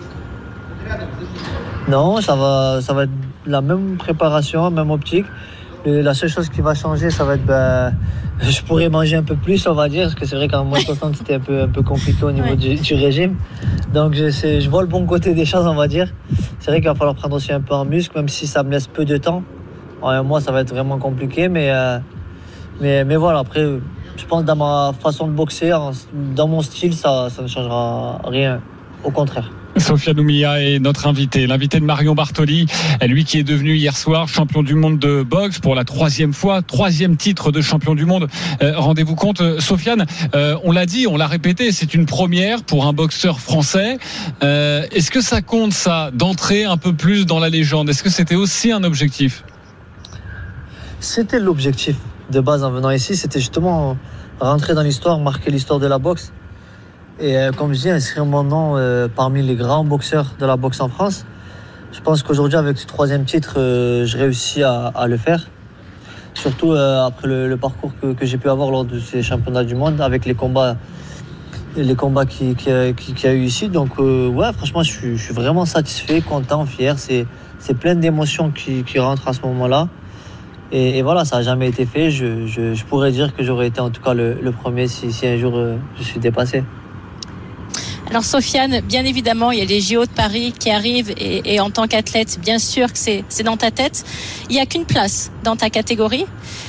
Non, 1.88 2.20
ça 2.20 2.34
va, 2.34 2.80
ça 2.80 2.92
va 2.94 3.04
être 3.04 3.10
la 3.46 3.60
même 3.60 3.96
préparation, 3.96 4.70
même 4.70 4.90
optique. 4.90 5.26
Et 5.84 6.00
la 6.02 6.14
seule 6.14 6.30
chose 6.30 6.48
qui 6.48 6.62
va 6.62 6.74
changer, 6.74 7.10
ça 7.10 7.24
va 7.24 7.34
être, 7.34 7.44
ben, 7.44 7.92
je 8.40 8.62
pourrais 8.62 8.88
manger 8.88 9.16
un 9.16 9.22
peu 9.22 9.36
plus, 9.36 9.66
on 9.66 9.74
va 9.74 9.88
dire, 9.88 10.02
parce 10.04 10.14
que 10.14 10.26
c'est 10.26 10.36
vrai 10.36 10.48
qu'en 10.48 10.64
moins 10.64 10.80
60, 10.80 11.16
c'était 11.16 11.34
un 11.34 11.40
peu, 11.40 11.62
un 11.62 11.68
peu 11.68 11.82
compliqué 11.82 12.24
au 12.24 12.32
niveau 12.32 12.50
Ouais. 12.50 12.56
du, 12.56 12.74
du 12.74 12.94
régime. 12.94 13.36
Donc, 13.92 14.14
je, 14.14 14.30
sais- 14.30 14.60
je 14.60 14.68
vois 14.68 14.82
le 14.82 14.88
bon 14.88 15.06
côté 15.06 15.34
des 15.34 15.44
choses, 15.44 15.66
on 15.66 15.74
va 15.74 15.86
dire. 15.88 16.12
C'est 16.58 16.70
vrai 16.70 16.80
qu'il 16.80 16.88
va 16.88 16.94
falloir 16.94 17.14
prendre 17.14 17.36
aussi 17.36 17.52
un 17.52 17.60
peu 17.60 17.74
en 17.74 17.84
muscle, 17.84 18.16
même 18.16 18.28
si 18.28 18.46
ça 18.46 18.62
me 18.62 18.70
laisse 18.70 18.86
peu 18.88 19.04
de 19.04 19.16
temps. 19.16 19.42
En 20.02 20.08
un 20.08 20.22
mois, 20.22 20.40
ça 20.40 20.52
va 20.52 20.60
être 20.60 20.70
vraiment 20.74 20.98
compliqué, 20.98 21.48
mais, 21.48 21.70
euh, 21.70 21.98
mais, 22.80 23.04
mais 23.04 23.16
voilà, 23.16 23.38
après, 23.40 23.64
je 24.16 24.24
pense 24.26 24.44
dans 24.44 24.56
ma 24.56 24.92
façon 24.98 25.26
de 25.28 25.32
boxer, 25.32 25.76
dans 26.34 26.48
mon 26.48 26.60
style, 26.60 26.94
ça, 26.94 27.28
ça 27.30 27.42
ne 27.42 27.46
changera 27.46 28.20
rien. 28.24 28.60
Au 29.04 29.10
contraire. 29.10 29.50
Sofiane 29.76 30.20
Oumia 30.20 30.62
est 30.62 30.78
notre 30.78 31.06
invité, 31.06 31.46
l'invité 31.46 31.80
de 31.80 31.84
Marion 31.84 32.14
Bartoli, 32.14 32.66
lui 33.02 33.24
qui 33.24 33.38
est 33.38 33.42
devenu 33.42 33.74
hier 33.74 33.96
soir 33.96 34.28
champion 34.28 34.62
du 34.62 34.74
monde 34.74 34.98
de 34.98 35.22
boxe 35.22 35.58
pour 35.58 35.74
la 35.74 35.84
troisième 35.84 36.32
fois, 36.32 36.62
troisième 36.62 37.16
titre 37.16 37.50
de 37.50 37.60
champion 37.60 37.94
du 37.94 38.06
monde. 38.06 38.28
Euh, 38.62 38.72
Rendez-vous 38.76 39.14
compte, 39.16 39.40
euh, 39.40 39.60
Sofiane, 39.60 40.06
euh, 40.34 40.56
on 40.64 40.72
l'a 40.72 40.86
dit, 40.86 41.06
on 41.06 41.16
l'a 41.16 41.26
répété, 41.26 41.72
c'est 41.72 41.94
une 41.94 42.06
première 42.06 42.62
pour 42.62 42.86
un 42.86 42.92
boxeur 42.92 43.40
français. 43.40 43.98
Est-ce 44.40 45.10
que 45.10 45.20
ça 45.20 45.42
compte 45.42 45.72
ça, 45.72 46.10
d'entrer 46.12 46.64
un 46.64 46.76
peu 46.76 46.92
plus 46.92 47.26
dans 47.26 47.38
la 47.38 47.48
légende? 47.48 47.88
Est-ce 47.88 48.02
que 48.02 48.10
c'était 48.10 48.34
aussi 48.34 48.70
un 48.72 48.84
objectif? 48.84 49.44
C'était 51.00 51.40
l'objectif 51.40 51.96
de 52.30 52.40
base 52.40 52.64
en 52.64 52.70
venant 52.70 52.90
ici, 52.90 53.16
c'était 53.16 53.40
justement 53.40 53.96
rentrer 54.40 54.74
dans 54.74 54.82
l'histoire, 54.82 55.18
marquer 55.18 55.50
l'histoire 55.50 55.78
de 55.80 55.86
la 55.86 55.98
boxe. 55.98 56.32
Et 57.20 57.38
euh, 57.38 57.52
comme 57.52 57.72
je 57.72 57.80
dis, 57.80 57.90
inscrire 57.90 58.24
mon 58.26 58.42
nom 58.42 58.76
euh, 58.76 59.08
parmi 59.14 59.42
les 59.42 59.54
grands 59.54 59.84
boxeurs 59.84 60.32
de 60.38 60.46
la 60.46 60.56
boxe 60.56 60.80
en 60.80 60.88
France. 60.88 61.24
Je 61.92 62.00
pense 62.00 62.22
qu'aujourd'hui, 62.22 62.58
avec 62.58 62.76
ce 62.76 62.86
troisième 62.86 63.24
titre, 63.24 63.54
euh, 63.58 64.04
je 64.04 64.18
réussis 64.18 64.62
à, 64.64 64.86
à 64.86 65.06
le 65.06 65.16
faire. 65.16 65.46
Surtout 66.34 66.72
euh, 66.72 67.06
après 67.06 67.28
le, 67.28 67.48
le 67.48 67.56
parcours 67.56 67.92
que, 68.02 68.12
que 68.12 68.26
j'ai 68.26 68.36
pu 68.38 68.48
avoir 68.48 68.70
lors 68.70 68.84
de 68.84 68.98
ces 68.98 69.22
championnats 69.22 69.62
du 69.62 69.76
monde, 69.76 70.00
avec 70.00 70.24
les 70.26 70.34
combats, 70.34 70.76
les 71.76 71.94
combats 71.94 72.26
qu'il 72.26 72.56
qui, 72.56 72.70
qui- 72.96 73.14
qu'il 73.14 73.30
y 73.30 73.32
a 73.32 73.36
eu 73.36 73.44
ici. 73.44 73.68
Donc, 73.68 73.90
euh, 74.00 74.26
ouais, 74.28 74.52
franchement, 74.52 74.82
je 74.82 74.90
suis, 74.90 75.16
je 75.16 75.22
suis 75.22 75.34
vraiment 75.34 75.64
satisfait, 75.66 76.20
content, 76.20 76.66
fier. 76.66 76.98
C'est 76.98 77.26
c'est 77.60 77.74
plein 77.78 77.94
d'émotions 77.94 78.50
qui, 78.50 78.82
qui 78.82 78.98
rentrent 78.98 79.28
à 79.28 79.32
ce 79.32 79.40
moment-là. 79.42 79.88
Et, 80.72 80.98
et 80.98 81.02
voilà, 81.02 81.24
ça 81.24 81.36
n'a 81.36 81.42
jamais 81.42 81.68
été 81.68 81.86
fait. 81.86 82.10
Je, 82.10 82.46
je- 82.46 82.74
je 82.74 82.84
pourrais 82.84 83.12
dire 83.12 83.32
que 83.36 83.44
j'aurais 83.44 83.68
été 83.68 83.80
en 83.80 83.90
tout 83.90 84.02
cas 84.02 84.14
le, 84.14 84.34
le 84.34 84.50
premier 84.50 84.88
si, 84.88 85.12
si 85.12 85.28
un 85.28 85.36
jour 85.36 85.56
euh, 85.56 85.76
je 85.96 86.02
suis 86.02 86.18
dépassé. 86.18 86.64
Alors 88.14 88.22
Sofiane, 88.22 88.80
bien 88.82 89.04
évidemment, 89.04 89.50
il 89.50 89.58
y 89.58 89.62
a 89.62 89.64
les 89.64 89.80
JO 89.80 90.04
de 90.04 90.08
Paris 90.08 90.54
qui 90.56 90.70
arrivent 90.70 91.12
et, 91.18 91.58
en 91.58 91.70
tant 91.70 91.88
qu'athlète, 91.88 92.38
bien 92.40 92.60
sûr 92.60 92.92
que 92.92 92.96
c'est 92.96 93.42
dans 93.42 93.56
ta 93.56 93.72
tête. 93.72 94.04
Il 94.48 94.52
n'y 94.52 94.60
a 94.60 94.66
qu'une 94.66 94.84
place 94.84 95.32
dans 95.42 95.56
ta 95.56 95.68
catégorie. 95.68 96.24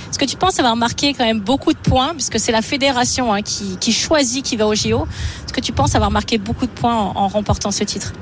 Est-ce 0.10 0.18
que 0.18 0.26
tu 0.26 0.38
penses 0.38 0.58
avoir 0.58 0.76
marqué 0.76 1.14
quand 1.14 1.24
même 1.24 1.42
beaucoup 1.42 1.72
de 1.74 1.78
points, 1.78 2.14
puisque 2.14 2.40
c'est 2.40 2.52
la 2.52 2.64
fédération 2.64 3.32
hein, 3.32 3.44
qui, 3.44 3.92
choisit 3.92 4.44
qui 4.44 4.56
va 4.56 4.66
aux 4.66 4.74
JO 4.74 5.06
Est-ce 5.46 5.54
que 5.54 5.62
tu 5.62 5.72
penses 5.72 5.94
avoir 5.94 6.10
marqué 6.10 6.40
beaucoup 6.40 6.66
de 6.66 6.72
points 6.72 6.96
en, 6.96 7.28
remportant 7.28 7.70
ce 7.70 7.84
titre? 7.84 8.14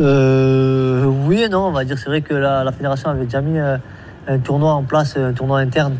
Euh, 0.00 1.04
oui 1.04 1.40
et 1.40 1.48
non, 1.48 1.68
on 1.68 1.70
va 1.70 1.84
dire. 1.84 2.00
C'est 2.00 2.06
vrai 2.06 2.22
que 2.22 2.34
la, 2.34 2.64
la 2.64 2.72
fédération 2.72 3.10
avait 3.10 3.26
déjà 3.26 3.42
mis 3.42 3.60
euh, 3.60 3.76
un 4.26 4.38
tournoi 4.40 4.72
en 4.72 4.82
place, 4.82 5.16
un 5.16 5.32
tournoi 5.32 5.60
interne, 5.60 5.98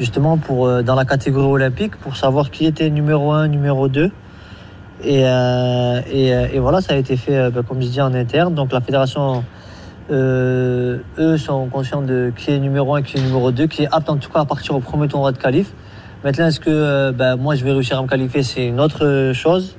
justement 0.00 0.38
pour, 0.38 0.66
euh, 0.66 0.80
dans 0.80 0.94
la 0.94 1.04
catégorie 1.04 1.44
olympique, 1.44 1.96
pour 1.96 2.16
savoir 2.16 2.50
qui 2.50 2.64
était 2.64 2.88
numéro 2.88 3.32
1, 3.32 3.48
numéro 3.48 3.88
2. 3.88 4.10
Et, 5.02 5.22
euh, 5.24 6.00
et, 6.10 6.34
euh, 6.34 6.48
et 6.52 6.58
voilà, 6.58 6.80
ça 6.80 6.94
a 6.94 6.96
été 6.96 7.16
fait, 7.16 7.36
euh, 7.36 7.50
ben, 7.50 7.62
comme 7.62 7.80
je 7.80 7.88
dis, 7.88 8.00
en 8.00 8.14
interne. 8.14 8.54
Donc 8.54 8.72
la 8.72 8.80
fédération, 8.80 9.44
eux, 10.10 11.02
sont 11.38 11.66
conscients 11.66 12.02
de 12.02 12.32
qui 12.36 12.52
est 12.52 12.58
numéro 12.58 12.94
1, 12.94 13.02
qui 13.02 13.18
est 13.18 13.20
numéro 13.20 13.50
2, 13.50 13.66
qui 13.66 13.82
est 13.82 13.88
apte 13.92 14.08
en 14.08 14.16
tout 14.16 14.30
cas 14.30 14.40
à 14.40 14.44
partir 14.44 14.74
au 14.74 14.80
premier 14.80 15.08
tournoi 15.08 15.32
de 15.32 15.38
qualif. 15.38 15.72
Maintenant, 16.24 16.46
est-ce 16.46 16.60
que 16.60 17.10
ben, 17.12 17.36
moi 17.36 17.54
je 17.54 17.64
vais 17.64 17.72
réussir 17.72 17.98
à 17.98 18.02
me 18.02 18.08
qualifier 18.08 18.42
C'est 18.42 18.66
une 18.66 18.80
autre 18.80 19.32
chose. 19.34 19.76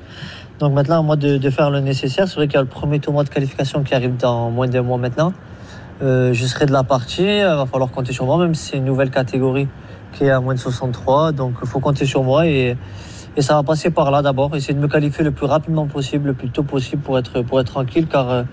Donc 0.60 0.74
maintenant, 0.74 1.04
moi 1.04 1.16
de, 1.16 1.38
de 1.38 1.50
faire 1.50 1.70
le 1.72 1.80
nécessaire. 1.80 2.28
C'est 2.28 2.36
vrai 2.36 2.48
qu'il 2.48 2.56
y 2.56 2.60
a 2.60 2.62
le 2.62 2.68
premier 2.68 3.00
tournoi 3.00 3.24
de 3.24 3.30
qualification 3.30 3.84
qui 3.84 3.94
arrive 3.96 4.18
dans 4.18 4.50
moins 4.50 4.68
d'un 4.68 4.82
mois 4.82 4.98
maintenant. 4.98 5.34
Euh, 6.02 6.32
je 6.34 6.46
serai 6.46 6.66
de 6.66 6.72
la 6.72 6.84
partie. 6.84 7.24
Il 7.24 7.44
va 7.44 7.66
falloir 7.66 7.92
compter 7.92 8.14
sur 8.14 8.26
moi, 8.26 8.38
même 8.38 8.54
si 8.54 8.72
c'est 8.72 8.78
une 8.78 8.86
nouvelle 8.86 9.10
catégorie 9.10 9.68
qui 10.14 10.26
est 10.26 10.30
à 10.30 10.40
moins 10.40 10.54
de 10.54 10.60
63. 10.60 11.32
Donc 11.32 11.54
il 11.62 11.68
faut 11.68 11.80
compter 11.80 12.06
sur 12.06 12.24
moi 12.24 12.48
et, 12.48 12.78
et 13.38 13.42
ça 13.44 13.54
va 13.54 13.64
passer 13.64 13.92
par 13.92 14.10
là 14.12 14.22
d'abord. 14.22 14.54
Essayer 14.56 14.74
de 14.74 14.80
me 14.80 14.88
qualifier 14.88 15.24
le 15.24 15.32
plus 15.32 15.46
rapidement 15.46 15.86
possible, 15.86 16.30
le 16.30 16.34
plus 16.34 16.50
tôt 16.50 16.64
possible 16.64 17.02
pour 17.02 17.18
être, 17.20 17.42
pour 17.44 17.62
être 17.62 17.72
tranquille 17.72 18.08
car 18.08 18.30
euh, 18.30 18.44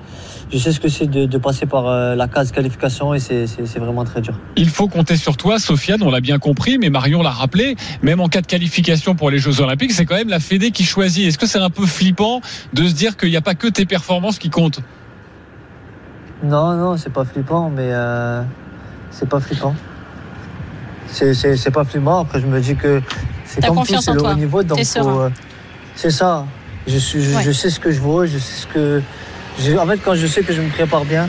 je 0.53 0.59
sais 0.59 0.73
ce 0.73 0.79
que 0.79 0.89
c'est 0.89 1.07
de, 1.07 1.25
de 1.25 1.39
passer 1.39 1.65
par 1.65 1.89
euh, 1.89 2.15
la 2.15 2.29
case 2.29 2.53
qualification 2.53 3.15
et 3.15 3.19
c'est 3.19 3.79
vraiment 3.79 4.05
très 4.05 4.21
dur. 4.21 4.39
Il 4.57 4.69
faut 4.69 4.87
compter 4.87 5.17
sur 5.17 5.37
toi, 5.39 5.59
Sofiane, 5.59 6.03
on 6.03 6.11
l'a 6.11 6.21
bien 6.21 6.39
compris, 6.39 6.77
mais 6.79 6.91
Marion 6.91 7.23
l'a 7.23 7.31
rappelé, 7.31 7.77
même 8.03 8.21
en 8.21 8.29
cas 8.29 8.43
de 8.43 8.47
qualification 8.47 9.15
pour 9.15 9.31
les 9.31 9.39
Jeux 9.39 9.61
Olympiques, 9.63 9.93
c'est 9.93 10.05
quand 10.05 10.17
même 10.17 10.29
la 10.29 10.41
Fédé 10.41 10.71
qui 10.71 10.85
choisit. 10.85 11.27
Est-ce 11.27 11.39
que 11.39 11.47
c'est 11.47 11.59
un 11.59 11.71
peu 11.71 11.87
flippant 11.87 12.43
de 12.75 12.87
se 12.87 12.93
dire 12.95 13.17
qu'il 13.17 13.31
n'y 13.31 13.37
a 13.37 13.41
pas 13.41 13.55
que 13.55 13.69
tes 13.69 13.87
performances 13.87 14.39
qui 14.39 14.51
comptent? 14.51 14.81
Non, 16.43 16.75
non, 16.75 16.99
c'est 16.99 17.13
pas 17.13 17.25
flippant, 17.25 17.71
mais 17.71 17.89
euh, 17.91 18.43
c'est 19.11 19.29
pas 19.29 19.41
flippant. 19.41 19.75
C'est 21.07 21.71
pas 21.71 21.85
flippant. 21.85 22.21
Après, 22.21 22.41
je 22.41 22.47
me 22.47 22.61
dis 22.61 22.75
que 22.77 23.01
c'est 23.61 23.67
comme 23.67 23.77
confiance 23.77 24.09
en 24.09 24.15
le 24.15 24.21
toi. 24.21 24.31
haut 24.33 24.35
niveau. 24.35 24.63
Donc, 24.63 24.79
euh, 24.79 25.29
c'est 25.95 26.11
ça. 26.11 26.47
Je, 26.87 26.99
suis, 26.99 27.23
je, 27.23 27.35
Ouais. 27.37 27.43
je 27.43 27.53
sais 27.53 27.71
ce 27.71 27.81
que 27.81 27.91
je 27.91 28.01
vaux, 28.01 28.27
je 28.27 28.39
sais 28.39 28.63
ce 28.63 28.67
que. 28.67 29.03
je- 29.59 29.77
en 29.77 29.87
fait, 29.87 29.99
quand 29.99 30.15
je 30.15 30.27
sais 30.27 30.43
que 30.43 30.53
je 30.53 30.61
me 30.61 30.69
prépare 30.69 31.05
bien, 31.05 31.29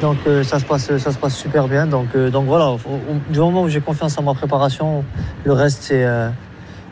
donc 0.00 0.16
euh, 0.26 0.42
ça, 0.42 0.58
se 0.58 0.64
passe, 0.64 0.96
ça 0.96 1.12
se 1.12 1.18
passe 1.18 1.36
super 1.36 1.68
bien. 1.68 1.86
Donc, 1.86 2.08
euh, 2.16 2.30
donc 2.30 2.46
voilà, 2.46 2.74
du 3.30 3.38
moment 3.38 3.62
où 3.62 3.68
j'ai 3.68 3.80
confiance 3.80 4.18
en 4.18 4.22
ma 4.22 4.34
préparation, 4.34 5.04
le 5.44 5.52
reste, 5.52 5.82
c'est 5.82 6.04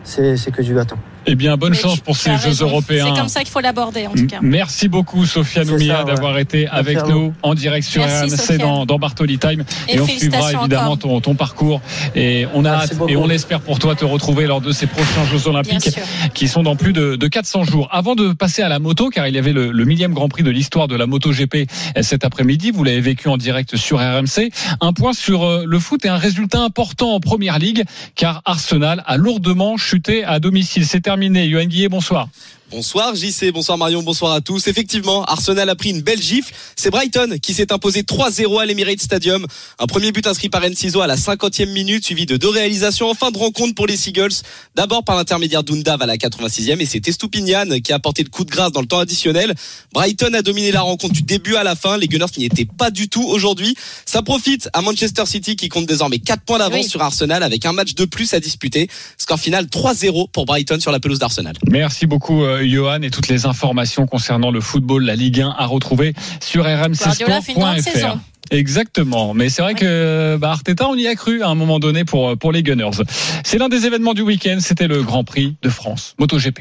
c'est 0.05 0.37
c'est 0.37 0.51
que 0.51 0.62
du 0.62 0.75
gâteau. 0.75 0.96
Eh 1.26 1.35
bien, 1.35 1.56
bonne 1.56 1.72
Mais 1.72 1.78
chance 1.78 2.00
pour 2.00 2.16
ces 2.16 2.30
Jeux 2.37 2.48
raison. 2.48 2.66
européens. 2.66 3.06
C'est 3.09 3.20
comme 3.20 3.28
ça 3.28 3.40
qu'il 3.40 3.50
faut 3.50 3.61
l'aborder 3.61 4.06
en 4.06 4.12
tout 4.12 4.26
cas. 4.26 4.38
Merci 4.42 4.88
beaucoup 4.88 5.26
Sofiane 5.26 5.66
C'est 5.66 5.72
Oumia 5.72 5.94
ça, 5.98 6.04
ouais. 6.04 6.14
d'avoir 6.14 6.38
été 6.38 6.66
avec 6.68 7.06
nous 7.06 7.33
en 7.42 7.54
direct 7.54 7.87
sur 7.87 8.02
RMC 8.02 8.59
dans, 8.59 8.87
dans 8.87 8.98
Bartoli 8.98 9.38
Time 9.38 9.64
Et 9.88 9.94
et, 9.96 10.00
on 10.00 10.06
suivra 10.06 10.52
évidemment 10.52 10.96
ton, 10.96 11.20
ton 11.20 11.35
parcours 11.35 11.80
et 12.14 12.46
on 12.54 12.64
a 12.64 12.70
Merci 12.70 12.92
hâte 12.92 12.98
beaucoup. 12.98 13.11
et 13.11 13.16
on 13.16 13.28
espère 13.30 13.61
pour 13.61 13.78
toi 13.78 13.94
te 13.94 14.04
retrouver 14.04 14.46
lors 14.46 14.61
de 14.61 14.72
ces 14.72 14.87
prochains 14.87 15.24
Jeux 15.30 15.46
Olympiques 15.48 15.90
qui 16.35 16.48
sont 16.48 16.62
dans 16.62 16.76
plus 16.76 16.92
de, 16.92 17.16
de 17.16 17.28
400 17.28 17.64
jours. 17.64 17.88
Avant 17.92 18.14
de 18.14 18.33
passer 18.33 18.62
à 18.62 18.68
la 18.68 18.78
moto, 18.78 19.11
car 19.11 19.26
il 19.28 19.35
y 19.35 19.38
avait 19.38 19.52
le, 19.52 19.70
le 19.72 19.85
millième 19.85 20.14
Grand 20.14 20.28
Prix 20.28 20.42
de 20.42 20.50
l'histoire 20.50 20.88
de 20.88 20.96
la 20.96 21.06
moto 21.06 21.30
GP 21.33 21.68
cet 22.02 22.24
après-midi, 22.24 22.70
vous 22.70 22.85
l'avez 22.85 23.00
vécu 23.00 23.28
en 23.28 23.37
direct 23.37 23.76
sur 23.76 23.98
RMC. 23.98 24.50
Un 24.80 24.92
point 24.92 25.12
sur 25.12 25.44
euh, 25.44 25.64
le 25.66 25.78
foot 25.78 26.04
et 26.04 26.09
un 26.09 26.16
résultat 26.16 26.61
important 26.61 27.14
en 27.14 27.20
Première 27.20 27.59
Ligue, 27.59 27.85
car 28.14 28.42
Arsenal 28.44 29.02
a 29.06 29.16
lourdement 29.16 29.76
chuté 29.76 30.24
à 30.24 30.40
domicile. 30.40 30.85
Terminé. 31.11 31.49
Yoann 31.49 31.66
Guillet, 31.66 31.88
bonsoir. 31.88 32.29
Bonsoir 32.70 33.16
JC, 33.16 33.50
bonsoir 33.52 33.76
Marion, 33.76 34.00
bonsoir 34.04 34.33
à 34.33 34.40
tous. 34.40 34.68
Effectivement, 34.68 35.24
Arsenal 35.24 35.68
a 35.68 35.74
pris 35.74 35.90
une 35.90 36.02
belle 36.02 36.22
gifle. 36.22 36.54
C'est 36.76 36.90
Brighton 36.90 37.37
qui 37.42 37.52
s'est 37.52 37.72
imposé 37.72 38.02
3-0 38.02 38.61
à 38.61 38.64
l'Emirates 38.64 39.00
Stadium. 39.02 39.44
Un 39.80 39.87
premier 39.87 40.12
but 40.12 40.24
inscrit 40.28 40.48
par 40.48 40.62
Enciso 40.62 41.00
à 41.00 41.09
la 41.09 41.16
50e 41.16 41.66
minute, 41.72 42.04
suivi 42.04 42.26
de 42.26 42.37
deux 42.37 42.48
réalisations 42.48 43.11
en 43.11 43.14
fin 43.14 43.33
de 43.33 43.38
rencontre 43.38 43.74
pour 43.74 43.88
les 43.88 43.96
Seagulls. 43.96 44.30
D'abord 44.76 45.02
par 45.02 45.16
l'intermédiaire 45.16 45.64
d'Undav 45.64 46.00
à 46.00 46.06
la 46.06 46.16
86e 46.16 46.80
et 46.80 46.87
c'est 46.87 47.09
Estupinian 47.09 47.80
qui 47.83 47.92
a 47.92 47.96
apporté 47.96 48.22
le 48.22 48.28
coup 48.28 48.44
de 48.44 48.50
grâce 48.52 48.70
dans 48.70 48.83
le 48.83 48.87
temps 48.87 49.00
additionnel. 49.00 49.52
Brighton 49.92 50.33
a 50.35 50.42
dominé 50.42 50.70
la 50.70 50.83
rencontre 50.83 51.14
du 51.14 51.22
début 51.22 51.56
à 51.56 51.64
la 51.64 51.74
fin. 51.74 51.98
Les 51.98 52.06
Gunners 52.06 52.26
n'y 52.38 52.44
étaient 52.44 52.66
pas 52.78 52.92
du 52.92 53.09
tout 53.09 53.24
aujourd'hui. 53.24 53.74
Ça 54.06 54.22
profite 54.22 54.68
à 54.74 54.80
Manchester 54.80 55.26
City 55.26 55.56
qui 55.56 55.68
compte 55.68 55.87
désormais 55.87 56.20
4 56.20 56.44
points 56.44 56.59
d'avance 56.59 56.85
Oui. 56.85 56.88
sur 56.88 57.02
Arsenal 57.02 57.42
avec 57.42 57.66
un 57.66 57.72
match 57.72 57.96
de 57.96 58.04
plus 58.04 58.33
à 58.33 58.38
disputer. 58.38 58.88
Score 59.18 59.40
final 59.40 59.64
3-0 59.66 60.30
pour 60.30 60.46
Brighton 60.46 60.78
sur 60.78 60.92
la 60.92 61.00
pelouse 61.00 61.18
d'Arsenal. 61.18 61.56
Merci 61.68 62.06
beaucoup, 62.06 62.44
euh, 62.44 62.60
Johan, 62.64 63.03
et 63.03 63.11
toutes 63.11 63.29
les 63.29 63.46
informations 63.46 64.07
concernant 64.07 64.51
le 64.51 64.61
football, 64.61 65.05
la 65.05 65.16
Ligue 65.16 65.40
1 65.40 65.55
à 65.57 65.66
retrouver 65.66 66.14
sur 66.40 66.64
rmcsport.fr. 66.64 68.18
Exactement. 68.51 69.35
Mais 69.35 69.49
c'est 69.49 69.62
vrai 69.62 69.75
que 69.75 70.37
bah, 70.37 70.51
Arteta, 70.51 70.88
on 70.88 70.96
y 70.96 71.07
a 71.07 71.14
cru 71.14 71.42
à 71.42 71.49
un 71.49 71.55
moment 71.55 71.79
donné 71.79 72.05
pour, 72.05 72.37
pour 72.37 72.53
les 72.53 72.62
Gunners. 72.62 73.03
C'est 73.44 73.59
l'un 73.59 73.68
des 73.68 73.87
événements 73.87 74.14
du 74.14 74.23
week-end. 74.23 74.59
C'était 74.61 74.88
le 74.88 75.03
Grand 75.03 75.25
Prix 75.25 75.57
de 75.62 75.68
France, 75.68 76.14
MotoGP 76.18 76.61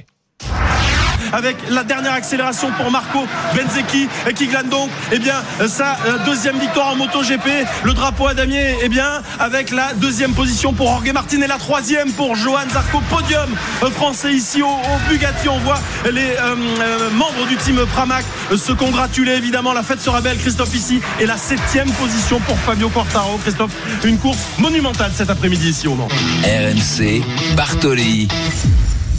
avec 1.33 1.57
la 1.69 1.83
dernière 1.83 2.13
accélération 2.13 2.71
pour 2.77 2.91
Marco 2.91 3.25
Benzeki 3.55 4.07
qui 4.35 4.47
glane 4.47 4.69
donc 4.69 4.89
eh 5.11 5.19
bien, 5.19 5.35
sa 5.67 5.97
euh, 6.05 6.17
deuxième 6.25 6.57
victoire 6.59 6.89
en 6.89 6.95
MotoGP. 6.95 7.47
Le 7.83 7.93
drapeau 7.93 8.27
à 8.27 8.33
damier 8.33 8.75
eh 8.81 8.89
bien, 8.89 9.21
avec 9.39 9.71
la 9.71 9.93
deuxième 9.93 10.33
position 10.33 10.73
pour 10.73 10.87
Jorge 10.87 11.11
Martin 11.13 11.41
et 11.41 11.47
la 11.47 11.57
troisième 11.57 12.11
pour 12.11 12.35
Johan 12.35 12.67
Zarco. 12.71 13.01
Podium 13.09 13.49
français 13.91 14.33
ici 14.33 14.61
au, 14.61 14.67
Bugatti. 15.09 15.49
On 15.49 15.57
voit 15.59 15.79
les 16.11 16.21
euh, 16.21 16.55
euh, 16.81 17.09
membres 17.11 17.47
du 17.47 17.57
team 17.57 17.79
Pramac 17.93 18.25
se 18.55 18.71
congratuler 18.71 19.33
évidemment. 19.33 19.73
La 19.73 19.83
fête 19.83 20.01
sera 20.01 20.21
belle, 20.21 20.37
Christophe 20.37 20.75
ici. 20.75 21.01
Et 21.19 21.25
la 21.25 21.37
septième 21.37 21.89
position 21.91 22.39
pour 22.41 22.57
Fabio 22.59 22.89
Quartaro. 22.89 23.37
Christophe, 23.43 23.71
une 24.03 24.17
course 24.17 24.39
monumentale 24.57 25.11
cet 25.15 25.29
après-midi 25.29 25.69
ici 25.69 25.87
au 25.87 25.95
Mans. 25.95 26.07
RMC, 26.43 27.23
Bartoli 27.55 28.27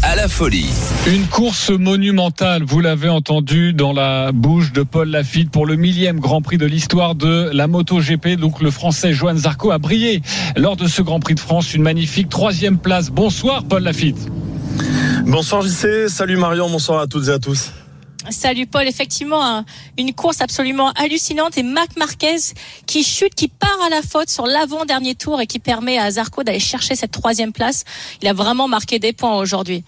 à 0.02 0.16
la 0.16 0.28
folie. 0.28 0.70
Une 1.06 1.26
course 1.26 1.70
monumentale, 1.70 2.62
vous 2.64 2.80
l'avez 2.80 3.08
entendu 3.08 3.72
dans 3.72 3.92
la 3.92 4.32
bouche 4.32 4.72
de 4.72 4.82
Paul 4.82 5.08
Lafitte 5.08 5.50
pour 5.50 5.66
le 5.66 5.76
millième 5.76 6.20
Grand 6.20 6.42
Prix 6.42 6.58
de 6.58 6.66
l'histoire 6.66 7.14
de 7.14 7.50
la 7.52 7.66
MotoGP. 7.66 8.36
Donc 8.36 8.60
le 8.60 8.70
Français 8.70 9.12
Johan 9.12 9.36
Zarco 9.36 9.70
a 9.70 9.78
brillé 9.78 10.22
lors 10.56 10.76
de 10.76 10.86
ce 10.86 11.02
Grand 11.02 11.20
Prix 11.20 11.34
de 11.34 11.40
France. 11.40 11.74
Une 11.74 11.82
magnifique 11.82 12.28
troisième 12.28 12.78
place. 12.78 13.10
Bonsoir 13.10 13.64
Paul 13.64 13.82
Lafitte. 13.82 14.28
Bonsoir 15.26 15.62
JC, 15.62 16.08
salut 16.08 16.36
Marion, 16.36 16.70
bonsoir 16.70 17.00
à 17.00 17.06
toutes 17.06 17.28
et 17.28 17.32
à 17.32 17.38
tous. 17.38 17.70
Salut 18.28 18.66
Paul, 18.66 18.86
effectivement 18.86 19.64
une 19.96 20.12
course 20.12 20.42
absolument 20.42 20.92
hallucinante 20.92 21.56
et 21.56 21.62
Marc 21.62 21.96
Marquez 21.96 22.36
qui 22.86 23.02
chute, 23.02 23.34
qui 23.34 23.48
part 23.48 23.80
à 23.84 23.88
la 23.88 24.02
faute 24.02 24.28
sur 24.28 24.46
l'avant-dernier 24.46 25.14
tour 25.14 25.40
et 25.40 25.46
qui 25.46 25.58
permet 25.58 25.98
à 25.98 26.10
Zarco 26.10 26.42
d'aller 26.42 26.60
chercher 26.60 26.94
cette 26.94 27.12
troisième 27.12 27.52
place. 27.52 27.84
Il 28.20 28.28
a 28.28 28.34
vraiment 28.34 28.68
marqué 28.68 28.98
des 28.98 29.14
points 29.14 29.38
aujourd'hui. 29.38 29.84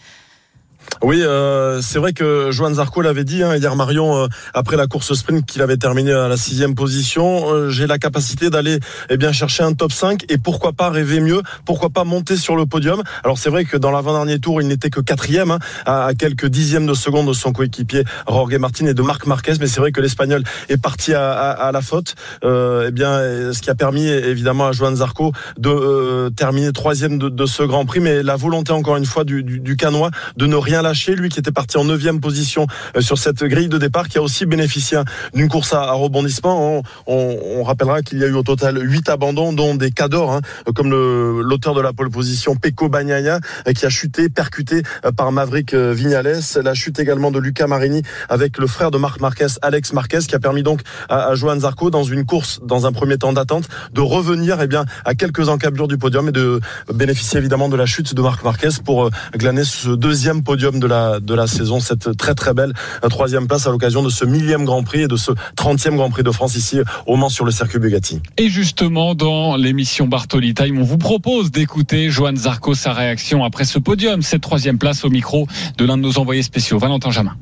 Oui, 1.02 1.20
euh, 1.20 1.80
c'est 1.82 1.98
vrai 1.98 2.12
que 2.12 2.52
Joan 2.52 2.74
Zarco 2.74 3.02
l'avait 3.02 3.24
dit 3.24 3.42
hein, 3.42 3.56
hier 3.56 3.74
Marion 3.74 4.16
euh, 4.16 4.28
après 4.54 4.76
la 4.76 4.86
course 4.86 5.14
sprint 5.14 5.44
qu'il 5.44 5.60
avait 5.60 5.76
terminé 5.76 6.12
à 6.12 6.28
la 6.28 6.36
sixième 6.36 6.76
position. 6.76 7.52
Euh, 7.52 7.70
j'ai 7.70 7.88
la 7.88 7.98
capacité 7.98 8.50
d'aller 8.50 8.78
eh 9.10 9.16
bien 9.16 9.32
chercher 9.32 9.64
un 9.64 9.72
top 9.72 9.90
5 9.90 10.26
et 10.28 10.38
pourquoi 10.38 10.72
pas 10.72 10.90
rêver 10.90 11.18
mieux, 11.18 11.42
pourquoi 11.64 11.90
pas 11.90 12.04
monter 12.04 12.36
sur 12.36 12.54
le 12.54 12.66
podium. 12.66 13.02
Alors 13.24 13.36
c'est 13.36 13.50
vrai 13.50 13.64
que 13.64 13.76
dans 13.76 13.90
l'avant-dernier 13.90 14.38
tour 14.38 14.62
il 14.62 14.68
n'était 14.68 14.90
que 14.90 15.00
quatrième 15.00 15.50
hein, 15.50 15.58
à, 15.86 16.10
quelques 16.16 16.46
dixièmes 16.46 16.86
de 16.86 16.94
seconde 16.94 17.26
de 17.26 17.32
son 17.32 17.52
coéquipier 17.52 18.04
Jorge 18.28 18.54
Martin 18.54 18.86
et 18.86 18.94
de 18.94 19.02
Marc 19.02 19.26
Marquez, 19.26 19.54
mais 19.58 19.66
c'est 19.66 19.80
vrai 19.80 19.90
que 19.90 20.00
l'Espagnol 20.00 20.44
est 20.68 20.80
parti 20.80 21.14
à, 21.14 21.70
la 21.72 21.80
faute. 21.80 22.14
eh 22.44 22.90
bien, 22.92 23.18
ce 23.52 23.60
qui 23.60 23.70
a 23.70 23.74
permis 23.74 24.06
évidemment 24.06 24.68
à 24.68 24.72
Joan 24.72 24.94
Zarco 24.94 25.32
de 25.58 26.28
terminer 26.36 26.72
troisième 26.72 27.18
de, 27.18 27.28
de, 27.28 27.46
ce 27.46 27.62
Grand 27.62 27.86
Prix, 27.86 28.00
mais 28.00 28.22
la 28.22 28.36
volonté 28.36 28.72
encore 28.72 28.96
une 28.96 29.06
fois 29.06 29.24
du, 29.24 29.42
du, 29.42 29.58
du 29.58 29.76
canois 29.76 30.10
de 30.36 30.46
ne 30.46 30.56
rien 30.56 30.71
lâché. 30.80 31.14
Lui 31.14 31.28
qui 31.28 31.40
était 31.40 31.52
parti 31.52 31.76
en 31.76 31.84
neuvième 31.84 32.20
position 32.20 32.66
euh, 32.96 33.02
sur 33.02 33.18
cette 33.18 33.44
grille 33.44 33.68
de 33.68 33.76
départ, 33.76 34.08
qui 34.08 34.16
a 34.16 34.22
aussi 34.22 34.46
bénéficié 34.46 34.98
d'une 35.34 35.48
course 35.48 35.74
à, 35.74 35.92
rebondissement. 35.92 36.82
On, 37.06 37.62
rappellera 37.62 38.02
qu'il 38.02 38.18
y 38.18 38.24
a 38.24 38.26
eu 38.26 38.32
au 38.32 38.42
total 38.42 38.78
huit 38.80 39.08
abandons, 39.08 39.52
dont 39.52 39.74
des 39.74 39.90
cadors, 39.90 40.32
hein, 40.32 40.40
comme 40.74 40.90
l'auteur 40.90 41.74
de 41.74 41.80
la 41.80 41.92
pole 41.92 42.10
position, 42.10 42.56
Pecco 42.56 42.88
Bagnaia, 42.88 43.40
euh, 43.68 43.72
qui 43.72 43.84
a 43.84 43.90
chuté, 43.90 44.28
percuté 44.28 44.82
euh, 45.04 45.12
par 45.12 45.30
Maverick 45.32 45.74
Vignales. 45.74 46.40
La 46.62 46.74
chute 46.74 46.98
également 46.98 47.30
de 47.30 47.38
Luca 47.38 47.66
Marini 47.66 48.02
avec 48.28 48.58
le 48.58 48.66
frère 48.66 48.90
de 48.90 48.98
Marc 48.98 49.20
Marquez, 49.20 49.46
Alex 49.60 49.92
Marquez, 49.92 50.20
qui 50.20 50.34
a 50.34 50.38
permis 50.38 50.62
donc 50.62 50.80
à, 51.08 51.26
à 51.26 51.34
Johan 51.34 51.60
Zarco, 51.60 51.90
dans 51.90 52.04
une 52.04 52.24
course, 52.24 52.60
dans 52.64 52.86
un 52.86 52.92
premier 52.92 53.18
temps 53.18 53.32
d'attente, 53.32 53.68
de 53.92 54.00
revenir 54.00 54.60
eh 54.60 54.66
bien, 54.66 54.84
à 55.04 55.14
quelques 55.14 55.48
encablures 55.48 55.88
du 55.88 55.98
podium 55.98 56.28
et 56.28 56.32
de 56.32 56.60
bénéficier 56.92 57.38
évidemment 57.38 57.68
de 57.68 57.76
la 57.76 57.86
chute 57.86 58.14
de 58.14 58.22
Marc 58.22 58.44
Marquez 58.44 58.70
pour 58.84 59.10
glaner 59.36 59.64
ce 59.64 59.90
deuxième 59.90 60.42
podium 60.42 60.61
de 60.70 61.34
la, 61.34 61.46
saison, 61.46 61.80
cette 61.80 62.16
très 62.16 62.34
très 62.34 62.54
belle 62.54 62.72
euh, 63.04 63.08
troisième 63.08 63.46
place 63.46 63.66
à 63.66 63.70
l'occasion 63.70 64.02
de 64.02 64.10
ce 64.10 64.24
millième 64.24 64.64
Grand 64.64 64.82
Prix 64.82 65.02
et 65.02 65.08
de 65.08 65.16
ce 65.16 65.32
30e 65.56 65.96
Grand 65.96 66.10
Prix 66.10 66.22
de 66.22 66.30
France 66.30 66.54
ici 66.54 66.78
au 67.06 67.16
Mans 67.16 67.28
sur 67.28 67.44
le 67.44 67.50
circuit 67.50 67.78
Bugatti. 67.78 68.20
Et 68.36 68.48
justement, 68.48 69.14
dans 69.14 69.56
l'émission 69.56 70.06
Bartoli 70.06 70.54
Time, 70.54 70.78
on 70.78 70.84
vous 70.84 70.98
propose 70.98 71.50
d'écouter 71.50 72.10
Johan 72.10 72.36
Zarco, 72.36 72.74
sa 72.74 72.92
réaction 72.92 73.44
après 73.44 73.64
ce 73.64 73.78
podium, 73.78 74.22
cette 74.22 74.42
troisième 74.42 74.78
place 74.78 75.04
au 75.04 75.10
micro 75.10 75.46
de 75.78 75.84
l'un 75.84 75.96
de 75.96 76.02
nos 76.02 76.18
envoyés 76.18 76.42
spéciaux, 76.42 76.78
Valentin 76.78 77.10
Jamin. 77.10 77.36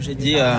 J'ai 0.00 0.14
dit, 0.14 0.36
euh, 0.36 0.54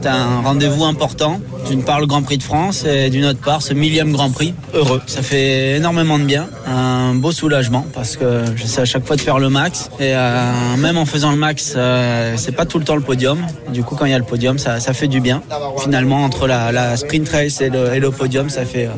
c'est 0.00 0.08
un, 0.08 0.40
rendez-vous 0.40 0.84
important. 0.84 1.38
D'une 1.68 1.84
part 1.84 2.00
le 2.00 2.06
Grand 2.06 2.22
Prix 2.22 2.38
de 2.38 2.42
France 2.42 2.84
et 2.86 3.10
d'une 3.10 3.26
autre 3.26 3.40
part 3.40 3.60
ce 3.60 3.74
millième 3.74 4.10
Grand 4.12 4.30
Prix. 4.30 4.54
Heureux. 4.72 5.02
Ça 5.06 5.22
fait 5.22 5.76
énormément 5.76 6.18
de 6.18 6.24
bien. 6.24 6.48
Un 6.66 7.14
beau 7.14 7.30
soulagement 7.30 7.86
parce 7.92 8.16
que 8.16 8.42
j'essaie 8.56 8.80
à 8.80 8.84
chaque 8.86 9.06
fois 9.06 9.16
de 9.16 9.20
faire 9.20 9.38
le 9.38 9.50
max. 9.50 9.90
Et 10.00 10.14
euh, 10.14 10.76
même 10.78 10.96
en 10.96 11.04
faisant 11.04 11.30
le 11.30 11.36
max, 11.36 11.74
euh, 11.76 12.34
c'est 12.38 12.52
pas 12.52 12.64
tout 12.64 12.78
le 12.78 12.84
temps 12.84 12.96
le 12.96 13.02
podium. 13.02 13.38
Du 13.70 13.82
coup, 13.82 13.96
quand 13.96 14.06
il 14.06 14.12
y 14.12 14.14
a 14.14 14.18
le 14.18 14.24
podium, 14.24 14.58
ça, 14.58 14.78
fait 14.80 15.08
du 15.08 15.20
bien. 15.20 15.42
Finalement, 15.82 16.24
entre 16.24 16.46
la, 16.46 16.96
sprint 16.96 17.28
race 17.28 17.60
et 17.60 17.68
le, 17.68 18.10
podium, 18.10 18.48
ça 18.48 18.64
fait 18.64 18.88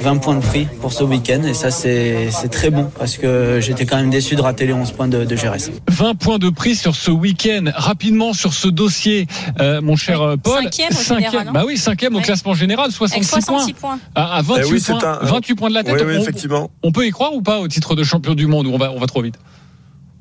20 0.00 0.16
points 0.16 0.34
de 0.34 0.42
prix 0.42 0.66
pour 0.80 0.92
ce 0.92 1.04
week-end. 1.04 1.42
Et 1.44 1.54
ça, 1.54 1.70
c'est 1.70 2.30
très 2.50 2.70
bon 2.70 2.90
parce 2.98 3.18
que 3.18 3.60
j'étais 3.60 3.86
quand 3.86 3.96
même 3.96 4.10
déçu 4.10 4.34
de 4.34 4.42
rater 4.42 4.66
les 4.66 4.72
11 4.72 4.90
points 4.92 5.08
de, 5.08 5.24
de 5.24 5.36
GRS. 5.36 5.70
20 5.88 6.14
points 6.16 6.38
de 6.38 6.50
prix 6.50 6.74
sur 6.74 6.96
ce 6.96 7.12
week-end. 7.12 7.66
Rapidement 7.76 8.32
sur 8.32 8.52
ce 8.52 8.66
dossier 8.66 8.95
dossier, 8.96 9.26
euh, 9.60 9.80
mon 9.80 9.96
cher 9.96 10.22
euh, 10.22 10.36
Paul. 10.36 10.64
Cinquième, 10.64 10.90
au 10.90 10.94
cinquième 10.94 11.52
bah 11.52 11.64
oui, 11.66 11.76
cinquième 11.76 12.16
au 12.16 12.20
classement 12.20 12.54
général, 12.54 12.90
66, 12.90 13.72
points. 13.74 13.98
À, 14.14 14.42
28, 14.42 14.84
eh 14.88 14.92
points, 14.92 15.18
28 15.22 15.54
points 15.54 15.68
de 15.68 15.74
la 15.74 15.82
tête. 15.82 16.02
Oui, 16.04 16.16
on, 16.16 16.20
effectivement. 16.20 16.70
On 16.82 16.92
peut 16.92 17.06
y 17.06 17.10
croire 17.10 17.34
ou 17.34 17.42
pas 17.42 17.60
au 17.60 17.68
titre 17.68 17.94
de 17.94 18.02
champion 18.02 18.34
du 18.34 18.46
monde 18.46 18.66
ou 18.66 18.72
on 18.72 18.78
va, 18.78 18.90
on 18.92 18.98
va 18.98 19.06
trop 19.06 19.22
vite? 19.22 19.38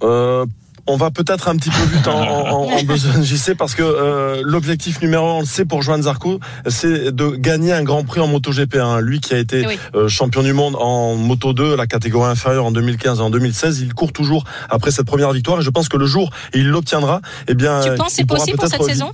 Euh, 0.03 0.45
on 0.87 0.97
va 0.97 1.11
peut-être 1.11 1.47
un 1.47 1.55
petit 1.55 1.69
peu 1.69 1.83
vite 1.95 2.07
en, 2.07 2.21
en, 2.21 2.71
en 2.71 2.83
besoin 2.83 3.21
JC 3.21 3.55
parce 3.57 3.75
que 3.75 3.83
euh, 3.83 4.41
l'objectif 4.43 5.01
numéro 5.01 5.27
un, 5.27 5.33
on 5.33 5.39
le 5.39 5.45
sait 5.45 5.65
pour 5.65 5.81
Joan 5.81 6.03
Zarco, 6.03 6.39
c'est 6.67 7.11
de 7.11 7.29
gagner 7.35 7.73
un 7.73 7.83
Grand 7.83 8.03
Prix 8.03 8.19
en 8.21 8.27
MotoGP. 8.27 8.75
Hein. 8.75 9.01
Lui 9.01 9.19
qui 9.19 9.33
a 9.33 9.39
été 9.39 9.65
euh, 9.95 10.07
champion 10.07 10.43
du 10.43 10.53
monde 10.53 10.75
en 10.79 11.15
Moto 11.15 11.53
2, 11.53 11.75
la 11.75 11.87
catégorie 11.87 12.29
inférieure 12.29 12.65
en 12.65 12.71
2015 12.71 13.19
et 13.19 13.21
en 13.21 13.29
2016, 13.29 13.79
il 13.81 13.93
court 13.93 14.13
toujours 14.13 14.43
après 14.69 14.91
cette 14.91 15.07
première 15.07 15.31
victoire 15.31 15.59
et 15.59 15.63
je 15.63 15.69
pense 15.69 15.89
que 15.89 15.97
le 15.97 16.05
jour 16.05 16.29
où 16.53 16.57
il 16.57 16.67
l'obtiendra, 16.67 17.21
eh 17.47 17.55
bien, 17.55 17.81
tu 17.81 17.95
penses 17.95 18.13
c'est 18.13 18.25
possible 18.25 18.57
pour 18.57 18.67
cette 18.67 18.83
saison? 18.83 19.11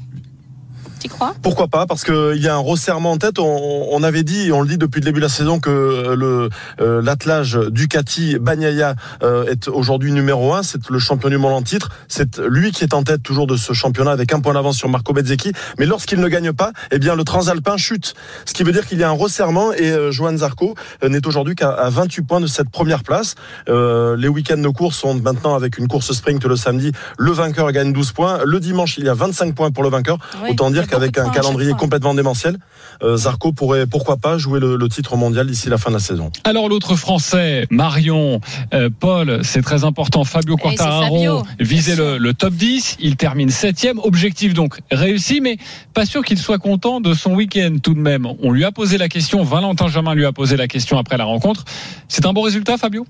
Pourquoi 1.41 1.67
pas? 1.67 1.85
Parce 1.85 2.03
qu'il 2.03 2.41
y 2.41 2.47
a 2.47 2.55
un 2.55 2.59
resserrement 2.59 3.11
en 3.11 3.17
tête. 3.17 3.39
On, 3.39 4.03
avait 4.03 4.23
dit, 4.23 4.51
on 4.51 4.61
le 4.61 4.67
dit 4.67 4.77
depuis 4.77 4.99
le 4.99 5.05
début 5.05 5.19
de 5.19 5.25
la 5.25 5.29
saison, 5.29 5.59
que 5.59 6.13
le 6.17 6.49
euh, 6.79 7.01
l'attelage 7.01 7.59
Ducati 7.69 8.37
Bagnaia 8.39 8.95
euh, 9.23 9.45
est 9.45 9.67
aujourd'hui 9.67 10.11
numéro 10.11 10.53
un. 10.53 10.63
C'est 10.63 10.89
le 10.89 10.99
champion 10.99 11.29
du 11.29 11.37
monde 11.37 11.53
en 11.53 11.61
titre. 11.61 11.89
C'est 12.07 12.37
lui 12.39 12.71
qui 12.71 12.83
est 12.83 12.93
en 12.93 13.03
tête 13.03 13.23
toujours 13.23 13.47
de 13.47 13.57
ce 13.57 13.73
championnat 13.73 14.11
avec 14.11 14.33
un 14.33 14.39
point 14.39 14.53
d'avance 14.53 14.77
sur 14.77 14.89
Marco 14.89 15.13
Bezzecchi. 15.13 15.51
Mais 15.79 15.85
lorsqu'il 15.85 16.19
ne 16.19 16.27
gagne 16.27 16.53
pas, 16.53 16.71
eh 16.91 16.99
bien 16.99 17.15
le 17.15 17.23
Transalpin 17.23 17.77
chute. 17.77 18.13
Ce 18.45 18.53
qui 18.53 18.63
veut 18.63 18.71
dire 18.71 18.87
qu'il 18.87 18.99
y 18.99 19.03
a 19.03 19.09
un 19.09 19.13
resserrement 19.13 19.73
et 19.73 19.91
euh, 19.91 20.11
Johan 20.11 20.37
Zarco 20.37 20.75
euh, 21.03 21.09
n'est 21.09 21.25
aujourd'hui 21.25 21.55
qu'à 21.55 21.89
28 21.89 22.21
points 22.23 22.41
de 22.41 22.47
cette 22.47 22.69
première 22.69 23.03
place. 23.03 23.35
les 23.67 24.27
week-ends 24.27 24.57
de 24.57 24.69
course 24.69 24.97
sont 24.97 25.15
maintenant 25.15 25.55
avec 25.55 25.77
une 25.77 25.87
course 25.87 26.11
sprint 26.11 26.45
le 26.45 26.55
samedi. 26.55 26.91
Le 27.17 27.31
vainqueur 27.31 27.71
gagne 27.71 27.93
12 27.93 28.11
points. 28.11 28.39
Le 28.45 28.59
dimanche, 28.59 28.97
il 28.97 29.05
y 29.05 29.09
a 29.09 29.13
25 29.13 29.55
points 29.55 29.71
pour 29.71 29.83
le 29.83 29.89
vainqueur. 29.89 30.17
Autant 30.49 30.71
dire 30.71 30.87
avec 30.93 31.17
un 31.17 31.29
calendrier 31.29 31.73
complètement 31.73 32.13
démentiel, 32.13 32.57
euh, 33.03 33.17
Zarco 33.17 33.51
pourrait 33.51 33.85
pourquoi 33.87 34.17
pas 34.17 34.37
jouer 34.37 34.59
le, 34.59 34.89
titre 34.89 35.15
mondial 35.15 35.47
d'ici 35.47 35.69
la 35.69 35.77
fin 35.77 35.89
de 35.89 35.95
la 35.95 36.01
saison. 36.01 36.31
Alors 36.43 36.67
l'autre 36.67 36.95
Français, 36.95 37.65
Marion, 37.69 38.41
euh, 38.73 38.89
Paul, 38.99 39.39
c'est 39.43 39.61
très 39.61 39.83
important. 39.83 40.25
Fabio 40.25 40.55
eh, 40.57 40.61
Quartararo 40.61 41.43
visait 41.59 41.95
le, 41.95 42.33
top 42.33 42.53
10, 42.53 42.97
il 42.99 43.15
termine 43.15 43.49
septième. 43.49 43.99
Objectif 43.99 44.53
donc 44.53 44.79
réussi, 44.91 45.39
mais 45.41 45.57
pas 45.93 46.05
sûr 46.05 46.23
qu'il 46.23 46.37
soit 46.37 46.59
content 46.59 46.99
de 46.99 47.13
son 47.13 47.35
week-end 47.35 47.77
tout 47.81 47.93
de 47.93 47.99
même. 47.99 48.27
On 48.41 48.51
lui 48.51 48.65
a 48.65 48.71
posé 48.71 48.97
la 48.97 49.07
question, 49.07 49.43
Valentin 49.43 49.87
Jamin 49.87 50.13
lui 50.13 50.25
a 50.25 50.31
posé 50.31 50.57
la 50.57 50.67
question 50.67 50.97
après 50.97 51.17
la 51.17 51.25
rencontre. 51.25 51.63
C'est 52.07 52.25
un 52.25 52.33
bon 52.33 52.41
résultat, 52.41 52.77
Fabio? 52.77 53.05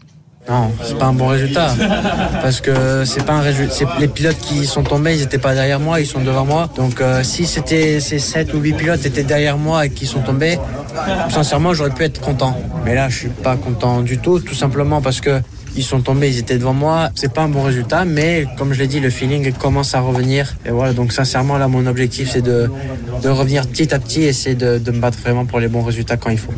Non, 0.50 0.72
c'est 0.84 0.98
pas 0.98 1.06
un 1.06 1.14
bon 1.14 1.28
résultat. 1.28 1.70
Parce 2.42 2.62
que 2.62 3.06
c'est 3.06 3.26
pas 3.26 3.34
un 3.34 3.42
résultat. 3.42 3.86
Les 4.00 4.08
pilotes 4.08 4.40
qui 4.40 4.66
sont 4.66 4.84
tombés, 4.84 5.16
ils 5.16 5.22
étaient 5.22 5.38
pas 5.38 5.54
derrière 5.54 5.80
moi, 5.80 6.00
ils 6.00 6.08
sont 6.08 6.22
devant 6.22 6.46
moi. 6.46 6.70
Donc 6.76 7.00
euh, 7.00 7.24
si 7.24 7.46
c'était 7.46 8.00
ces 8.00 8.20
7 8.20 8.54
ou 8.54 8.58
8 8.60 8.74
pilotes 8.74 9.06
étaient 9.06 9.24
derrière 9.24 9.58
moi 9.58 9.86
et 9.86 9.90
qui 9.90 10.06
sont 10.06 10.22
tombés, 10.22 10.58
sincèrement, 11.30 11.74
j'aurais 11.74 11.92
pu 11.92 12.04
être 12.04 12.20
content. 12.20 12.58
Mais 12.86 12.96
là, 12.96 13.08
je 13.10 13.18
suis 13.18 13.30
pas 13.30 13.56
content 13.56 14.02
du 14.02 14.18
tout, 14.18 14.40
tout 14.40 14.56
simplement 14.56 15.02
parce 15.02 15.22
que 15.22 15.42
ils 15.76 15.84
sont 15.84 16.02
tombés, 16.02 16.30
ils 16.30 16.40
étaient 16.40 16.58
devant 16.58 16.74
moi. 16.74 17.10
C'est 17.16 17.32
pas 17.32 17.44
un 17.44 17.48
bon 17.48 17.64
résultat, 17.64 18.04
mais 18.04 18.46
comme 18.58 18.74
je 18.74 18.80
l'ai 18.80 18.88
dit, 18.88 19.00
le 19.00 19.10
feeling 19.10 19.54
commence 19.54 19.96
à 19.96 20.02
revenir. 20.02 20.56
Et 20.66 20.72
voilà, 20.72 20.92
donc 20.92 21.14
sincèrement, 21.14 21.58
là, 21.58 21.68
mon 21.70 21.86
objectif, 21.88 22.30
c'est 22.32 22.42
de, 22.42 22.70
de 23.24 23.30
revenir 23.30 23.68
petit 23.68 23.94
à 23.94 24.00
petit 24.00 24.24
et 24.24 24.34
c'est 24.34 24.56
de, 24.56 24.80
de 24.80 24.92
me 24.92 25.00
battre 25.00 25.20
vraiment 25.20 25.46
pour 25.46 25.60
les 25.60 25.70
bons 25.70 25.84
résultats 25.84 26.18
quand 26.18 26.30
il 26.30 26.40
faut. 26.40 26.52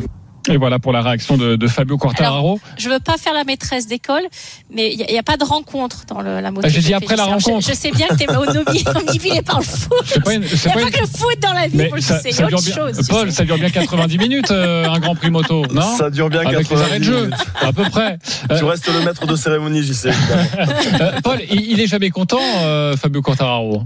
Et 0.48 0.56
voilà 0.58 0.78
pour 0.78 0.92
la 0.92 1.00
réaction 1.00 1.36
de, 1.36 1.56
de 1.56 1.66
Fabio 1.66 1.96
Quartararo. 1.96 2.60
Je 2.76 2.90
veux 2.90 2.98
pas 3.00 3.16
faire 3.16 3.32
la 3.32 3.44
maîtresse 3.44 3.86
d'école, 3.86 4.22
mais 4.70 4.92
il 4.92 4.98
n'y 4.98 5.16
a, 5.16 5.20
a, 5.20 5.22
pas 5.22 5.36
de 5.36 5.44
rencontre 5.44 6.04
dans 6.06 6.20
le, 6.20 6.40
la 6.40 6.50
moto. 6.50 6.66
Ah, 6.66 6.68
J'ai 6.68 6.80
dit 6.80 6.92
après 6.92 7.16
la 7.16 7.24
rencontre. 7.24 7.66
Je, 7.66 7.72
je, 7.72 7.76
sais 7.76 7.90
bien 7.90 8.08
que 8.08 8.14
t'es 8.16 8.28
omnibulé 8.30 9.40
par 9.46 9.58
le 9.60 9.64
foot. 9.64 10.04
Il 10.06 10.10
n'y 10.10 10.18
a 10.18 10.20
pas, 10.20 10.34
une... 10.34 10.90
que 10.90 11.00
le 11.00 11.06
foot 11.06 11.38
dans 11.40 11.52
la 11.52 11.66
vie, 11.66 11.76
mais 11.78 11.88
faut 11.88 11.98
ça, 11.98 12.20
le 12.22 12.30
ça 12.30 12.44
autre 12.46 12.62
bien, 12.62 12.74
chose. 12.74 13.08
Paul, 13.08 13.32
ça 13.32 13.44
dure 13.44 13.56
bien 13.56 13.70
90 13.70 14.18
minutes, 14.18 14.50
euh, 14.50 14.86
un 14.86 14.98
Grand 14.98 15.14
Prix 15.14 15.30
moto, 15.30 15.64
non 15.72 15.96
Ça 15.96 16.10
dure 16.10 16.28
bien 16.28 16.40
Avec 16.40 16.68
90 16.68 16.74
les 16.74 16.82
arrêts 16.82 16.98
de 16.98 17.04
jeu, 17.04 17.20
minutes. 17.22 17.34
à 17.62 17.72
peu 17.72 17.84
près. 17.84 18.18
Tu 18.56 18.64
restes 18.64 18.92
le 18.92 19.02
maître 19.04 19.26
de 19.26 19.36
cérémonie, 19.36 19.82
j'y 19.82 19.94
sais. 19.94 20.10
Euh, 21.00 21.12
Paul, 21.22 21.40
il, 21.50 21.72
il 21.72 21.80
est 21.80 21.86
jamais 21.86 22.10
content, 22.10 22.40
euh, 22.62 22.96
Fabio 22.96 23.20
Quartararo. 23.22 23.82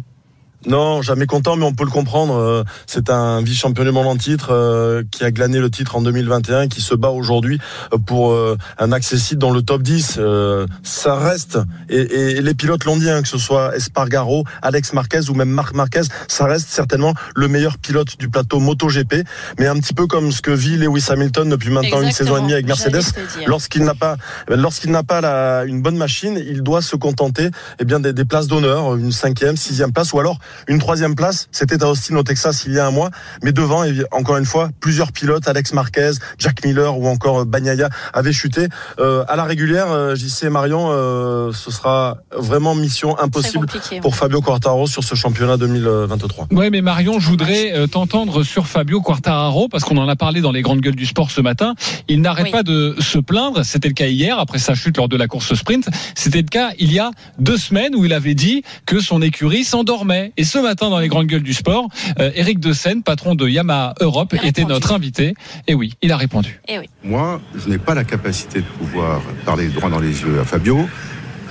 Non, 0.68 1.00
jamais 1.00 1.24
content, 1.24 1.56
mais 1.56 1.64
on 1.64 1.72
peut 1.72 1.84
le 1.84 1.90
comprendre. 1.90 2.34
Euh, 2.34 2.62
C'est 2.86 3.08
un 3.08 3.40
vice-champion 3.40 3.84
du 3.84 3.90
monde 3.90 4.06
en 4.06 4.16
titre 4.16 4.48
euh, 4.50 5.02
qui 5.10 5.24
a 5.24 5.30
glané 5.30 5.60
le 5.60 5.70
titre 5.70 5.96
en 5.96 6.02
2021 6.02 6.62
et 6.62 6.68
qui 6.68 6.82
se 6.82 6.94
bat 6.94 7.08
aujourd'hui 7.08 7.58
euh, 7.94 7.98
pour 7.98 8.36
un 8.78 8.92
accessible 8.92 9.40
dans 9.40 9.50
le 9.50 9.62
top 9.62 9.82
10. 9.82 10.16
Euh, 10.18 10.66
ça 10.82 11.16
reste, 11.16 11.58
et, 11.88 12.40
les 12.40 12.54
pilotes 12.54 12.84
l'ont 12.84 12.96
dit, 12.96 13.08
hein, 13.08 13.22
que 13.22 13.28
ce 13.28 13.38
soit 13.38 13.74
Espargaro, 13.76 14.44
Alex 14.60 14.92
Marquez 14.92 15.30
ou 15.30 15.34
même 15.34 15.48
Marc 15.48 15.74
Marquez, 15.74 16.02
ça 16.28 16.44
reste 16.44 16.68
certainement 16.68 17.14
le 17.34 17.48
meilleur 17.48 17.78
pilote 17.78 18.18
du 18.18 18.28
plateau 18.28 18.60
MotoGP. 18.60 19.24
Mais 19.58 19.66
un 19.66 19.76
petit 19.76 19.94
peu 19.94 20.06
comme 20.06 20.32
ce 20.32 20.42
que 20.42 20.50
vit 20.50 20.76
Lewis 20.76 21.06
Hamilton 21.08 21.48
depuis 21.48 21.70
maintenant 21.70 22.02
une 22.02 22.12
saison 22.12 22.36
et 22.36 22.40
demie 22.42 22.52
avec 22.52 22.66
Mercedes, 22.66 23.04
lorsqu'il 23.46 23.84
n'a 23.84 23.94
pas, 23.94 24.16
lorsqu'il 24.48 24.90
n'a 24.90 25.02
pas 25.02 25.20
la, 25.20 25.64
une 25.64 25.80
bonne 25.80 25.96
machine, 25.96 26.38
il 26.46 26.62
doit 26.62 26.82
se 26.82 26.96
contenter 26.96 27.48
eh 27.78 27.84
bien 27.84 28.00
des, 28.00 28.12
des 28.12 28.24
places 28.26 28.48
d'honneur, 28.48 28.96
une 28.96 29.12
cinquième, 29.12 29.56
sixième 29.56 29.92
place, 29.92 30.12
ou 30.12 30.20
alors 30.20 30.38
une 30.66 30.78
troisième 30.78 31.14
place, 31.14 31.48
c'était 31.52 31.82
à 31.82 31.88
Austin 31.88 32.16
au 32.16 32.22
Texas 32.22 32.64
il 32.66 32.74
y 32.74 32.78
a 32.78 32.86
un 32.86 32.90
mois, 32.90 33.10
mais 33.42 33.52
devant, 33.52 33.84
encore 34.12 34.36
une 34.36 34.44
fois, 34.44 34.70
plusieurs 34.80 35.12
pilotes, 35.12 35.46
Alex 35.48 35.72
Marquez, 35.72 36.12
Jack 36.38 36.64
Miller 36.64 36.98
ou 36.98 37.06
encore 37.06 37.46
Bagnaia 37.46 37.88
avaient 38.12 38.32
chuté. 38.32 38.68
Euh, 38.98 39.24
à 39.28 39.36
la 39.36 39.44
régulière, 39.44 39.90
euh, 39.90 40.14
JC 40.14 40.44
et 40.44 40.50
Marion, 40.50 40.88
euh, 40.90 41.52
ce 41.52 41.70
sera 41.70 42.18
vraiment 42.36 42.74
mission 42.74 43.18
impossible 43.18 43.66
pour 44.02 44.16
Fabio 44.16 44.40
Quartararo 44.40 44.86
sur 44.86 45.04
ce 45.04 45.14
championnat 45.14 45.56
2023. 45.56 46.48
Oui, 46.52 46.70
mais 46.70 46.80
Marion, 46.80 47.20
je 47.20 47.28
voudrais 47.28 47.72
euh, 47.74 47.86
t'entendre 47.86 48.42
sur 48.42 48.66
Fabio 48.66 49.00
Quartararo, 49.00 49.68
parce 49.68 49.84
qu'on 49.84 49.96
en 49.96 50.08
a 50.08 50.16
parlé 50.16 50.40
dans 50.40 50.52
les 50.52 50.62
grandes 50.62 50.80
gueules 50.80 50.96
du 50.96 51.06
sport 51.06 51.30
ce 51.30 51.40
matin. 51.40 51.74
Il 52.08 52.20
n'arrête 52.20 52.46
oui. 52.46 52.52
pas 52.52 52.62
de 52.62 52.96
se 53.00 53.18
plaindre, 53.18 53.64
c'était 53.64 53.88
le 53.88 53.94
cas 53.94 54.06
hier, 54.06 54.38
après 54.38 54.58
sa 54.58 54.74
chute 54.74 54.96
lors 54.96 55.08
de 55.08 55.16
la 55.16 55.26
course 55.26 55.54
sprint, 55.54 55.88
c'était 56.14 56.42
le 56.42 56.48
cas 56.48 56.70
il 56.78 56.92
y 56.92 56.98
a 56.98 57.10
deux 57.38 57.56
semaines 57.56 57.94
où 57.94 58.04
il 58.04 58.12
avait 58.12 58.34
dit 58.34 58.62
que 58.86 59.00
son 59.00 59.22
écurie 59.22 59.64
s'endormait. 59.64 60.32
Et 60.38 60.44
ce 60.44 60.58
matin, 60.58 60.88
dans 60.88 61.00
les 61.00 61.08
grandes 61.08 61.26
gueules 61.26 61.42
du 61.42 61.52
sport, 61.52 61.88
euh, 62.20 62.30
Eric 62.36 62.60
De 62.60 62.72
Seine, 62.72 63.02
patron 63.02 63.34
de 63.34 63.48
Yamaha 63.48 63.94
Europe, 64.00 64.36
était 64.44 64.64
notre 64.64 64.92
invité. 64.92 65.34
Et 65.66 65.74
oui, 65.74 65.94
il 66.00 66.12
a 66.12 66.16
répondu. 66.16 66.60
Et 66.68 66.78
oui. 66.78 66.88
Moi, 67.02 67.40
je 67.56 67.68
n'ai 67.68 67.78
pas 67.78 67.96
la 67.96 68.04
capacité 68.04 68.60
de 68.60 68.66
pouvoir 68.66 69.20
parler 69.44 69.66
droit 69.66 69.90
dans 69.90 69.98
les 69.98 70.22
yeux 70.22 70.38
à 70.40 70.44
Fabio 70.44 70.88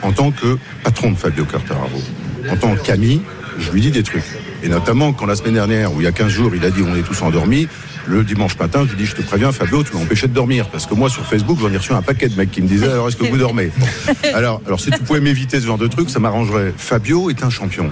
en 0.04 0.14
tant 0.14 0.32
que 0.32 0.58
patron 0.86 1.12
de 1.12 1.18
Fabio 1.18 1.44
Quartararo. 1.44 2.02
En 2.50 2.56
tant 2.56 2.76
qu'ami, 2.78 3.22
je 3.60 3.72
lui 3.72 3.82
dis 3.82 3.92
des 3.92 4.04
trucs. 4.04 4.24
Et 4.64 4.70
notamment 4.70 5.12
quand 5.12 5.26
la 5.26 5.36
semaine 5.36 5.56
dernière, 5.56 5.94
ou 5.94 6.00
il 6.00 6.06
y 6.06 6.08
a 6.08 6.14
15 6.14 6.30
jours, 6.30 6.56
il 6.56 6.64
a 6.64 6.70
dit 6.70 6.82
on 6.82 6.96
est 6.96 7.04
tous 7.04 7.22
endormis, 7.24 7.68
le 8.08 8.24
dimanche 8.24 8.58
matin, 8.58 8.86
je 8.86 8.92
lui 8.92 8.98
dis 8.98 9.06
je 9.06 9.16
te 9.16 9.22
préviens 9.22 9.52
Fabio, 9.52 9.84
tu 9.84 9.94
m'as 9.96 10.02
empêché 10.02 10.30
de 10.30 10.34
dormir. 10.34 10.70
Parce 10.70 10.86
que 10.86 10.94
moi 10.94 11.10
sur 11.10 11.26
Facebook, 11.26 11.58
j'en 11.60 11.72
ai 11.74 11.78
reçu 11.78 11.92
un 11.92 12.02
paquet 12.02 12.30
de 12.30 12.38
mecs 12.38 12.52
qui 12.52 12.62
me 12.62 12.70
disaient 12.70 12.90
alors 12.90 13.10
est-ce 13.10 13.18
que 13.18 13.26
vous 13.26 13.38
dormez? 13.38 13.70
Alors, 14.34 14.62
alors 14.66 14.80
si 14.80 14.92
tu 14.92 15.00
pouvais 15.00 15.20
m'éviter 15.20 15.60
ce 15.60 15.66
genre 15.66 15.78
de 15.78 15.88
trucs, 15.88 16.10
ça 16.10 16.20
m'arrangerait. 16.20 16.74
Fabio 16.78 17.30
est 17.30 17.44
un 17.44 17.50
champion. 17.50 17.90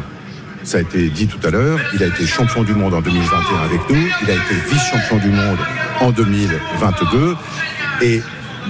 Ça 0.66 0.80
a 0.80 0.82
été 0.82 1.10
dit 1.10 1.28
tout 1.28 1.38
à 1.46 1.52
l'heure, 1.52 1.80
il 1.94 2.02
a 2.02 2.08
été 2.08 2.26
champion 2.26 2.64
du 2.64 2.74
monde 2.74 2.96
en 2.96 3.02
2021 3.02 3.64
avec 3.66 3.88
nous, 3.88 4.08
il 4.24 4.32
a 4.32 4.34
été 4.34 4.56
vice-champion 4.68 5.18
du 5.18 5.30
monde 5.30 5.60
en 6.02 6.10
2022. 6.10 7.36
Et 8.02 8.20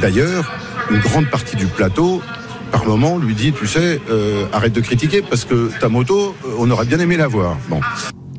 d'ailleurs, 0.01 0.51
une 0.91 0.99
grande 0.99 1.29
partie 1.29 1.55
du 1.55 1.67
plateau, 1.67 2.21
par 2.69 2.85
moment, 2.85 3.17
lui 3.17 3.33
dit, 3.33 3.53
tu 3.53 3.65
sais, 3.65 4.01
euh, 4.09 4.45
arrête 4.51 4.73
de 4.73 4.81
critiquer 4.81 5.21
parce 5.21 5.45
que 5.45 5.71
ta 5.79 5.87
moto, 5.87 6.35
on 6.59 6.69
aurait 6.69 6.85
bien 6.85 6.99
aimé 6.99 7.15
la 7.15 7.27
voir. 7.27 7.55
Bon. 7.69 7.79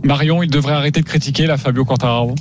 Marion, 0.04 0.42
il 0.42 0.50
devrait 0.50 0.74
arrêter 0.74 1.00
de 1.00 1.06
critiquer 1.06 1.46
la 1.46 1.56
Fabio 1.56 1.86
Quartararo? 1.86 2.34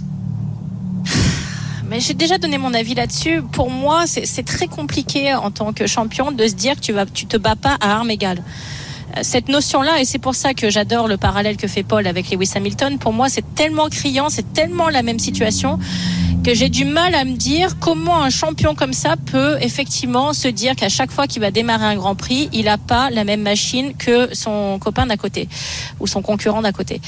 Mais 1.89 2.01
j'ai 2.01 2.13
déjà 2.13 2.37
donné 2.37 2.57
mon 2.57 2.73
avis 2.73 2.93
là-dessus. 2.93 3.41
Pour 3.53 3.71
moi, 3.71 4.03
c'est 4.05 4.43
très 4.43 4.67
compliqué 4.67 5.33
en 5.33 5.49
tant 5.49 5.71
que 5.71 5.87
champion 5.87 6.33
de 6.33 6.45
se 6.45 6.55
dire 6.55 6.75
que 6.75 6.81
tu 6.81 6.91
vas, 6.91 7.05
tu 7.05 7.25
te 7.25 7.37
bats 7.37 7.55
pas 7.55 7.77
à 7.79 7.93
armes 7.93 8.09
égales 8.09 8.41
cette 9.21 9.49
notion-là, 9.49 9.99
et 10.01 10.05
c'est 10.05 10.19
pour 10.19 10.35
ça 10.35 10.53
que 10.53 10.69
j'adore 10.69 11.07
le 11.07 11.17
parallèle 11.17 11.57
que 11.57 11.67
fait 11.67 11.83
Paul 11.83 12.07
avec 12.07 12.29
Lewis 12.31 12.51
Hamilton, 12.55 12.97
pour 12.97 13.13
moi 13.13 13.29
c'est 13.29 13.55
tellement 13.55 13.89
criant, 13.89 14.29
c'est 14.29 14.53
tellement 14.53 14.89
la 14.89 15.03
même 15.03 15.19
situation 15.19 15.79
que 16.43 16.53
j'ai 16.53 16.69
du 16.69 16.85
mal 16.85 17.15
à 17.15 17.25
me 17.25 17.35
dire 17.35 17.79
comment 17.79 18.21
un 18.21 18.29
champion 18.29 18.75
comme 18.75 18.93
ça 18.93 19.15
peut 19.17 19.57
effectivement 19.61 20.31
se 20.31 20.47
dire 20.47 20.75
qu'à 20.75 20.89
chaque 20.89 21.09
fois 21.09 21.25
qu'il 21.25 21.41
va 21.41 21.49
démarrer 21.49 21.85
un 21.85 21.95
Grand 21.95 22.13
Prix, 22.13 22.49
il 22.53 22.65
n'a 22.65 22.77
pas 22.77 23.09
la 23.09 23.23
même 23.23 23.41
machine 23.41 23.95
que 23.97 24.29
son 24.35 24.77
copain 24.79 25.07
d'à 25.07 25.17
côté 25.17 25.49
ou 25.99 26.05
son 26.05 26.21
concurrent 26.21 26.61
d'à 26.61 26.71
côté 26.71 27.01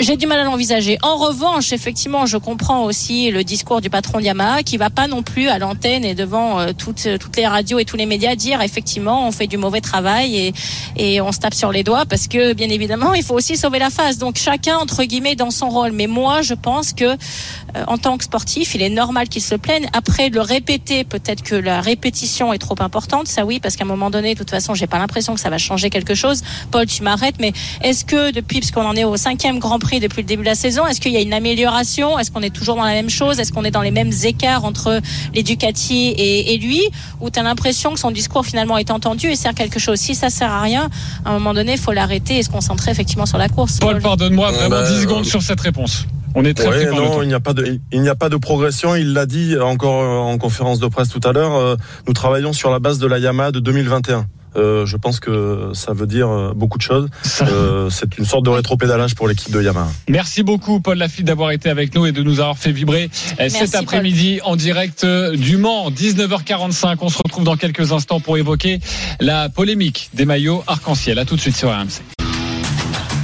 j'ai 0.00 0.16
du 0.16 0.26
mal 0.26 0.40
à 0.40 0.44
l'envisager. 0.44 0.98
En 1.02 1.16
revanche, 1.16 1.72
effectivement, 1.72 2.24
je 2.24 2.38
comprends 2.38 2.84
aussi 2.84 3.30
le 3.30 3.44
discours 3.44 3.82
du 3.82 3.90
patron 3.90 4.18
de 4.18 4.24
Yamaha 4.24 4.62
qui 4.62 4.78
va 4.78 4.88
pas 4.88 5.06
non 5.06 5.22
plus 5.22 5.48
à 5.48 5.58
l'antenne 5.58 6.06
et 6.06 6.14
devant 6.14 6.58
euh, 6.58 6.72
toutes, 6.76 7.06
toutes 7.20 7.36
les 7.36 7.46
radios 7.46 7.78
et 7.78 7.84
tous 7.84 7.96
les 7.96 8.06
médias 8.06 8.34
dire 8.34 8.62
effectivement 8.62 9.28
on 9.28 9.32
fait 9.32 9.46
du 9.46 9.58
mauvais 9.58 9.82
travail 9.82 10.36
et, 10.36 10.54
et 10.96 11.20
on 11.20 11.32
se 11.32 11.38
tape 11.38 11.52
sur 11.52 11.70
les 11.70 11.84
doigts 11.84 12.06
parce 12.06 12.28
que 12.28 12.54
bien 12.54 12.70
évidemment 12.70 13.12
il 13.12 13.22
faut 13.22 13.34
aussi 13.34 13.58
sauver 13.58 13.78
la 13.78 13.90
face. 13.90 14.16
Donc 14.16 14.36
chacun 14.36 14.78
entre 14.78 15.04
guillemets 15.04 15.36
dans 15.36 15.50
son 15.50 15.68
rôle. 15.68 15.92
Mais 15.92 16.06
moi 16.06 16.40
je 16.40 16.54
pense 16.54 16.94
que 16.94 17.04
euh, 17.04 17.84
en 17.86 17.98
tant 17.98 18.16
que 18.16 18.24
sportif, 18.24 18.74
il 18.74 18.82
est 18.82 18.88
normal 18.88 19.28
qu'il 19.28 19.42
se 19.42 19.54
plaigne. 19.54 19.86
Après 19.92 20.30
le 20.30 20.40
répéter, 20.40 21.04
peut-être 21.04 21.42
que 21.42 21.54
la 21.54 21.82
répétition 21.82 22.54
est 22.54 22.58
trop 22.58 22.76
importante. 22.80 23.28
Ça 23.28 23.44
oui, 23.44 23.60
parce 23.60 23.76
qu'à 23.76 23.84
un 23.84 23.88
moment 23.88 24.10
donné, 24.10 24.32
de 24.32 24.38
toute 24.38 24.50
façon, 24.50 24.74
j'ai 24.74 24.86
pas 24.86 24.98
l'impression 24.98 25.34
que 25.34 25.40
ça 25.40 25.50
va 25.50 25.58
changer 25.58 25.90
quelque 25.90 26.14
chose. 26.14 26.42
Paul, 26.70 26.86
tu 26.86 27.02
m'arrêtes, 27.02 27.36
mais 27.38 27.52
est-ce 27.82 28.04
que 28.04 28.32
depuis, 28.32 28.60
parce 28.60 28.70
qu'on 28.72 28.86
en 28.86 28.96
est 28.96 29.04
au 29.04 29.16
cinquième 29.16 29.58
Grand 29.58 29.78
Prix 29.78 29.89
depuis 29.98 30.22
le 30.22 30.26
début 30.26 30.42
de 30.42 30.48
la 30.48 30.54
saison. 30.54 30.86
Est-ce 30.86 31.00
qu'il 31.00 31.12
y 31.12 31.16
a 31.16 31.20
une 31.20 31.32
amélioration? 31.32 32.18
Est-ce 32.18 32.30
qu'on 32.30 32.42
est 32.42 32.54
toujours 32.54 32.76
dans 32.76 32.84
la 32.84 32.92
même 32.92 33.10
chose? 33.10 33.40
Est-ce 33.40 33.52
qu'on 33.52 33.64
est 33.64 33.70
dans 33.70 33.82
les 33.82 33.90
mêmes 33.90 34.12
écarts 34.24 34.64
entre 34.64 35.00
les 35.34 35.42
Ducati 35.42 36.08
et, 36.10 36.54
et 36.54 36.58
lui? 36.58 36.82
Ou 37.20 37.30
tu 37.30 37.40
as 37.40 37.42
l'impression 37.42 37.94
que 37.94 37.98
son 37.98 38.10
discours 38.10 38.46
finalement 38.46 38.78
est 38.78 38.90
entendu 38.90 39.28
et 39.28 39.36
sert 39.36 39.54
quelque 39.54 39.80
chose? 39.80 39.98
Si 39.98 40.14
ça 40.14 40.30
sert 40.30 40.52
à 40.52 40.60
rien, 40.60 40.88
à 41.24 41.30
un 41.30 41.32
moment 41.34 41.54
donné, 41.54 41.72
il 41.72 41.78
faut 41.78 41.92
l'arrêter 41.92 42.38
et 42.38 42.42
se 42.42 42.50
concentrer 42.50 42.90
effectivement 42.90 43.26
sur 43.26 43.38
la 43.38 43.48
course. 43.48 43.78
Paul, 43.78 44.00
pardonne-moi, 44.00 44.50
vraiment 44.52 44.76
bah, 44.76 44.88
10 44.88 45.02
secondes 45.02 45.24
sur 45.24 45.42
cette 45.42 45.60
réponse. 45.60 46.06
On 46.34 46.44
est 46.44 46.54
très 46.54 46.68
ouais, 46.68 46.86
pris 46.86 46.96
non, 46.96 47.22
il 47.22 47.28
n'y 47.28 47.34
a 47.34 47.40
pas 47.40 47.54
de, 47.54 47.80
il 47.92 48.02
n'y 48.02 48.08
a 48.08 48.14
pas 48.14 48.28
de 48.28 48.36
progression. 48.36 48.94
Il 48.94 49.12
l'a 49.12 49.26
dit 49.26 49.58
encore 49.58 50.26
en 50.26 50.38
conférence 50.38 50.78
de 50.78 50.86
presse 50.86 51.08
tout 51.08 51.20
à 51.24 51.32
l'heure. 51.32 51.56
Euh, 51.56 51.76
nous 52.06 52.12
travaillons 52.12 52.52
sur 52.52 52.70
la 52.70 52.78
base 52.78 52.98
de 52.98 53.06
la 53.06 53.18
Yamaha 53.18 53.50
de 53.50 53.58
2021. 53.58 54.26
Euh, 54.56 54.86
je 54.86 54.96
pense 54.96 55.20
que 55.20 55.70
ça 55.74 55.92
veut 55.92 56.06
dire 56.06 56.52
beaucoup 56.54 56.78
de 56.78 56.82
choses. 56.82 57.08
Euh, 57.42 57.88
c'est 57.90 58.18
une 58.18 58.24
sorte 58.24 58.44
de 58.44 58.50
rétropédalage 58.50 59.14
pour 59.14 59.28
l'équipe 59.28 59.52
de 59.52 59.62
Yamaha. 59.62 59.88
Merci 60.08 60.42
beaucoup 60.42 60.80
Paul 60.80 60.98
Lafitte 60.98 61.26
d'avoir 61.26 61.50
été 61.50 61.68
avec 61.70 61.94
nous 61.94 62.06
et 62.06 62.12
de 62.12 62.22
nous 62.22 62.40
avoir 62.40 62.58
fait 62.58 62.72
vibrer 62.72 63.10
Merci 63.38 63.58
cet 63.58 63.74
après-midi 63.74 64.40
en 64.44 64.56
direct 64.56 65.06
du 65.06 65.56
Mans, 65.56 65.90
19h45. 65.90 66.96
On 67.00 67.08
se 67.08 67.18
retrouve 67.18 67.44
dans 67.44 67.56
quelques 67.56 67.92
instants 67.92 68.20
pour 68.20 68.36
évoquer 68.36 68.80
la 69.20 69.48
polémique 69.48 70.10
des 70.14 70.24
maillots 70.24 70.62
arc-en-ciel. 70.66 71.18
À 71.18 71.24
tout 71.24 71.36
de 71.36 71.40
suite 71.40 71.56
sur 71.56 71.70
RMC. 71.70 72.02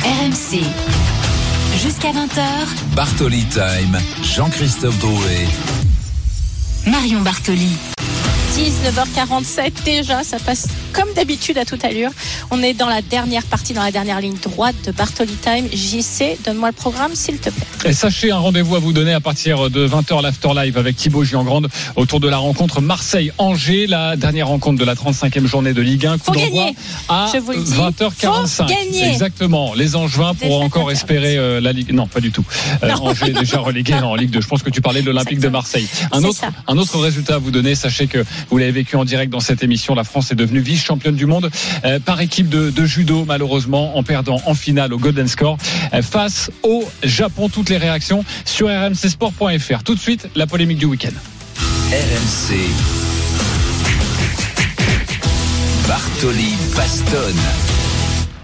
RMC. 0.04 0.60
Jusqu'à 1.82 2.10
20h. 2.10 2.94
Bartoli 2.94 3.44
Time. 3.44 3.98
Jean-Christophe 4.22 4.98
Drouet. 4.98 5.46
Marion 6.86 7.20
Bartoli. 7.20 7.76
19h47 8.56 9.84
déjà, 9.84 10.24
ça 10.24 10.38
passe 10.38 10.66
comme 10.94 11.12
d'habitude 11.14 11.58
à 11.58 11.66
toute 11.66 11.84
allure. 11.84 12.08
On 12.50 12.62
est 12.62 12.72
dans 12.72 12.88
la 12.88 13.02
dernière 13.02 13.42
partie, 13.42 13.74
dans 13.74 13.82
la 13.82 13.90
dernière 13.90 14.18
ligne 14.18 14.38
droite 14.42 14.76
de 14.86 14.92
Bartoli 14.92 15.34
Time. 15.34 15.68
JC, 15.70 16.38
donne-moi 16.42 16.70
le 16.70 16.74
programme 16.74 17.14
s'il 17.14 17.36
te 17.36 17.50
plaît. 17.50 17.90
Et 17.90 17.92
sachez 17.92 18.30
un 18.30 18.38
rendez-vous 18.38 18.76
à 18.76 18.78
vous 18.78 18.94
donner 18.94 19.12
à 19.12 19.20
partir 19.20 19.68
de 19.68 19.86
20h 19.86 20.22
l'After 20.22 20.48
Live 20.56 20.78
avec 20.78 20.96
Thibaut 20.96 21.22
Giangrande 21.22 21.68
autour 21.96 22.18
de 22.18 22.28
la 22.30 22.38
rencontre 22.38 22.80
Marseille-Angers, 22.80 23.88
la 23.88 24.16
dernière 24.16 24.48
rencontre 24.48 24.78
de 24.78 24.86
la 24.86 24.94
35e 24.94 25.44
journée 25.44 25.74
de 25.74 25.82
Ligue 25.82 26.06
1. 26.06 26.16
Coup 26.16 26.30
d'envoi 26.30 26.70
à 27.10 27.30
20h45. 27.30 28.72
Exactement. 29.02 29.74
Les 29.74 29.96
Angevins 29.96 30.32
pourront 30.32 30.64
encore 30.64 30.90
espérer 30.90 31.36
euh, 31.36 31.60
la 31.60 31.72
Ligue. 31.72 31.92
Non, 31.92 32.06
pas 32.06 32.20
du 32.20 32.32
tout. 32.32 32.44
Euh, 32.82 32.90
Angers 33.02 33.32
déjà 33.32 33.58
relégué 33.60 33.92
en 33.92 34.14
Ligue 34.14 34.30
2. 34.30 34.40
Je 34.40 34.48
pense 34.48 34.62
que 34.62 34.70
tu 34.70 34.80
parlais 34.80 35.02
de 35.02 35.06
l'Olympique 35.06 35.40
de 35.40 35.48
Marseille. 35.48 35.88
Un 36.10 36.24
autre, 36.24 36.40
un 36.66 36.78
autre 36.78 36.98
résultat 36.98 37.34
à 37.34 37.38
vous 37.38 37.50
donner. 37.50 37.74
Sachez 37.74 38.06
que 38.06 38.24
vous 38.50 38.58
l'avez 38.58 38.72
vécu 38.72 38.96
en 38.96 39.04
direct 39.04 39.32
dans 39.32 39.40
cette 39.40 39.62
émission. 39.62 39.94
La 39.94 40.04
France 40.04 40.30
est 40.32 40.34
devenue 40.34 40.60
vice-championne 40.60 41.16
du 41.16 41.26
monde 41.26 41.50
euh, 41.84 41.98
par 42.00 42.20
équipe 42.20 42.48
de, 42.48 42.86
judo, 42.86 43.24
malheureusement, 43.24 43.96
en 43.96 44.02
perdant 44.02 44.40
en 44.46 44.54
finale 44.54 44.92
au 44.92 44.98
Golden 44.98 45.28
Score 45.28 45.58
euh, 45.92 46.02
face 46.02 46.50
au 46.62 46.84
Japon. 47.02 47.48
Toutes 47.48 47.68
les 47.68 47.78
réactions 47.78 48.24
sur 48.44 48.68
rmcsport.fr. 48.68 49.82
Tout 49.84 49.94
de 49.94 50.00
suite, 50.00 50.28
la 50.34 50.46
polémique 50.46 50.78
du 50.78 50.86
week-end. 50.86 51.14
RMC. 51.90 52.56
Bartoli 55.88 56.54
Bastonne. 56.74 57.65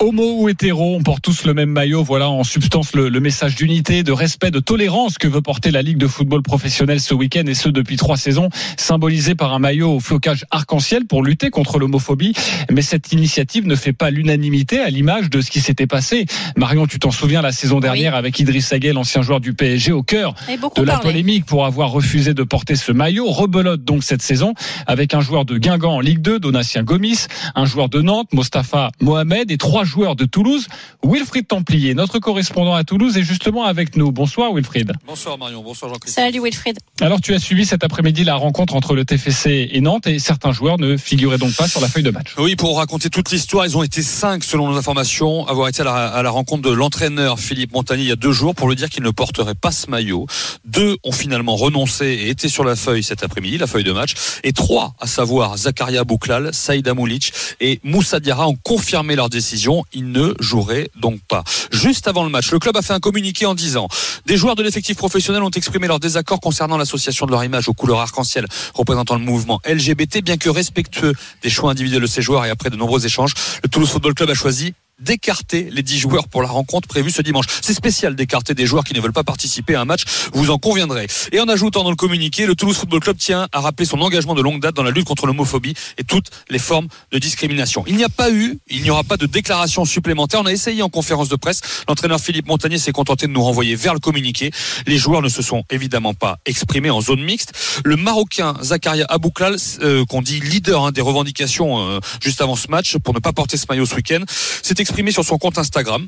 Homo 0.02 0.40
ou 0.40 0.48
hétéro, 0.48 0.96
on 0.96 1.02
porte 1.04 1.22
tous 1.22 1.44
le 1.44 1.54
même 1.54 1.70
maillot. 1.70 2.02
Voilà 2.02 2.28
en 2.28 2.42
substance 2.42 2.92
le, 2.96 3.08
le 3.08 3.20
message 3.20 3.54
d'unité, 3.54 4.02
de 4.02 4.10
respect, 4.10 4.50
de 4.50 4.58
tolérance 4.58 5.16
que 5.16 5.28
veut 5.28 5.42
porter 5.42 5.70
la 5.70 5.80
Ligue 5.80 5.96
de 5.96 6.08
football 6.08 6.42
professionnel 6.42 6.98
ce 6.98 7.14
week-end 7.14 7.44
et 7.46 7.54
ce 7.54 7.68
depuis 7.68 7.96
trois 7.96 8.16
saisons, 8.16 8.48
symbolisé 8.76 9.36
par 9.36 9.54
un 9.54 9.60
maillot 9.60 9.92
au 9.92 10.00
flocage 10.00 10.44
arc-en-ciel 10.50 11.04
pour 11.06 11.22
lutter 11.22 11.50
contre 11.50 11.78
l'homophobie. 11.78 12.32
Mais 12.68 12.82
cette 12.82 13.12
initiative 13.12 13.64
ne 13.64 13.76
fait 13.76 13.92
pas 13.92 14.10
l'unanimité 14.10 14.80
à 14.80 14.90
l'image 14.90 15.30
de 15.30 15.40
ce 15.40 15.52
qui 15.52 15.60
s'était 15.60 15.86
passé. 15.86 16.26
Marion, 16.56 16.88
tu 16.88 16.98
t'en 16.98 17.12
souviens 17.12 17.40
la 17.40 17.52
saison 17.52 17.78
dernière 17.78 18.16
avec 18.16 18.40
Idriss 18.40 18.66
Saguel, 18.66 18.94
l'ancien 18.94 19.22
joueur 19.22 19.38
du 19.38 19.54
PSG, 19.54 19.92
au 19.92 20.02
cœur 20.02 20.34
de 20.48 20.82
la 20.82 20.94
parlé. 20.94 21.10
polémique 21.12 21.46
pour 21.46 21.64
avoir 21.64 21.92
refusé 21.92 22.34
de 22.34 22.42
porter 22.42 22.74
ce 22.74 22.90
maillot. 22.90 23.30
Rebelote 23.30 23.84
donc 23.84 24.02
cette 24.02 24.22
saison 24.22 24.54
avec 24.88 25.14
un 25.14 25.20
joueur 25.20 25.44
de 25.44 25.58
Guingamp 25.58 25.92
en 25.92 26.00
Ligue 26.00 26.22
2, 26.22 26.40
Donatien 26.40 26.82
Gomis, 26.82 27.28
un 27.54 27.66
joueur 27.66 27.88
de 27.88 28.02
Nantes, 28.02 28.32
Mostafa 28.32 28.90
Mohamed 29.00 29.52
et 29.52 29.58
trois 29.58 29.84
joueurs 29.84 29.91
de 29.92 30.24
Toulouse, 30.24 30.68
Wilfried 31.04 31.46
Templier. 31.46 31.94
Notre 31.94 32.18
correspondant 32.18 32.74
à 32.74 32.82
Toulouse 32.82 33.16
est 33.18 33.22
justement 33.22 33.64
avec 33.64 33.94
nous. 33.96 34.10
Bonsoir 34.10 34.52
Wilfried. 34.54 34.92
Bonsoir 35.06 35.36
Marion, 35.36 35.62
bonsoir 35.62 35.92
Jean-Christophe. 35.92 36.24
Salut 36.24 36.40
Wilfried. 36.42 36.78
Alors 37.00 37.20
tu 37.20 37.34
as 37.34 37.38
suivi 37.38 37.66
cet 37.66 37.84
après-midi 37.84 38.24
la 38.24 38.36
rencontre 38.36 38.74
entre 38.74 38.94
le 38.94 39.04
TFC 39.04 39.68
et 39.70 39.80
Nantes 39.82 40.06
et 40.06 40.18
certains 40.18 40.52
joueurs 40.52 40.78
ne 40.78 40.96
figuraient 40.96 41.36
donc 41.36 41.54
pas 41.54 41.68
sur 41.68 41.80
la 41.80 41.88
feuille 41.88 42.02
de 42.02 42.10
match. 42.10 42.34
Oui, 42.38 42.56
pour 42.56 42.78
raconter 42.78 43.10
toute 43.10 43.30
l'histoire, 43.30 43.66
ils 43.66 43.76
ont 43.76 43.82
été 43.82 44.02
cinq, 44.02 44.44
selon 44.44 44.70
nos 44.70 44.78
informations, 44.78 45.46
à 45.46 45.50
avoir 45.50 45.68
été 45.68 45.82
à 45.82 45.84
la, 45.84 45.94
à 46.06 46.22
la 46.22 46.30
rencontre 46.30 46.62
de 46.62 46.70
l'entraîneur 46.74 47.38
Philippe 47.38 47.72
Montagnier 47.72 48.04
il 48.04 48.08
y 48.08 48.12
a 48.12 48.16
deux 48.16 48.32
jours 48.32 48.54
pour 48.54 48.68
lui 48.68 48.76
dire 48.76 48.88
qu'il 48.88 49.02
ne 49.02 49.10
porterait 49.10 49.54
pas 49.54 49.72
ce 49.72 49.90
maillot. 49.90 50.26
Deux 50.64 50.96
ont 51.04 51.12
finalement 51.12 51.56
renoncé 51.56 52.06
et 52.06 52.30
étaient 52.30 52.48
sur 52.48 52.64
la 52.64 52.76
feuille 52.76 53.02
cet 53.02 53.22
après-midi, 53.22 53.58
la 53.58 53.66
feuille 53.66 53.84
de 53.84 53.92
match. 53.92 54.14
Et 54.42 54.52
trois, 54.52 54.94
à 55.00 55.06
savoir 55.06 55.56
Zakaria 55.56 56.04
Bouklal, 56.04 56.54
Saïd 56.54 56.86
Amoulic 56.88 57.32
et 57.60 57.80
Moussa 57.84 58.20
Diarra, 58.20 58.48
ont 58.48 58.56
confirmé 58.62 59.16
leur 59.16 59.28
décision. 59.28 59.81
Ils 59.92 60.10
ne 60.10 60.34
joueraient 60.40 60.90
donc 61.00 61.20
pas. 61.28 61.44
Juste 61.70 62.08
avant 62.08 62.24
le 62.24 62.30
match, 62.30 62.50
le 62.52 62.58
club 62.58 62.76
a 62.76 62.82
fait 62.82 62.92
un 62.92 63.00
communiqué 63.00 63.46
en 63.46 63.54
disant 63.54 63.88
des 64.26 64.36
joueurs 64.36 64.54
de 64.54 64.62
l'effectif 64.62 64.96
professionnel 64.96 65.42
ont 65.42 65.50
exprimé 65.50 65.86
leur 65.86 66.00
désaccord 66.00 66.40
concernant 66.40 66.76
l'association 66.76 67.26
de 67.26 67.30
leur 67.30 67.44
image 67.44 67.68
aux 67.68 67.74
couleurs 67.74 68.00
arc-en-ciel 68.00 68.46
représentant 68.74 69.14
le 69.14 69.20
mouvement 69.20 69.60
LGBT, 69.66 70.22
bien 70.22 70.36
que 70.36 70.48
respectueux 70.50 71.14
des 71.42 71.50
choix 71.50 71.70
individuels 71.70 72.02
de 72.02 72.06
ces 72.06 72.22
joueurs 72.22 72.44
et 72.44 72.50
après 72.50 72.70
de 72.70 72.76
nombreux 72.76 73.04
échanges, 73.06 73.34
le 73.62 73.68
Toulouse 73.68 73.90
Football 73.90 74.14
Club 74.14 74.30
a 74.30 74.34
choisi 74.34 74.74
d'écarter 75.02 75.68
les 75.70 75.82
10 75.82 75.98
joueurs 75.98 76.28
pour 76.28 76.42
la 76.42 76.48
rencontre 76.48 76.88
prévue 76.88 77.10
ce 77.10 77.22
dimanche. 77.22 77.46
C'est 77.60 77.74
spécial 77.74 78.14
d'écarter 78.14 78.54
des 78.54 78.66
joueurs 78.66 78.84
qui 78.84 78.94
ne 78.94 79.00
veulent 79.00 79.12
pas 79.12 79.24
participer 79.24 79.74
à 79.74 79.80
un 79.80 79.84
match, 79.84 80.02
vous 80.32 80.50
en 80.50 80.58
conviendrez. 80.58 81.06
Et 81.32 81.40
en 81.40 81.48
ajoutant 81.48 81.82
dans 81.84 81.90
le 81.90 81.96
communiqué, 81.96 82.46
le 82.46 82.54
Toulouse 82.54 82.76
Football 82.76 83.00
Club 83.00 83.16
tient 83.16 83.48
à 83.52 83.60
rappeler 83.60 83.86
son 83.86 84.00
engagement 84.00 84.34
de 84.34 84.42
longue 84.42 84.60
date 84.60 84.74
dans 84.74 84.82
la 84.82 84.90
lutte 84.90 85.06
contre 85.06 85.26
l'homophobie 85.26 85.74
et 85.98 86.04
toutes 86.04 86.30
les 86.48 86.58
formes 86.58 86.88
de 87.10 87.18
discrimination. 87.18 87.84
Il 87.86 87.96
n'y 87.96 88.04
a 88.04 88.08
pas 88.08 88.30
eu, 88.30 88.58
il 88.68 88.82
n'y 88.82 88.90
aura 88.90 89.04
pas 89.04 89.16
de 89.16 89.26
déclaration 89.26 89.84
supplémentaire. 89.84 90.40
On 90.42 90.46
a 90.46 90.52
essayé 90.52 90.82
en 90.82 90.88
conférence 90.88 91.28
de 91.28 91.36
presse. 91.36 91.60
L'entraîneur 91.88 92.20
Philippe 92.20 92.46
Montagnier 92.46 92.78
s'est 92.78 92.92
contenté 92.92 93.26
de 93.26 93.32
nous 93.32 93.42
renvoyer 93.42 93.74
vers 93.74 93.94
le 93.94 94.00
communiqué. 94.00 94.50
Les 94.86 94.98
joueurs 94.98 95.22
ne 95.22 95.28
se 95.28 95.42
sont 95.42 95.64
évidemment 95.70 96.14
pas 96.14 96.38
exprimés 96.46 96.90
en 96.90 97.00
zone 97.00 97.22
mixte. 97.22 97.52
Le 97.84 97.96
Marocain 97.96 98.54
Zakaria 98.62 99.06
Abouklal, 99.08 99.56
euh, 99.80 100.04
qu'on 100.04 100.22
dit 100.22 100.40
leader 100.40 100.86
hein, 100.86 100.92
des 100.92 101.00
revendications 101.00 101.80
euh, 101.80 102.00
juste 102.22 102.40
avant 102.40 102.56
ce 102.56 102.68
match 102.68 102.96
pour 102.98 103.14
ne 103.14 103.18
pas 103.18 103.32
porter 103.32 103.56
ce 103.56 103.66
maillot 103.68 103.86
ce 103.86 103.94
week-end, 103.94 104.20
s'est 104.62 104.74
exprimé 104.78 104.91
sur 105.10 105.24
son 105.24 105.38
compte 105.38 105.58
Instagram. 105.58 106.06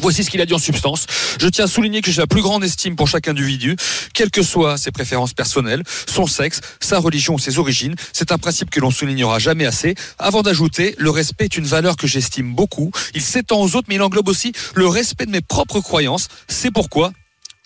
Voici 0.00 0.24
ce 0.24 0.30
qu'il 0.30 0.40
a 0.40 0.46
dit 0.46 0.54
en 0.54 0.58
substance. 0.58 1.06
Je 1.38 1.48
tiens 1.48 1.64
à 1.64 1.68
souligner 1.68 2.00
que 2.00 2.10
j'ai 2.10 2.20
la 2.20 2.26
plus 2.26 2.40
grande 2.40 2.64
estime 2.64 2.96
pour 2.96 3.08
chaque 3.08 3.28
individu, 3.28 3.76
quelles 4.14 4.30
que 4.30 4.42
soient 4.42 4.78
ses 4.78 4.90
préférences 4.90 5.34
personnelles, 5.34 5.82
son 6.08 6.26
sexe, 6.26 6.60
sa 6.80 6.98
religion 6.98 7.34
ou 7.34 7.38
ses 7.38 7.58
origines. 7.58 7.94
C'est 8.12 8.32
un 8.32 8.38
principe 8.38 8.70
que 8.70 8.80
l'on 8.80 8.90
soulignera 8.90 9.38
jamais 9.38 9.66
assez. 9.66 9.94
Avant 10.18 10.42
d'ajouter, 10.42 10.94
le 10.98 11.10
respect 11.10 11.44
est 11.44 11.56
une 11.56 11.66
valeur 11.66 11.96
que 11.96 12.06
j'estime 12.06 12.54
beaucoup. 12.54 12.90
Il 13.14 13.22
s'étend 13.22 13.60
aux 13.60 13.76
autres, 13.76 13.86
mais 13.88 13.96
il 13.96 14.02
englobe 14.02 14.28
aussi 14.28 14.52
le 14.74 14.86
respect 14.86 15.26
de 15.26 15.30
mes 15.30 15.42
propres 15.42 15.80
croyances. 15.80 16.28
C'est 16.48 16.70
pourquoi 16.70 17.12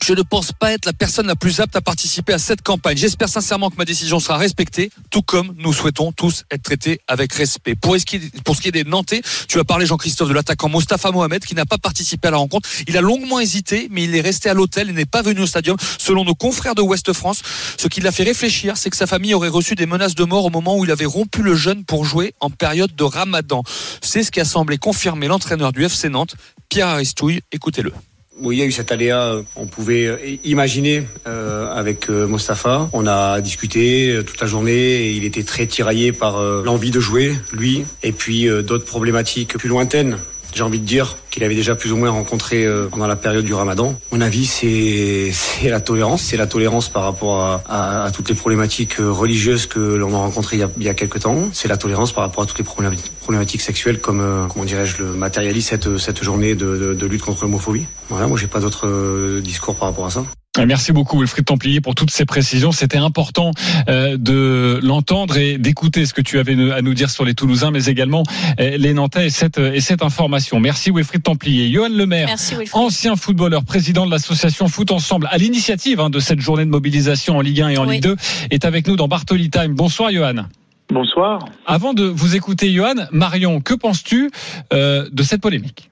je 0.07 0.12
ne 0.12 0.22
pense 0.22 0.53
pas 0.53 0.72
être 0.72 0.84
la 0.86 0.92
personne 0.92 1.26
la 1.26 1.34
plus 1.34 1.59
apte 1.61 1.74
à 1.74 1.80
participer 1.80 2.32
à 2.32 2.38
cette 2.38 2.62
campagne. 2.62 2.97
J'espère 2.97 3.28
sincèrement 3.28 3.70
que 3.70 3.76
ma 3.76 3.84
décision 3.84 4.20
sera 4.20 4.36
respectée, 4.36 4.90
tout 5.11 5.22
comme 5.22 5.55
nous 5.59 5.72
souhaitons 5.72 6.12
tous 6.12 6.44
être 6.51 6.62
traités 6.62 7.01
avec 7.09 7.32
respect. 7.32 7.74
Pour 7.74 7.97
ce 7.97 8.05
qui 8.05 8.16
est, 8.16 8.70
des 8.70 8.84
Nantais, 8.84 9.22
tu 9.49 9.59
as 9.59 9.64
parlé, 9.64 9.86
Jean-Christophe, 9.86 10.28
de 10.28 10.34
l'attaquant 10.34 10.68
Mostafa 10.68 11.11
Mohamed, 11.11 11.44
qui 11.44 11.55
n'a 11.55 11.66
pas 11.66 11.78
participé 11.78 12.28
à 12.28 12.30
la 12.30 12.36
rencontre. 12.36 12.68
Il 12.86 12.97
a 12.97 13.01
longuement 13.01 13.40
hésité, 13.40 13.88
mais 13.90 14.05
il 14.05 14.14
est 14.14 14.20
resté 14.20 14.49
à 14.49 14.55
l'hôtel 14.55 14.90
et 14.90 14.92
n'est 14.92 15.07
pas 15.07 15.22
venu 15.22 15.40
au 15.40 15.47
stadium. 15.47 15.76
Selon 15.99 16.24
nos 16.24 16.34
confrères 16.34 16.74
de 16.74 16.82
Ouest 16.82 17.12
France, 17.12 17.42
ce 17.76 17.88
qui 17.88 18.01
l'a 18.01 18.12
fait 18.12 18.24
réfléchir, 18.24 18.76
c'est 18.76 18.90
que 18.90 18.97
sa 18.97 19.07
famille 19.07 19.34
aurait 19.34 19.49
reçu 19.49 19.74
des 19.74 19.86
menaces 19.86 20.14
de 20.14 20.24
mort 20.24 20.44
au 20.44 20.51
moment 20.51 20.76
où 20.78 20.84
il 20.84 20.90
avait 20.90 21.05
rompu 21.05 21.42
le 21.42 21.55
jeûne 21.57 21.84
pour 21.84 22.05
jouer 22.05 22.34
en 22.40 22.51
période 22.51 22.94
de 22.94 23.05
ramadan. 23.05 23.62
C'est 24.03 24.22
ce 24.22 24.30
qui 24.30 24.40
a 24.40 24.44
semblé 24.44 24.78
confirmer 24.78 25.26
l'entraîneur 25.26 25.72
du 25.72 25.84
FC 25.84 26.09
Nantes, 26.09 26.36
Pierre 26.68 26.88
Aristouille. 26.88 27.40
Écoutez-le. 27.51 27.92
Oui, 28.39 28.57
il 28.57 28.59
y 28.59 28.62
a 28.62 28.66
eu 28.66 28.72
cet 28.72 28.93
aléa, 28.93 29.37
on 29.57 29.66
pouvait 29.66 30.07
euh, 30.07 30.18
imaginer 30.45 31.05
euh, 31.26 31.72
avec 31.74 32.11
euh, 32.11 32.26
Mostafa. 32.26 32.91
On 32.93 33.07
a 33.07 33.41
discuté 33.41 34.11
euh, 34.11 34.22
toute 34.22 34.39
la 34.43 34.47
journée 34.47 34.72
et 34.72 35.12
il 35.12 35.24
était 35.24 35.43
très 35.43 35.64
tiraillé 35.64 36.12
par 36.12 36.37
euh, 36.37 36.62
l'envie 36.62 36.91
de 36.91 37.01
jouer, 37.01 37.34
lui, 37.53 37.87
et 38.03 38.12
puis 38.12 38.47
euh, 38.47 38.61
d'autres 38.61 38.84
problématiques 38.84 39.57
plus 39.57 39.70
lointaines. 39.70 40.18
J'ai 40.57 40.63
envie 40.63 40.81
de 40.81 40.87
dire 40.87 41.19
qu'il 41.31 41.45
avait 41.45 41.55
déjà 41.55 41.75
plus 41.75 41.93
ou 41.93 41.99
moins 41.99 42.09
rencontré 42.09 42.65
euh, 42.65 42.89
pendant 42.91 43.07
la 43.07 43.15
période 43.15 43.45
du 43.45 43.53
ramadan. 43.53 43.95
Mon 44.11 44.23
avis, 44.23 44.47
c'est 44.47 45.31
c'est 45.31 45.69
la 45.69 45.81
tolérance. 45.81 46.23
C'est 46.23 46.39
la 46.39 46.47
tolérance 46.47 46.89
par 46.89 47.03
rapport 47.03 47.43
à, 47.45 47.63
à- 47.69 48.05
à 48.05 48.11
toutes 48.11 48.31
les 48.31 48.35
problématiques 48.35 48.99
euh, 48.99 49.13
religieuses 49.13 49.67
que 49.67 49.79
l'on 49.97 50.15
a 50.15 50.19
rencontrées 50.19 50.57
il 50.57 50.61
y 50.61 50.63
a, 50.63 50.71
il 50.79 50.83
y 50.85 50.89
a 50.89 50.95
quelques 50.95 51.21
temps. 51.21 51.51
C'est 51.53 51.69
la 51.69 51.77
tolérance 51.77 52.13
par 52.13 52.25
rapport 52.25 52.45
à 52.45 52.47
toutes 52.47 52.57
les 52.57 52.65
problématiques, 52.65 53.61
sexuelles 53.61 54.01
comme, 54.01 54.21
euh, 54.23 54.47
comment 54.47 54.65
dirais-je, 54.65 55.03
le 55.03 55.13
matérialise 55.13 55.67
cette, 55.67 55.99
cette 55.99 56.25
journée 56.25 56.55
de, 56.55 56.65
de- 56.79 56.95
de 56.95 57.07
lutte 57.07 57.21
contre 57.21 57.43
l'homophobie. 57.45 57.85
Voilà, 58.09 58.27
moi 58.27 58.39
j'ai 58.39 58.47
pas 58.47 58.61
d'autre 58.61 58.87
euh, 58.87 59.43
discours 59.43 59.75
par 59.77 59.89
rapport 59.89 60.07
à 60.07 60.11
ça. 60.11 60.25
Merci 60.65 60.93
beaucoup 60.93 61.19
Wilfried 61.19 61.45
Templier 61.45 61.81
pour 61.81 61.95
toutes 61.95 62.11
ces 62.11 62.25
précisions. 62.25 62.73
C'était 62.73 62.97
important 62.97 63.51
euh, 63.89 64.17
de 64.17 64.81
l'entendre 64.83 65.37
et 65.37 65.59
d'écouter 65.59 66.07
ce 66.07 66.15
que 66.15 66.23
tu 66.23 66.39
avais 66.39 66.55
à 66.73 66.83
nous 66.83 66.95
dire 66.95 67.11
sur 67.11 67.25
les 67.25 67.35
Toulousains, 67.35 67.71
mais 67.71 67.87
également 67.87 68.23
euh, 68.61 68.77
les 68.77 68.95
Nantais 68.95 69.27
et 69.27 69.31
cette, 69.31 69.59
et 69.59 69.81
cette 69.81 70.03
information. 70.03 70.61
Merci 70.61 70.91
Wilfried 70.91 71.23
Templier. 71.23 71.71
Johan 71.71 71.89
Lemaire, 71.89 72.27
Merci, 72.29 72.55
ancien 72.73 73.17
footballeur, 73.17 73.65
président 73.65 74.07
de 74.07 74.11
l'association 74.11 74.69
Foot 74.69 74.91
Ensemble, 74.93 75.29
à 75.31 75.39
l'initiative 75.39 76.01
hein, 76.01 76.11
de 76.11 76.21
cette 76.21 76.41
journée 76.41 76.65
de 76.65 76.71
mobilisation 76.71 77.37
en 77.37 77.41
Ligue 77.41 77.61
1 77.61 77.69
et 77.71 77.79
en 77.79 77.87
Oui. 77.87 77.97
Ligue 77.97 78.05
2, 78.05 78.17
est 78.51 78.65
avec 78.65 78.87
nous 78.87 78.97
dans 78.97 79.09
Bartoli 79.09 79.51
Time. 79.51 79.75
Bonsoir 79.75 80.11
Johan. 80.11 80.47
Bonsoir. 80.89 81.41
Avant 81.67 81.95
de 81.95 82.05
vous 82.05 82.37
écouter 82.37 82.71
Johan, 82.73 82.95
Marion, 83.11 83.61
que 83.61 83.75
penses-tu 83.75 84.31
euh, 84.73 85.09
de 85.11 85.23
cette 85.23 85.41
polémique? 85.41 85.91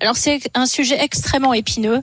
Alors 0.00 0.16
c'est 0.16 0.50
un 0.54 0.66
sujet 0.66 0.96
extrêmement 1.02 1.54
épineux 1.54 2.02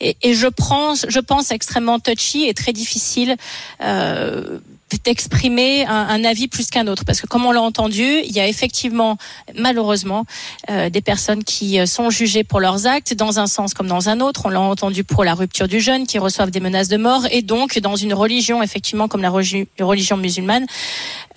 et, 0.00 0.16
je 0.34 0.46
pense, 0.46 1.06
je 1.08 1.20
pense 1.20 1.50
extrêmement 1.50 1.98
touchy 1.98 2.46
et 2.46 2.54
très 2.54 2.72
difficile 2.72 3.36
euh, 3.82 4.58
d'exprimer 5.04 5.84
un, 5.86 5.92
un 6.08 6.24
avis 6.24 6.48
plus 6.48 6.68
qu'un 6.68 6.86
autre 6.86 7.04
parce 7.04 7.20
que 7.20 7.26
comme 7.26 7.44
on 7.46 7.52
l'a 7.52 7.62
entendu, 7.62 8.04
il 8.24 8.32
y 8.32 8.40
a 8.40 8.46
effectivement 8.48 9.16
malheureusement 9.54 10.24
euh, 10.70 10.90
des 10.90 11.00
personnes 11.00 11.44
qui 11.44 11.78
euh, 11.78 11.86
sont 11.86 12.10
jugées 12.10 12.44
pour 12.44 12.60
leurs 12.60 12.86
actes 12.86 13.14
dans 13.14 13.38
un 13.38 13.46
sens 13.46 13.74
comme 13.74 13.86
dans 13.86 14.08
un 14.08 14.20
autre. 14.20 14.42
On 14.46 14.48
l'a 14.48 14.60
entendu 14.60 15.04
pour 15.04 15.24
la 15.24 15.34
rupture 15.34 15.68
du 15.68 15.80
jeûne, 15.80 16.06
qui 16.06 16.18
reçoivent 16.18 16.50
des 16.50 16.60
menaces 16.60 16.88
de 16.88 16.96
mort 16.96 17.26
et 17.30 17.42
donc 17.42 17.78
dans 17.78 17.96
une 17.96 18.14
religion 18.14 18.62
effectivement 18.62 19.08
comme 19.08 19.22
la 19.22 19.30
religi- 19.30 19.66
religion 19.80 20.16
musulmane, 20.16 20.66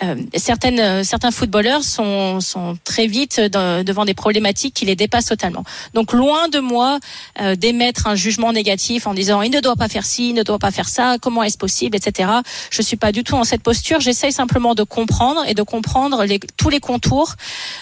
euh, 0.04 0.16
certaines, 0.36 0.80
euh, 0.80 1.04
certains 1.04 1.32
footballeurs 1.32 1.84
sont, 1.84 2.40
sont 2.40 2.78
très 2.84 3.08
vite 3.08 3.40
de- 3.40 3.84
devant 3.84 4.06
des 4.06 4.14
problématiques 4.14 4.74
qui 4.74 4.86
les 4.86 4.96
dépassent 4.96 5.26
totalement. 5.26 5.64
Donc 5.94 6.14
loin 6.14 6.48
de 6.48 6.60
moi 6.60 7.00
euh, 7.42 7.56
d'émettre 7.56 8.08
un 8.08 8.16
jugement 8.16 8.54
négatif 8.54 9.08
en 9.08 9.14
disant 9.14 9.42
il 9.42 9.52
ne 9.52 9.60
doit 9.60 9.76
pas 9.76 9.88
faire 9.90 10.06
ci, 10.06 10.30
il 10.30 10.34
ne 10.34 10.44
doit 10.44 10.60
pas 10.60 10.72
faire 10.72 10.90
ça, 10.90 11.18
comment 11.22 11.44
est-ce 11.44 11.58
possible, 11.58 11.96
etc. 11.96 12.30
Je 12.70 12.82
suis 12.82 12.98
pas 12.98 13.12
du 13.12 13.24
tout 13.24 13.36
dans 13.42 13.46
cette 13.46 13.64
posture. 13.64 14.00
J'essaye 14.00 14.32
simplement 14.32 14.76
de 14.76 14.84
comprendre 14.84 15.44
et 15.48 15.56
de 15.56 15.64
comprendre 15.64 16.24
les, 16.26 16.40
tous 16.58 16.70
les 16.70 16.80
contours 16.80 17.34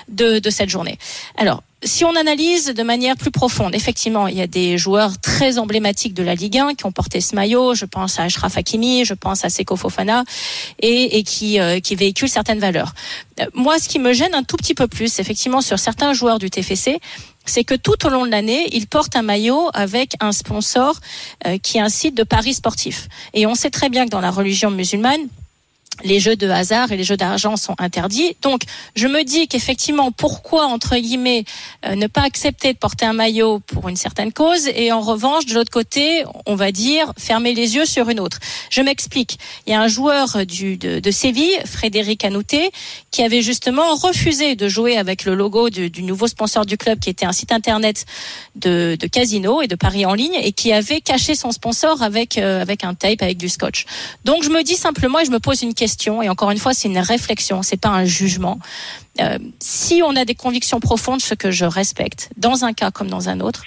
de, 0.08 0.40
de 0.40 0.50
cette 0.50 0.70
journée. 0.70 0.98
Alors. 1.38 1.64
Si 1.82 2.04
on 2.04 2.14
analyse 2.18 2.74
de 2.74 2.84
manière 2.84 3.16
plus 3.16 3.32
profonde, 3.32 3.74
effectivement, 3.74 4.28
il 4.28 4.36
y 4.36 4.42
a 4.42 4.48
des 4.48 4.78
joueurs 4.78 5.18
très 5.22 5.58
emblématiques 5.58 6.14
de 6.14 6.24
la 6.24 6.36
Ligue 6.36 6.58
1 6.58 6.76
qui 6.76 6.86
ont 6.86 6.92
porté 6.92 7.22
ce 7.22 7.36
maillot. 7.36 7.74
Je 7.74 7.86
pense 7.86 8.20
à 8.20 8.24
Ashraf 8.24 8.58
Hakimi, 8.58 9.06
je 9.06 9.14
pense 9.14 9.46
à 9.46 9.50
Seko 9.50 9.78
Fofana, 9.78 10.26
et, 10.82 11.18
et 11.18 11.24
qui, 11.24 11.58
euh, 11.58 11.80
qui 11.80 11.96
véhiculent 11.96 12.28
certaines 12.28 12.60
valeurs. 12.60 12.94
Euh, 13.40 13.46
Moi, 13.54 13.80
ce 13.80 13.88
qui 13.88 13.98
me 13.98 14.12
gêne 14.12 14.36
un 14.36 14.44
tout 14.44 14.58
petit 14.58 14.74
peu 14.74 14.90
plus, 14.90 15.20
effectivement, 15.20 15.62
sur 15.62 15.80
certains 15.80 16.12
joueurs 16.12 16.38
du 16.38 16.50
TFC, 16.50 17.00
c'est 17.46 17.64
que 17.64 17.76
tout 17.76 18.06
au 18.06 18.10
long 18.10 18.26
de 18.26 18.32
l'année, 18.32 18.68
ils 18.74 18.88
portent 18.88 19.16
un 19.16 19.22
maillot 19.22 19.70
avec 19.74 20.16
un 20.20 20.34
sponsor 20.34 21.00
euh, 21.48 21.58
qui 21.58 21.80
site 21.88 22.16
de 22.16 22.24
paris 22.24 22.56
sportif. 22.56 23.08
Et 23.34 23.48
on 23.48 23.56
sait 23.56 23.70
très 23.70 23.88
bien 23.88 24.04
que 24.04 24.10
dans 24.10 24.22
la 24.22 24.32
religion 24.32 24.70
musulmane, 24.70 25.28
les 26.04 26.20
jeux 26.20 26.36
de 26.36 26.50
hasard 26.50 26.92
et 26.92 26.98
les 26.98 27.04
jeux 27.04 27.18
d'argent 27.18 27.58
sont 27.58 27.76
interdits. 27.78 28.36
Donc, 28.42 28.62
je 28.96 29.08
me 29.08 29.24
dis 29.24 29.48
qu'effectivement, 29.48 30.12
pourquoi, 30.12 30.66
entre 30.66 30.96
guillemets, 30.96 31.46
euh, 31.86 31.96
ne 31.96 32.08
pas 32.08 32.22
accepter 32.22 32.74
de 32.74 32.78
porter 32.78 33.06
un 33.06 33.14
maillot 33.14 33.60
pour 33.60 33.90
une 33.90 33.96
certaine 33.96 34.32
cause 34.32 34.68
et 34.76 34.92
en 34.92 35.02
revanche, 35.02 35.46
de 35.46 35.54
l'autre 35.54 35.72
côté, 35.72 36.24
on 36.46 36.56
va 36.56 36.72
dire, 36.72 37.14
fermer 37.18 37.54
les 37.54 37.76
yeux 37.76 37.86
sur 37.86 38.10
une 38.10 38.20
autre. 38.20 38.40
Je 38.70 38.82
m'explique. 38.82 39.40
Il 39.66 39.72
y 39.72 39.76
a 39.76 39.82
un 39.82 39.88
joueur 39.88 40.46
du, 40.46 40.78
de, 40.78 41.00
de 41.00 41.12
Séville, 41.12 41.58
Frédéric 41.66 42.24
Anouté, 42.24 42.72
qui 43.12 43.24
avait 43.24 43.42
justement 43.42 43.96
refusé 43.96 44.56
de 44.56 44.68
jouer 44.68 44.98
avec 44.98 45.26
le 45.26 45.36
logo 45.36 45.70
du, 45.70 45.90
du 45.90 46.04
nouveau 46.04 46.28
sponsor 46.28 46.66
du 46.66 46.78
club, 46.78 47.00
qui 47.00 47.10
était 47.10 47.26
un 47.26 47.32
site 47.34 47.52
internet 47.52 48.06
de, 48.56 48.98
de 49.00 49.08
casino 49.08 49.62
et 49.62 49.68
de 49.68 49.76
paris 49.76 50.06
en 50.06 50.14
ligne, 50.14 50.38
et 50.42 50.52
qui 50.52 50.72
avait 50.72 51.02
caché 51.02 51.36
son 51.36 51.52
sponsor 51.52 52.02
avec, 52.02 52.38
euh, 52.38 52.62
avec 52.62 52.84
un 52.84 52.94
tape, 52.94 53.22
avec 53.22 53.38
du 53.38 53.50
scotch. 53.50 53.86
Donc, 54.26 54.44
je 54.44 54.50
me 54.50 54.64
dis 54.64 54.76
simplement, 54.76 55.20
et 55.20 55.26
je 55.26 55.32
me 55.32 55.40
pose 55.40 55.62
une 55.62 55.74
question, 55.74 55.89
et 56.22 56.30
encore 56.30 56.52
une 56.52 56.58
fois, 56.58 56.74
c'est 56.74 56.88
une 56.88 57.00
réflexion, 57.00 57.62
c'est 57.62 57.80
pas 57.80 57.90
un 57.90 58.06
jugement. 58.06 58.60
Euh, 59.20 59.38
si 59.60 60.02
on 60.04 60.16
a 60.16 60.26
des 60.26 60.36
convictions 60.36 60.80
profondes, 60.80 61.22
ce 61.22 61.34
que 61.34 61.52
je 61.52 61.66
respecte, 61.66 62.30
dans 62.38 62.66
un 62.66 62.74
cas 62.74 62.92
comme 62.92 63.08
dans 63.08 63.30
un 63.30 63.40
autre, 63.40 63.64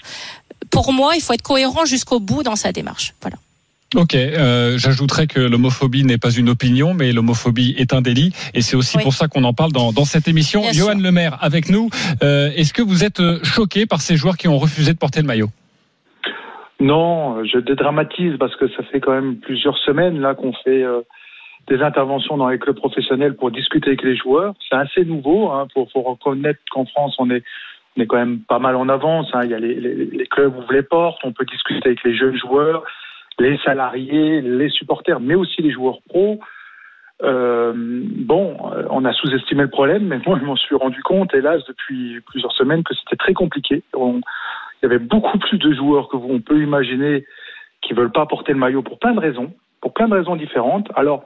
pour 0.71 0.93
moi, 0.93 1.13
il 1.17 1.21
faut 1.21 1.33
être 1.33 1.43
cohérent 1.43 1.85
jusqu'au 1.85 2.21
bout 2.21 2.43
dans 2.43 2.57
sa 2.57 2.73
démarche. 2.73 3.15
Voilà. 3.21 3.37
Ok, 3.95 4.15
euh, 4.15 4.79
j'ajouterais 4.79 5.27
que 5.27 5.39
l'homophobie 5.39 6.05
n'est 6.05 6.17
pas 6.17 6.31
une 6.31 6.49
opinion, 6.49 6.95
mais 6.95 7.13
l'homophobie 7.13 7.75
est 7.77 7.93
un 7.93 8.01
délit, 8.01 8.33
et 8.55 8.63
c'est 8.63 8.75
aussi 8.75 8.97
Oui. 8.97 9.03
pour 9.03 9.13
ça 9.13 9.29
qu'on 9.29 9.45
en 9.45 9.53
parle 9.53 9.73
dans, 9.73 9.93
dans 9.93 10.07
cette 10.07 10.29
émission. 10.29 10.63
Bien 10.63 10.73
Johan 10.73 10.93
sûr. 10.93 11.03
Lemaire, 11.03 11.37
avec 11.43 11.69
nous, 11.69 11.91
euh, 12.23 12.51
est-ce 12.57 12.73
que 12.73 12.81
vous 12.81 13.05
êtes 13.05 13.21
euh, 13.21 13.39
choqué 13.43 13.85
par 13.85 14.01
ces 14.01 14.17
joueurs 14.17 14.39
qui 14.39 14.49
ont 14.49 14.59
refusé 14.59 14.95
de 14.95 14.99
porter 14.99 15.21
le 15.21 15.27
maillot? 15.27 15.51
Non, 16.81 17.45
je 17.45 17.59
dédramatise 17.59 18.37
parce 18.41 18.57
que 18.57 18.67
ça 18.71 18.83
fait 18.91 18.99
quand 19.01 19.13
même 19.13 19.37
plusieurs 19.37 19.77
semaines 19.79 20.19
là 20.19 20.35
qu'on 20.35 20.53
fait 20.65 20.83
euh, 20.83 21.03
des 21.73 21.83
interventions 21.83 22.37
dans 22.37 22.49
les 22.49 22.59
clubs 22.59 22.77
professionnels 22.77 23.35
pour 23.35 23.51
discuter 23.51 23.89
avec 23.89 24.03
les 24.03 24.15
joueurs. 24.15 24.55
C'est 24.69 24.77
assez 24.77 25.05
nouveau. 25.05 25.51
Hein, 25.51 25.67
faut, 25.73 26.03
reconnaître 26.03 26.61
qu'en 26.71 26.85
France, 26.85 27.17
on 27.19 27.31
est, 27.31 27.43
quand 28.07 28.17
même 28.17 28.41
pas 28.41 28.59
mal 28.59 28.77
en 28.77 28.89
avance. 28.89 29.29
Hein. 29.33 29.41
Il 29.45 29.51
y 29.51 29.55
a 29.55 29.59
les, 29.59 30.27
clubs 30.27 30.55
ouvrent 30.57 30.73
les 30.73 30.83
portes. 30.83 31.21
On 31.25 31.33
peut 31.33 31.47
discuter 31.47 31.87
avec 31.87 32.05
les 32.05 32.15
jeunes 32.15 32.37
joueurs, 32.37 32.85
les 33.39 33.57
salariés, 33.59 34.43
les 34.43 34.69
supporters, 34.69 35.21
mais 35.21 35.35
aussi 35.35 35.63
les 35.63 35.73
joueurs 35.73 35.99
pros. 36.09 36.41
Euh, 37.23 37.73
bon, 37.75 38.57
euh, 38.75 38.85
on 38.91 39.05
a 39.05 39.13
sous-estimé 39.15 39.63
le 39.63 39.71
problème, 39.71 40.05
mais 40.09 40.19
moi, 40.27 40.39
je 40.39 40.45
m'en 40.45 40.57
suis 40.57 40.75
rendu 40.75 41.03
compte, 41.03 41.35
hélas, 41.35 41.65
depuis 41.67 42.21
plusieurs 42.27 42.53
semaines, 42.53 42.83
que 42.83 42.95
c'était 42.95 43.17
très 43.17 43.33
compliqué. 43.33 43.83
Il 43.97 44.21
y 44.83 44.87
avait 44.87 44.99
beaucoup 44.99 45.39
plus 45.39 45.59
de 45.59 45.73
joueurs 45.73 46.09
que 46.09 46.17
vous, 46.17 46.29
on 46.29 46.41
peut 46.41 46.61
imaginer 46.61 47.25
qui 47.81 47.95
veulent 47.95 48.13
pas 48.13 48.27
porter 48.27 48.53
le 48.53 48.59
maillot 48.59 48.83
pour 48.83 48.99
plein 48.99 49.15
de 49.15 49.21
raisons, 49.21 49.53
pour 49.81 49.95
plein 49.95 50.09
de 50.09 50.15
raisons 50.15 50.37
différentes. 50.37 50.89
Alors, 50.97 51.25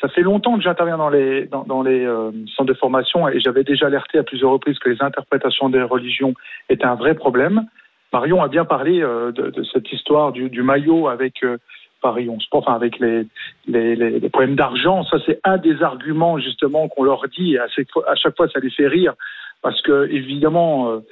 ça 0.00 0.08
fait 0.08 0.22
longtemps 0.22 0.56
que 0.56 0.62
j'interviens 0.62 0.96
dans 0.96 1.10
les, 1.10 1.46
dans, 1.46 1.64
dans 1.64 1.82
les 1.82 2.04
euh, 2.04 2.30
centres 2.56 2.72
de 2.72 2.74
formation 2.74 3.28
et 3.28 3.40
j'avais 3.40 3.64
déjà 3.64 3.86
alerté 3.86 4.18
à 4.18 4.22
plusieurs 4.22 4.50
reprises 4.50 4.78
que 4.78 4.88
les 4.88 5.02
interprétations 5.02 5.68
des 5.68 5.82
religions 5.82 6.34
étaient 6.68 6.86
un 6.86 6.94
vrai 6.94 7.14
problème. 7.14 7.66
Marion 8.12 8.42
a 8.42 8.48
bien 8.48 8.64
parlé 8.64 9.02
euh, 9.02 9.30
de, 9.30 9.50
de 9.50 9.62
cette 9.64 9.92
histoire 9.92 10.32
du, 10.32 10.48
du 10.48 10.62
maillot 10.62 11.08
avec 11.08 11.44
euh, 11.44 11.58
Paris 12.00 12.28
11 12.30 12.42
Sport, 12.42 12.60
enfin 12.66 12.74
avec 12.74 12.98
les, 12.98 13.26
les, 13.66 13.94
les, 13.94 14.18
les 14.18 14.28
problèmes 14.30 14.56
d'argent. 14.56 15.04
Ça, 15.04 15.18
c'est 15.26 15.38
un 15.44 15.58
des 15.58 15.82
arguments 15.82 16.38
justement 16.38 16.88
qu'on 16.88 17.04
leur 17.04 17.28
dit 17.28 17.54
et 17.54 17.58
à 17.58 17.68
chaque, 17.68 17.90
fois, 17.92 18.10
à 18.10 18.14
chaque 18.14 18.36
fois, 18.36 18.48
ça 18.48 18.60
les 18.60 18.70
fait 18.70 18.88
rire 18.88 19.14
parce 19.62 19.80
que 19.82 20.08
évidemment. 20.10 21.02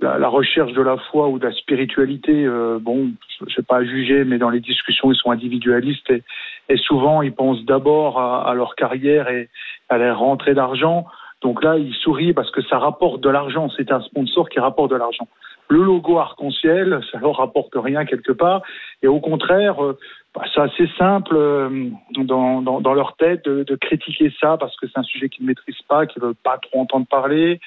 La, 0.00 0.18
la 0.18 0.28
recherche 0.28 0.72
de 0.72 0.82
la 0.82 0.96
foi 0.96 1.28
ou 1.28 1.38
de 1.38 1.46
la 1.46 1.52
spiritualité, 1.52 2.44
euh, 2.44 2.78
bon, 2.80 3.10
je 3.46 3.54
sais 3.54 3.62
pas 3.62 3.78
à 3.78 3.84
juger, 3.84 4.24
mais 4.24 4.38
dans 4.38 4.50
les 4.50 4.60
discussions, 4.60 5.12
ils 5.12 5.16
sont 5.16 5.30
individualistes 5.30 6.10
et, 6.10 6.22
et 6.68 6.76
souvent 6.76 7.22
ils 7.22 7.32
pensent 7.32 7.64
d'abord 7.64 8.18
à, 8.18 8.48
à 8.48 8.54
leur 8.54 8.74
carrière 8.74 9.28
et 9.28 9.48
à 9.88 9.98
les 9.98 10.10
rentrées 10.10 10.54
d'argent. 10.54 11.06
Donc 11.42 11.64
là, 11.64 11.76
ils 11.78 11.94
sourient 11.94 12.34
parce 12.34 12.50
que 12.50 12.62
ça 12.62 12.78
rapporte 12.78 13.22
de 13.22 13.30
l'argent. 13.30 13.68
C'est 13.76 13.92
un 13.92 14.00
sponsor 14.02 14.48
qui 14.50 14.60
rapporte 14.60 14.90
de 14.90 14.96
l'argent. 14.96 15.26
Le 15.68 15.82
logo 15.82 16.18
arc-en-ciel, 16.18 17.00
ça 17.10 17.18
leur 17.18 17.36
rapporte 17.36 17.72
rien 17.76 18.04
quelque 18.04 18.32
part. 18.32 18.62
Et 19.02 19.06
au 19.06 19.20
contraire, 19.20 19.82
euh, 19.82 19.96
bah, 20.34 20.42
c'est 20.52 20.60
assez 20.60 20.88
simple 20.98 21.34
euh, 21.34 21.88
dans, 22.18 22.60
dans, 22.60 22.80
dans 22.80 22.92
leur 22.92 23.16
tête 23.16 23.44
de, 23.44 23.62
de 23.62 23.76
critiquer 23.76 24.32
ça 24.40 24.56
parce 24.58 24.76
que 24.76 24.86
c'est 24.88 24.98
un 24.98 25.04
sujet 25.04 25.28
qu'ils 25.28 25.44
ne 25.44 25.48
maîtrisent 25.48 25.82
pas, 25.88 26.06
qu'ils 26.06 26.20
veulent 26.20 26.34
pas 26.34 26.58
trop 26.58 26.80
entendre 26.80 27.06
parler. 27.06 27.60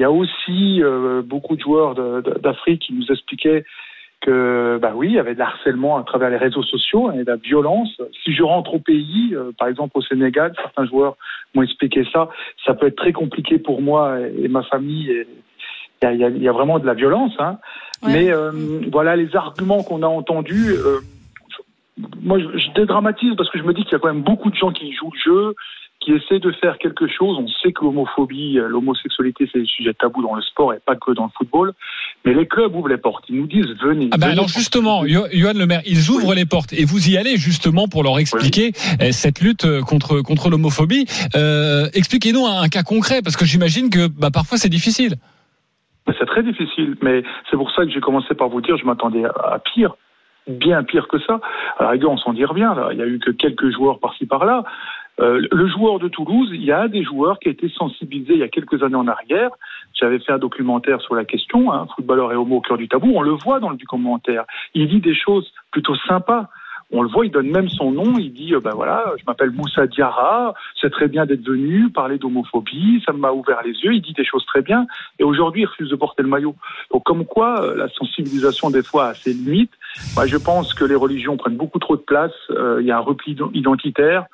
Il 0.00 0.04
y 0.04 0.06
a 0.06 0.10
aussi 0.10 0.82
euh, 0.82 1.20
beaucoup 1.20 1.56
de 1.56 1.60
joueurs 1.60 1.94
d'Afrique 2.40 2.80
qui 2.80 2.94
nous 2.94 3.04
expliquaient 3.10 3.66
que, 4.22 4.78
bah 4.80 4.92
oui, 4.94 5.08
il 5.08 5.12
y 5.12 5.18
avait 5.18 5.34
de 5.34 5.38
l'harcèlement 5.38 5.98
à 5.98 6.04
travers 6.04 6.30
les 6.30 6.38
réseaux 6.38 6.62
sociaux 6.62 7.12
et 7.12 7.18
de 7.18 7.26
la 7.30 7.36
violence. 7.36 8.00
Si 8.24 8.32
je 8.32 8.42
rentre 8.42 8.72
au 8.72 8.78
pays, 8.78 9.34
euh, 9.34 9.52
par 9.58 9.68
exemple 9.68 9.98
au 9.98 10.00
Sénégal, 10.00 10.54
certains 10.56 10.86
joueurs 10.86 11.18
m'ont 11.54 11.60
expliqué 11.60 12.06
ça, 12.14 12.30
ça 12.64 12.72
peut 12.72 12.86
être 12.86 12.96
très 12.96 13.12
compliqué 13.12 13.58
pour 13.58 13.82
moi 13.82 14.18
et, 14.20 14.44
et 14.44 14.48
ma 14.48 14.62
famille. 14.62 15.26
Il 16.02 16.18
y 16.18 16.24
a, 16.24 16.30
y 16.30 16.44
y 16.44 16.48
vraiment 16.48 16.78
de 16.78 16.86
la 16.86 16.94
violence. 16.94 17.34
Hein. 17.38 17.58
Mais 18.02 18.32
euh, 18.32 18.52
voilà, 18.90 19.16
les 19.16 19.36
arguments 19.36 19.82
qu'on 19.82 20.02
a 20.02 20.06
entendus, 20.06 20.76
moi 22.22 22.38
je 22.38 22.72
dédramatise 22.74 23.34
parce 23.36 23.50
que 23.50 23.58
je 23.58 23.64
me 23.64 23.74
dis 23.74 23.82
qu'il 23.82 23.92
y 23.92 23.96
a 23.96 23.98
quand 23.98 24.14
même 24.14 24.22
beaucoup 24.22 24.48
de 24.48 24.56
gens 24.56 24.72
qui 24.72 24.94
jouent 24.94 25.12
le 25.12 25.32
jeu, 25.32 25.54
qui 26.00 26.12
essaient 26.12 26.38
de 26.38 26.50
faire 26.52 26.78
quelque 26.78 27.06
chose. 27.06 27.36
On 27.38 27.46
sait 27.62 27.72
que 27.72 27.84
l'homophobie, 27.84 28.58
euh, 28.58 28.68
l'homosexualité, 28.68 29.48
c'est 29.52 29.60
des 29.60 29.66
sujets 29.66 29.94
tabous 29.94 30.22
dans 30.22 30.34
le 30.34 30.42
sport 30.42 30.72
et 30.74 30.78
pas 30.84 30.96
que 30.96 31.12
dans 31.12 31.24
le 31.24 31.30
football. 31.36 31.72
Mais 32.24 32.34
les 32.34 32.46
clubs 32.46 32.74
ouvrent 32.74 32.88
les 32.88 32.96
portes. 32.98 33.24
Ils 33.28 33.36
nous 33.36 33.46
disent 33.46 33.66
venez. 33.82 34.08
Ah 34.12 34.16
ben 34.16 34.26
venez 34.28 34.32
alors 34.32 34.48
justement, 34.48 35.06
Johan 35.06 35.52
Lemaire, 35.54 35.82
ils 35.86 36.10
ouvrent 36.10 36.34
les 36.34 36.46
portes 36.46 36.72
et 36.72 36.84
vous 36.84 37.10
y 37.10 37.16
allez 37.16 37.36
justement 37.36 37.86
pour 37.88 38.02
leur 38.02 38.18
expliquer 38.18 38.72
euh, 39.00 39.12
cette 39.12 39.40
lutte 39.40 39.64
euh, 39.64 39.82
contre 39.82 40.20
contre 40.22 40.50
l'homophobie. 40.50 41.06
Euh, 41.34 41.88
Expliquez-nous 41.94 42.46
un, 42.46 42.62
un 42.62 42.68
cas 42.68 42.82
concret 42.82 43.20
parce 43.22 43.36
que 43.36 43.44
j'imagine 43.44 43.90
que 43.90 44.08
bah, 44.08 44.30
parfois 44.32 44.58
c'est 44.58 44.68
difficile. 44.68 45.14
C'est 46.18 46.26
très 46.26 46.42
difficile, 46.42 46.96
mais 47.02 47.22
c'est 47.50 47.56
pour 47.56 47.70
ça 47.72 47.84
que 47.84 47.90
j'ai 47.90 48.00
commencé 48.00 48.34
par 48.34 48.48
vous 48.48 48.60
dire, 48.60 48.76
je 48.76 48.84
m'attendais 48.84 49.24
à, 49.24 49.54
à 49.54 49.58
pire, 49.58 49.94
bien 50.48 50.82
pire 50.82 51.08
que 51.08 51.18
ça. 51.20 51.40
À 51.78 51.84
la 51.84 51.90
rigueur, 51.90 52.10
on 52.10 52.16
s'en 52.16 52.32
dit 52.32 52.44
revient. 52.44 52.72
Là. 52.74 52.88
Il 52.92 52.98
y 52.98 53.02
a 53.02 53.06
eu 53.06 53.18
que 53.18 53.30
quelques 53.30 53.70
joueurs 53.70 54.00
par-ci 54.00 54.26
par-là. 54.26 54.64
Euh, 55.20 55.46
le 55.50 55.66
joueur 55.68 55.98
de 55.98 56.08
Toulouse, 56.08 56.48
il 56.52 56.64
y 56.64 56.72
a 56.72 56.88
des 56.88 57.02
joueurs 57.02 57.38
qui 57.38 57.48
été 57.48 57.68
sensibilisés 57.68 58.34
il 58.34 58.40
y 58.40 58.44
a 58.44 58.48
quelques 58.48 58.82
années 58.82 58.96
en 58.96 59.08
arrière. 59.08 59.50
J'avais 59.92 60.18
fait 60.18 60.32
un 60.32 60.38
documentaire 60.38 61.00
sur 61.00 61.14
la 61.14 61.24
question, 61.24 61.72
hein, 61.72 61.86
footballeur 61.94 62.32
et 62.32 62.36
homo 62.36 62.56
au 62.56 62.60
cœur 62.60 62.78
du 62.78 62.88
tabou. 62.88 63.12
On 63.14 63.22
le 63.22 63.32
voit 63.32 63.60
dans 63.60 63.70
le 63.70 63.76
documentaire. 63.76 64.44
Il 64.74 64.88
dit 64.88 65.00
des 65.00 65.14
choses 65.14 65.52
plutôt 65.70 65.94
sympas. 66.08 66.48
On 66.92 67.02
le 67.02 67.08
voit, 67.08 67.24
il 67.24 67.30
donne 67.30 67.50
même 67.50 67.68
son 67.68 67.92
nom. 67.92 68.18
Il 68.18 68.32
dit, 68.32 68.54
euh, 68.54 68.60
ben 68.60 68.72
voilà, 68.74 69.12
je 69.16 69.22
m'appelle 69.26 69.50
Moussa 69.50 69.86
Diarra. 69.86 70.54
C'est 70.80 70.90
très 70.90 71.06
bien 71.06 71.24
d'être 71.24 71.46
venu 71.46 71.88
parler 71.90 72.18
d'homophobie. 72.18 73.02
Ça 73.06 73.12
m'a 73.12 73.30
ouvert 73.30 73.60
les 73.64 73.72
yeux. 73.72 73.94
Il 73.94 74.02
dit 74.02 74.12
des 74.12 74.24
choses 74.24 74.44
très 74.46 74.62
bien. 74.62 74.86
Et 75.18 75.24
aujourd'hui, 75.24 75.62
il 75.62 75.66
refuse 75.66 75.88
de 75.88 75.96
porter 75.96 76.22
le 76.22 76.28
maillot. 76.28 76.56
Donc, 76.92 77.04
comme 77.04 77.24
quoi, 77.26 77.62
euh, 77.62 77.76
la 77.76 77.88
sensibilisation 77.90 78.70
des 78.70 78.82
fois 78.82 79.08
a 79.08 79.14
ses 79.14 79.32
limites. 79.32 79.72
Moi, 80.16 80.26
je 80.26 80.36
pense 80.36 80.74
que 80.74 80.84
les 80.84 80.96
religions 80.96 81.36
prennent 81.36 81.56
beaucoup 81.56 81.78
trop 81.78 81.96
de 81.96 82.02
place. 82.02 82.32
Euh, 82.50 82.78
il 82.80 82.86
y 82.86 82.90
a 82.90 82.96
un 82.96 83.00
repli 83.00 83.36
identitaire. 83.54 84.26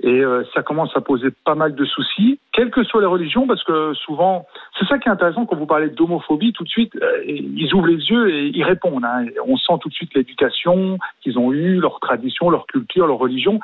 Et 0.00 0.20
euh, 0.20 0.42
ça 0.52 0.62
commence 0.62 0.94
à 0.96 1.00
poser 1.00 1.28
pas 1.44 1.54
mal 1.54 1.74
de 1.74 1.84
soucis, 1.84 2.38
quelles 2.52 2.70
que 2.70 2.84
soient 2.84 3.00
les 3.00 3.06
religions, 3.06 3.46
parce 3.46 3.64
que 3.64 3.94
souvent, 3.94 4.44
c'est 4.78 4.86
ça 4.86 4.98
qui 4.98 5.08
est 5.08 5.12
intéressant 5.12 5.46
quand 5.46 5.56
vous 5.56 5.64
parlez 5.66 5.88
d'homophobie, 5.88 6.52
tout 6.52 6.64
de 6.64 6.68
suite, 6.68 6.94
euh, 7.00 7.22
ils 7.26 7.72
ouvrent 7.72 7.86
les 7.86 8.04
yeux 8.10 8.28
et 8.28 8.48
ils 8.48 8.64
répondent. 8.64 9.04
Hein. 9.04 9.24
On 9.46 9.56
sent 9.56 9.72
tout 9.80 9.88
de 9.88 9.94
suite 9.94 10.12
l'éducation 10.14 10.98
qu'ils 11.22 11.38
ont 11.38 11.52
eue, 11.52 11.80
leur 11.80 12.00
tradition, 12.00 12.50
leur 12.50 12.66
culture, 12.66 13.06
leur 13.06 13.16
religion, 13.18 13.60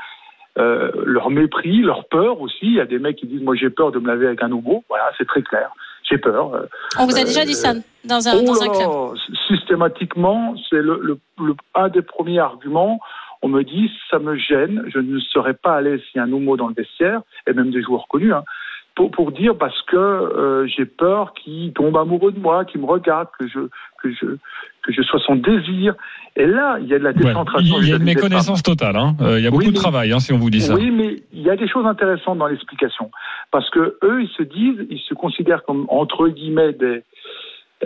euh, 0.59 0.91
leur 1.05 1.29
mépris, 1.31 1.83
leur 1.83 2.07
peur 2.07 2.41
aussi. 2.41 2.57
Il 2.63 2.75
y 2.75 2.81
a 2.81 2.87
des 2.87 2.99
mecs 2.99 3.17
qui 3.17 3.27
disent, 3.27 3.43
moi 3.43 3.55
j'ai 3.55 3.69
peur 3.69 3.93
de 3.93 3.99
me 3.99 4.07
laver 4.07 4.27
avec 4.27 4.43
un 4.43 4.51
homo. 4.51 4.83
Voilà, 4.89 5.11
c'est 5.19 5.27
très 5.27 5.43
clair. 5.43 5.71
J'ai 6.09 6.17
peur. 6.19 6.67
On 6.99 7.05
vous 7.07 7.17
a 7.17 7.21
euh, 7.21 7.25
déjà 7.25 7.45
dit 7.45 7.55
ça 7.55 7.75
dans 8.05 8.27
un, 8.29 8.33
oh 8.37 8.45
dans 8.45 8.55
là 8.55 8.61
un 8.65 8.73
club. 8.73 9.19
Systématiquement, 9.47 10.55
c'est 10.69 10.81
le, 10.83 10.99
le, 11.03 11.19
le- 11.39 11.55
un 11.75 11.89
des 11.89 12.03
premiers 12.03 12.39
arguments. 12.39 12.99
On 13.43 13.49
me 13.49 13.63
dit, 13.63 13.91
ça 14.11 14.19
me 14.19 14.37
gêne, 14.37 14.83
je 14.93 14.99
ne 14.99 15.19
serais 15.19 15.55
pas 15.55 15.77
à 15.77 15.81
l'aise 15.81 16.01
s'il 16.11 16.19
y 16.19 16.21
a 16.21 16.25
un 16.25 16.33
homo 16.33 16.57
dans 16.57 16.69
le 16.69 16.75
vestiaire, 16.75 17.23
et 17.47 17.53
même 17.53 17.71
des 17.71 17.83
joueurs 17.83 18.07
connus, 18.09 18.35
hein, 18.35 18.45
pour, 18.95 19.11
pour 19.11 19.33
dire 19.33 19.57
parce 19.57 19.81
que 19.83 19.97
euh, 19.97 20.67
j'ai 20.67 20.85
peur 20.85 21.33
qu'il 21.33 21.73
tombe 21.73 21.97
amoureux 21.97 22.33
de 22.33 22.39
moi, 22.41 22.65
qu'il 22.67 22.81
me 22.83 22.87
regarde, 22.87 23.29
que 23.39 23.47
je, 23.49 23.61
que, 24.03 24.11
je, 24.13 24.27
que 24.83 24.93
je 24.93 25.01
sois 25.03 25.21
son 25.21 25.37
désir. 25.37 25.95
Et 26.37 26.45
là, 26.47 26.79
il 26.81 26.87
y 26.89 26.95
a 26.95 26.99
de 26.99 27.05
la 27.05 27.11
Ouais. 27.11 27.17
décentration. 27.17 27.77
Il 27.81 27.89
y 27.89 27.93
a 27.93 27.97
une 27.97 28.03
méconnaissance 28.05 28.63
totale. 28.63 28.97
hein. 28.97 29.15
Euh, 29.23 29.39
il 29.39 29.45
y 29.45 29.47
a 29.47 29.51
beaucoup 29.51 29.63
Oui, 29.63 29.69
de 29.69 29.73
mais- 29.73 29.79
travail 29.79 30.13
hein, 30.13 30.19
si 30.19 30.33
on 30.33 30.39
vous 30.39 30.51
dit 30.51 30.61
ça. 30.61 30.75
Oui, 30.75 30.91
mais 30.91 31.17
il 31.33 31.41
y 31.41 31.49
a 31.51 31.57
des 31.57 31.69
choses 31.69 31.87
intéressantes 31.87 32.39
dans 32.39 32.47
l'explication. 32.49 33.11
Parce 33.53 33.71
que 33.71 33.97
eux, 34.03 34.23
ils 34.23 34.31
se 34.37 34.43
disent, 34.43 34.87
ils 34.91 35.01
se 35.09 35.15
considèrent 35.15 35.65
comme, 35.65 35.87
entre 35.89 36.29
guillemets, 36.29 36.73
des, 36.73 37.03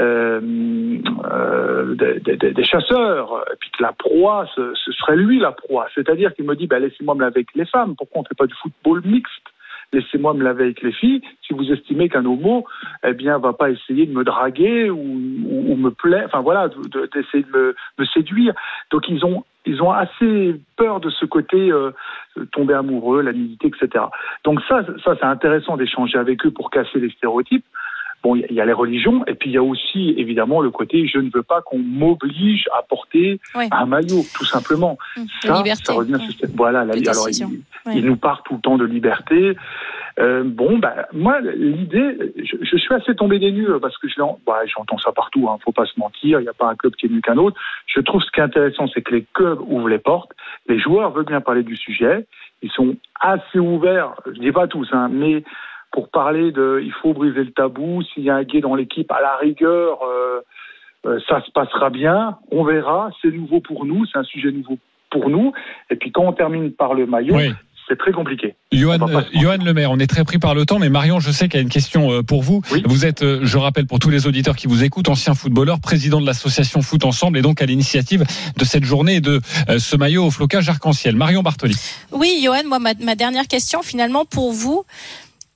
euh, 0.01 0.41
euh, 1.33 1.95
des, 1.95 2.37
des- 2.37 2.53
des- 2.53 2.65
chasseurs, 2.65 3.45
et 3.53 3.57
puis 3.61 3.71
que 3.71 3.83
la 3.83 3.93
proie, 3.93 4.47
ce, 4.55 4.73
ce 4.75 4.93
serait 4.93 5.17
lui 5.17 5.39
la 5.39 5.53
proie. 5.53 5.87
C'est-à-dire 5.95 6.35
qu'il 6.35 6.45
me 6.47 6.57
dit, 6.57 6.67
bah, 6.67 6.79
laissez-moi 6.79 7.15
me 7.15 7.21
laver 7.21 7.37
avec 7.37 7.55
les 7.55 7.67
femmes, 7.67 7.95
pourquoi 7.97 8.21
on 8.21 8.23
ne 8.23 8.29
fait 8.29 8.35
pas 8.37 8.47
du 8.47 8.55
football 8.55 9.03
mixte? 9.05 9.43
Laissez-moi 9.93 10.35
me 10.35 10.43
laver 10.43 10.65
avec 10.65 10.83
les 10.83 10.91
filles. 10.93 11.21
Si 11.47 11.53
vous 11.53 11.71
estimez 11.71 12.09
qu'un 12.09 12.25
homo, 12.25 12.67
eh 13.07 13.13
bien, 13.13 13.39
va 13.39 13.53
pas 13.53 13.71
essayer 13.71 14.07
de 14.07 14.13
me 14.13 14.25
draguer 14.25 14.91
ou, 14.91 14.97
ou, 14.99 15.73
ou 15.73 15.77
me 15.77 15.91
plaire, 15.91 16.25
enfin 16.27 16.41
voilà, 16.41 16.69
d'essayer 16.69 17.45
de, 17.45 17.53
de 17.53 17.57
me, 17.59 17.75
me 17.99 18.05
séduire. 18.07 18.55
Donc 18.91 19.09
ils 19.09 19.25
ont 19.25 19.45
ils 19.67 19.81
ont 19.83 19.93
assez 19.93 20.61
peur 20.77 21.01
de 21.01 21.09
ce 21.11 21.25
côté 21.25 21.71
euh, 21.73 21.91
tomber 22.53 22.75
amoureux, 22.75 23.23
la 23.23 23.33
nudité, 23.33 23.69
etc. 23.69 24.05
Donc 24.45 24.61
ça, 24.69 24.85
ça 25.05 25.15
c'est 25.19 25.25
intéressant 25.25 25.77
d'échanger 25.77 26.19
avec 26.19 26.45
eux 26.45 26.51
pour 26.51 26.71
casser 26.71 26.99
les 26.99 27.11
stéréotypes. 27.11 27.65
Bon, 28.25 28.35
il 28.37 28.51
y, 28.57 28.61
a 28.61 28.65
les 28.65 28.73
religions, 28.73 29.23
et 29.27 29.35
puis 29.35 29.51
il 29.51 29.53
y 29.53 29.59
a 29.59 29.63
aussi 29.63 30.15
évidemment 30.17 30.63
le 30.63 30.71
côté 30.71 31.07
je 31.07 31.19
ne 31.19 31.29
veux 31.33 31.43
pas 31.43 31.61
qu'on 31.61 31.79
m'oblige 31.79 32.67
à 32.73 32.81
porter 32.83 33.39
Ouais. 33.55 33.69
un 33.71 33.85
maillot, 33.85 34.23
tout 34.35 34.47
simplement. 34.47 34.97
Mmh, 35.17 35.21
la 35.45 35.49
ça, 35.51 35.57
liberté, 35.59 35.83
ça 35.85 35.93
revient 35.93 36.19
sur 36.21 36.33
cette- 36.41 36.57
voilà. 36.57 36.85
la- 36.87 36.95
alors 36.95 37.27
Ouais. 37.27 37.93
ils 37.99 38.05
nous 38.07 38.17
parlent 38.17 38.41
tout 38.47 38.55
le 38.55 38.61
temps 38.61 38.79
de 38.79 38.87
liberté. 38.87 39.55
Euh, 40.21 40.43
bon, 40.45 40.79
bah, 40.79 41.07
moi, 41.13 41.41
l'idée, 41.41 42.33
je, 42.39 42.57
je 42.63 42.77
suis 42.79 42.95
assez 42.95 43.15
tombé 43.15 43.39
des 43.39 43.53
nues 43.53 43.67
parce 43.83 43.99
que 43.99 44.09
je 44.09 44.15
bah, 44.47 44.61
j'entends 44.75 44.97
ça 44.99 45.13
partout. 45.13 45.49
Hein, 45.51 45.59
faut 45.63 45.73
pas 45.73 45.85
se 45.87 45.99
mentir. 45.99 46.41
Il 46.41 46.45
n'y 46.45 46.49
a 46.49 46.53
pas 46.55 46.69
un 46.71 46.77
club 46.77 46.95
qui 46.95 47.07
est 47.07 47.09
mieux 47.11 47.21
qu'un 47.21 47.37
autre. 47.37 47.61
Je 47.87 48.01
trouve 48.01 48.23
ce 48.23 48.31
qui 48.31 48.41
est 48.41 48.45
intéressant, 48.45 48.87
c'est 48.95 49.03
que 49.03 49.13
les 49.15 49.27
clubs 49.35 49.61
ouvrent 49.67 49.89
les 49.89 49.99
portes. 49.99 50.31
Les 50.69 50.79
joueurs 50.79 51.11
veulent 51.11 51.27
bien 51.27 51.41
parler 51.43 51.63
du 51.63 51.77
sujet. 51.77 52.27
Ils 52.63 52.71
sont 52.71 52.97
assez 53.21 53.59
ouverts. 53.59 54.15
Je 54.27 54.39
dis 54.41 54.53
pas 54.53 54.67
tous, 54.69 54.89
hein, 54.93 55.09
mais 55.13 55.43
pour 55.95 56.11
parler 56.11 56.51
de, 56.51 56.81
il 56.85 56.93
faut 57.01 57.15
briser 57.15 57.45
le 57.45 57.53
tabou. 57.53 58.03
S'il 58.03 58.25
y 58.25 58.31
a 58.31 58.35
un 58.35 58.43
gay 58.43 58.61
dans 58.61 58.75
l'équipe, 58.75 59.11
à 59.13 59.21
la 59.21 59.37
rigueur, 59.37 60.01
euh, 60.03 60.41
euh, 61.07 61.21
ça 61.29 61.41
se 61.47 61.53
passera 61.53 61.89
bien. 61.89 62.37
On 62.51 62.65
verra. 62.65 63.11
C'est 63.23 63.31
nouveau 63.31 63.61
pour 63.61 63.87
nous. 63.87 64.05
C'est 64.07 64.19
un 64.19 64.25
sujet 64.25 64.51
nouveau 64.51 64.77
pour 65.13 65.31
nous. 65.31 65.53
Et 65.91 65.95
puis 65.95 66.11
quand 66.11 66.25
on 66.25 66.33
termine 66.33 66.73
par 66.73 66.95
le 66.95 67.07
maillot, 67.07 67.37
Oui. 67.37 67.53
c'est 67.89 67.97
très 67.97 68.11
compliqué. 68.11 68.57
Johan, 68.73 68.99
euh. 69.09 69.21
Johan 69.35 69.59
Lemaire, 69.65 69.93
on 69.93 70.01
est 70.01 70.09
très 70.09 70.25
pris 70.25 70.39
par 70.41 70.57
le 70.57 70.67
temps, 70.67 70.81
mais 70.81 70.89
Marion, 70.89 71.21
je 71.21 71.31
sais 71.31 71.47
qu'il 71.47 71.59
y 71.59 71.61
a 71.61 71.63
une 71.63 71.69
question 71.69 72.11
euh, 72.11 72.23
pour 72.25 72.43
vous. 72.43 72.61
Vous 72.87 73.07
êtes, 73.07 73.25
je 73.45 73.57
rappelle 73.59 73.87
pour 73.87 74.01
tous 74.01 74.11
les 74.11 74.27
auditeurs 74.27 74.57
qui 74.57 74.67
vous 74.67 74.83
écoutent, 74.83 75.09
ancien 75.09 75.35
footballeur, 75.35 75.79
président 75.81 76.21
de 76.21 76.27
l'association 76.27 76.83
Foot 76.83 77.05
Ensemble 77.05 77.39
et 77.39 77.43
donc 77.43 77.63
à 77.63 77.67
l'initiative 77.67 78.25
de 78.59 78.65
cette 78.65 78.83
journée 78.85 79.17
et 79.17 79.21
de 79.21 79.39
ce 79.79 79.97
maillot 79.97 80.25
au 80.25 80.31
flocage 80.33 80.69
arc-en-ciel. 80.69 81.15
Marion 81.15 81.43
Bartoli. 81.43 81.77
Oui, 82.11 82.41
Johan, 82.43 82.65
moi, 82.67 82.81
ma, 82.81 82.95
ma 83.01 83.15
dernière 83.15 83.47
question, 83.47 83.83
finalement, 83.83 84.25
pour 84.25 84.51
vous, 84.53 84.85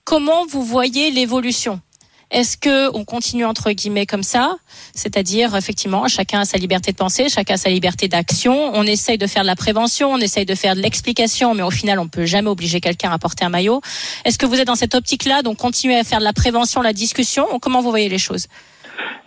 comment 0.08 0.46
vous 0.46 0.62
voyez 0.62 1.10
l'évolution? 1.10 1.82
Est-ce 2.30 2.56
que 2.56 2.90
on 2.96 3.04
continue 3.04 3.44
entre 3.44 3.72
guillemets 3.72 4.06
comme 4.06 4.22
ça, 4.22 4.56
c'est-à-dire 4.94 5.54
effectivement 5.54 6.08
chacun 6.08 6.40
a 6.40 6.44
sa 6.46 6.56
liberté 6.56 6.92
de 6.92 6.96
penser, 6.96 7.28
chacun 7.28 7.54
a 7.54 7.56
sa 7.58 7.68
liberté 7.68 8.08
d'action. 8.08 8.70
On 8.74 8.84
essaye 8.84 9.18
de 9.18 9.26
faire 9.26 9.42
de 9.42 9.46
la 9.46 9.54
prévention, 9.54 10.10
on 10.10 10.16
essaye 10.16 10.46
de 10.46 10.54
faire 10.54 10.76
de 10.76 10.80
l'explication, 10.80 11.52
mais 11.52 11.62
au 11.62 11.70
final 11.70 11.98
on 11.98 12.08
peut 12.08 12.24
jamais 12.24 12.48
obliger 12.48 12.80
quelqu'un 12.80 13.10
à 13.10 13.18
porter 13.18 13.44
un 13.44 13.50
maillot. 13.50 13.82
Est-ce 14.24 14.38
que 14.38 14.46
vous 14.46 14.58
êtes 14.58 14.68
dans 14.68 14.76
cette 14.76 14.94
optique-là, 14.94 15.42
donc 15.42 15.58
continuer 15.58 15.98
à 15.98 16.04
faire 16.04 16.20
de 16.20 16.24
la 16.24 16.32
prévention, 16.32 16.80
la 16.80 16.94
discussion. 16.94 17.46
Comment 17.60 17.82
vous 17.82 17.90
voyez 17.90 18.08
les 18.08 18.18
choses? 18.18 18.46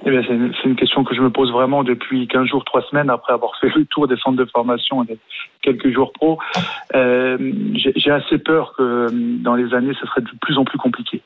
Eh 0.06 0.22
c'est 0.28 0.66
une, 0.66 0.76
question 0.76 1.04
que 1.04 1.14
je 1.14 1.22
me 1.22 1.30
pose 1.30 1.52
vraiment 1.52 1.84
depuis 1.84 2.28
15 2.28 2.48
jours, 2.48 2.66
3 2.66 2.84
semaines, 2.90 3.10
après 3.10 3.34
avoir 3.34 3.56
fait 3.60 3.70
le 3.76 3.86
tour 3.86 4.08
des 4.08 4.18
centres 4.18 4.38
de 4.38 4.46
formation 4.46 5.04
et 5.04 5.18
quelques 5.62 5.92
jours 5.92 6.12
pro. 6.12 6.40
Euh, 6.96 7.38
J'ai 7.74 8.12
assez 8.12 8.38
peur 8.40 8.74
que 8.76 9.08
dans 9.12 9.56
les 9.56 9.74
années, 9.74 9.94
ce 10.00 10.08
serait 10.08 10.22
de 10.22 10.30
plus 10.42 10.58
en 10.58 10.66
plus 10.66 10.78
compliqué. 10.78 11.22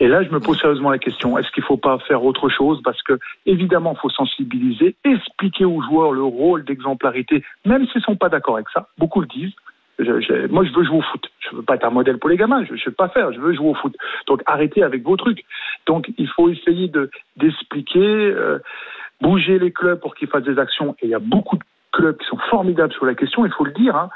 Et 0.00 0.08
là, 0.08 0.22
je 0.22 0.30
me 0.30 0.40
pose 0.40 0.58
sérieusement 0.60 0.90
la 0.90 0.98
question 0.98 1.36
est-ce 1.38 1.50
qu'il 1.50 1.62
ne 1.62 1.66
faut 1.66 1.76
pas 1.76 1.98
faire 2.00 2.24
autre 2.24 2.48
chose? 2.48 2.80
Parce 2.82 3.02
que, 3.02 3.18
évidemment, 3.44 3.92
il 3.96 4.00
faut 4.00 4.10
sensibiliser, 4.10 4.96
expliquer 5.04 5.64
aux 5.64 5.82
joueurs 5.82 6.12
le 6.12 6.22
rôle 6.22 6.64
d'exemplarité, 6.64 7.44
même 7.64 7.86
s'ils 7.86 8.00
ne 8.00 8.04
sont 8.04 8.16
pas 8.16 8.28
d'accord 8.28 8.54
avec 8.54 8.68
ça. 8.70 8.88
Beaucoup 8.98 9.20
le 9.20 9.26
disent. 9.26 9.54
Moi, 9.98 10.64
je 10.64 10.72
veux 10.72 10.84
jouer 10.84 10.98
au 10.98 11.02
foot. 11.02 11.24
Je 11.40 11.56
veux 11.56 11.62
pas 11.62 11.76
être 11.76 11.84
un 11.84 11.90
modèle 11.90 12.18
pour 12.18 12.28
les 12.28 12.36
gamins. 12.36 12.64
Je 12.64 12.72
ne 12.72 12.78
veux 12.84 12.92
pas 12.92 13.08
faire. 13.08 13.32
Je 13.32 13.40
veux 13.40 13.54
jouer 13.54 13.68
au 13.68 13.74
foot. 13.74 13.94
Donc, 14.26 14.42
arrêtez 14.46 14.82
avec 14.82 15.02
vos 15.02 15.16
trucs. 15.16 15.44
Donc, 15.86 16.10
il 16.18 16.28
faut 16.28 16.48
essayer 16.50 16.88
de 16.88 17.10
d'expliquer, 17.36 18.00
euh, 18.00 18.58
bouger 19.20 19.58
les 19.58 19.72
clubs 19.72 19.98
pour 20.00 20.14
qu'ils 20.14 20.28
fassent 20.28 20.44
des 20.44 20.58
actions. 20.58 20.94
Et 21.00 21.06
il 21.06 21.10
y 21.10 21.14
a 21.14 21.18
beaucoup 21.18 21.56
de 21.56 21.64
clubs 21.92 22.16
qui 22.18 22.26
sont 22.26 22.38
formidables 22.50 22.92
sur 22.92 23.06
la 23.06 23.14
question. 23.14 23.46
Il 23.46 23.52
faut 23.52 23.64
le 23.64 23.72
dire. 23.72 23.96
hein. 23.96 24.10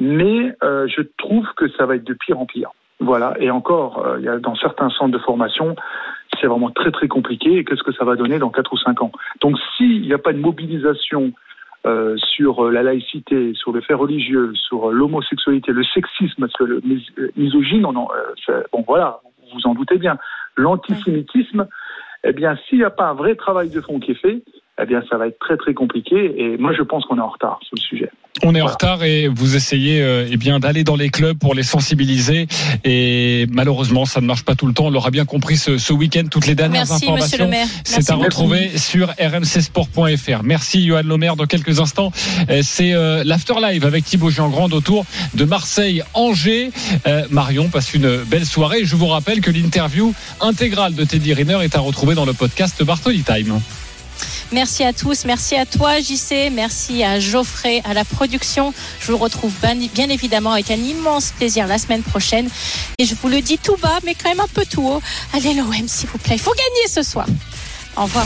Mais 0.00 0.54
euh, 0.62 0.86
je 0.88 1.02
trouve 1.18 1.46
que 1.56 1.68
ça 1.70 1.86
va 1.86 1.96
être 1.96 2.04
de 2.04 2.14
pire 2.14 2.38
en 2.38 2.46
pire. 2.46 2.70
Voilà. 3.00 3.34
Et 3.40 3.50
encore, 3.50 4.04
euh, 4.06 4.16
il 4.18 4.24
y 4.24 4.28
a 4.28 4.38
dans 4.38 4.56
certains 4.56 4.90
centres 4.90 5.12
de 5.12 5.18
formation, 5.18 5.76
c'est 6.40 6.46
vraiment 6.46 6.70
très 6.70 6.90
très 6.90 7.08
compliqué. 7.08 7.58
Et 7.58 7.64
qu'est-ce 7.64 7.82
que 7.82 7.92
ça 7.92 8.04
va 8.04 8.16
donner 8.16 8.38
dans 8.38 8.50
4 8.50 8.72
ou 8.72 8.76
5 8.76 9.02
ans? 9.02 9.12
Donc, 9.40 9.56
s'il 9.76 10.02
n'y 10.02 10.12
a 10.12 10.18
pas 10.18 10.32
de 10.32 10.38
mobilisation 10.38 11.32
euh, 11.86 12.16
sur 12.16 12.64
euh, 12.66 12.70
la 12.70 12.82
laïcité, 12.82 13.52
sur 13.54 13.72
le 13.72 13.80
fait 13.80 13.94
religieux, 13.94 14.52
sur 14.54 14.88
euh, 14.88 14.92
l'homosexualité, 14.92 15.72
le 15.72 15.84
sexisme, 15.84 16.40
parce 16.40 16.52
que 16.54 16.64
le 16.64 16.80
mis- 16.82 17.06
misogyne, 17.36 17.84
on 17.84 17.94
en, 17.94 18.08
euh, 18.48 18.62
bon 18.72 18.84
voilà, 18.86 19.20
vous 19.42 19.58
vous 19.58 19.66
en 19.66 19.74
doutez 19.74 19.98
bien, 19.98 20.16
l'antisémitisme, 20.56 21.66
eh 22.24 22.32
bien, 22.32 22.56
s'il 22.68 22.78
n'y 22.78 22.84
a 22.84 22.90
pas 22.90 23.08
un 23.08 23.14
vrai 23.14 23.34
travail 23.34 23.68
de 23.68 23.80
fond 23.80 24.00
qui 24.00 24.12
est 24.12 24.14
fait, 24.14 24.42
eh 24.82 24.86
bien, 24.86 25.02
ça 25.08 25.16
va 25.16 25.28
être 25.28 25.38
très 25.38 25.56
très 25.56 25.74
compliqué. 25.74 26.34
Et 26.36 26.56
moi, 26.58 26.72
je 26.76 26.82
pense 26.82 27.04
qu'on 27.04 27.18
est 27.18 27.22
en 27.22 27.28
retard 27.28 27.60
sur 27.62 27.76
le 27.76 27.80
sujet. 27.80 28.10
On 28.42 28.52
est 28.56 28.60
en 28.60 28.66
retard 28.66 29.04
et 29.04 29.28
vous 29.28 29.54
essayez 29.54 30.02
euh, 30.02 30.26
eh 30.28 30.36
bien 30.36 30.58
d'aller 30.58 30.82
dans 30.82 30.96
les 30.96 31.08
clubs 31.08 31.38
pour 31.38 31.54
les 31.54 31.62
sensibiliser 31.62 32.48
et 32.82 33.46
malheureusement 33.52 34.06
ça 34.06 34.20
ne 34.20 34.26
marche 34.26 34.44
pas 34.44 34.56
tout 34.56 34.66
le 34.66 34.72
temps. 34.72 34.86
On 34.86 34.90
l'aura 34.90 35.12
bien 35.12 35.24
compris 35.24 35.56
ce, 35.56 35.78
ce 35.78 35.92
week-end. 35.92 36.24
Toutes 36.28 36.48
les 36.48 36.56
dernières 36.56 36.84
Merci, 36.88 36.94
monsieur 37.12 37.12
informations, 37.12 37.44
le 37.44 37.50
maire. 37.50 37.66
c'est 37.84 38.10
à 38.10 38.16
Merci 38.16 38.24
retrouver 38.24 38.76
sur 38.76 39.08
rmcsport.fr. 39.20 40.42
Merci 40.42 40.84
Johan 40.84 41.02
Lomer. 41.04 41.30
Dans 41.38 41.46
quelques 41.46 41.78
instants, 41.78 42.10
euh, 42.50 42.60
c'est 42.64 42.92
euh, 42.92 43.22
l'after 43.24 43.54
live 43.62 43.86
avec 43.86 44.04
Thibaut 44.04 44.30
Giangrande 44.30 44.74
autour 44.74 45.06
de 45.34 45.44
Marseille-Angers. 45.44 46.72
Euh, 47.06 47.22
Marion 47.30 47.68
passe 47.68 47.94
une 47.94 48.24
belle 48.24 48.46
soirée. 48.46 48.84
Je 48.84 48.96
vous 48.96 49.06
rappelle 49.06 49.42
que 49.42 49.52
l'interview 49.52 50.12
intégrale 50.40 50.96
de 50.96 51.04
Teddy 51.04 51.34
Riner 51.34 51.58
est 51.62 51.76
à 51.76 51.80
retrouver 51.80 52.16
dans 52.16 52.24
le 52.26 52.32
podcast 52.32 52.82
Bartoli 52.82 53.22
Time. 53.22 53.60
Merci 54.52 54.84
à 54.84 54.92
tous, 54.92 55.24
merci 55.24 55.56
à 55.56 55.66
toi 55.66 56.00
JC, 56.00 56.50
merci 56.52 57.02
à 57.02 57.18
Geoffrey, 57.18 57.82
à 57.84 57.94
la 57.94 58.04
production. 58.04 58.72
Je 59.00 59.10
vous 59.10 59.18
retrouve 59.18 59.52
bien, 59.60 60.08
évidemment 60.08 60.52
avec 60.52 60.70
un 60.70 60.76
immense 60.76 61.32
plaisir 61.36 61.66
la 61.66 61.78
semaine 61.78 62.02
prochaine. 62.02 62.48
Et 62.98 63.04
je 63.04 63.14
vous 63.14 63.28
le 63.28 63.40
dis 63.40 63.58
tout 63.58 63.76
bas, 63.76 63.98
mais 64.04 64.14
quand 64.14 64.28
même 64.28 64.40
un 64.40 64.48
peu 64.52 64.64
tout 64.64 64.86
haut. 64.86 65.02
Allez 65.32 65.54
l'OM 65.54 65.88
s'il 65.88 66.08
vous 66.08 66.18
plaît, 66.18 66.36
il 66.36 66.40
faut 66.40 66.54
gagner 66.54 66.88
ce 66.88 67.02
soir. 67.02 67.26
Au 67.96 68.02
revoir. 68.02 68.22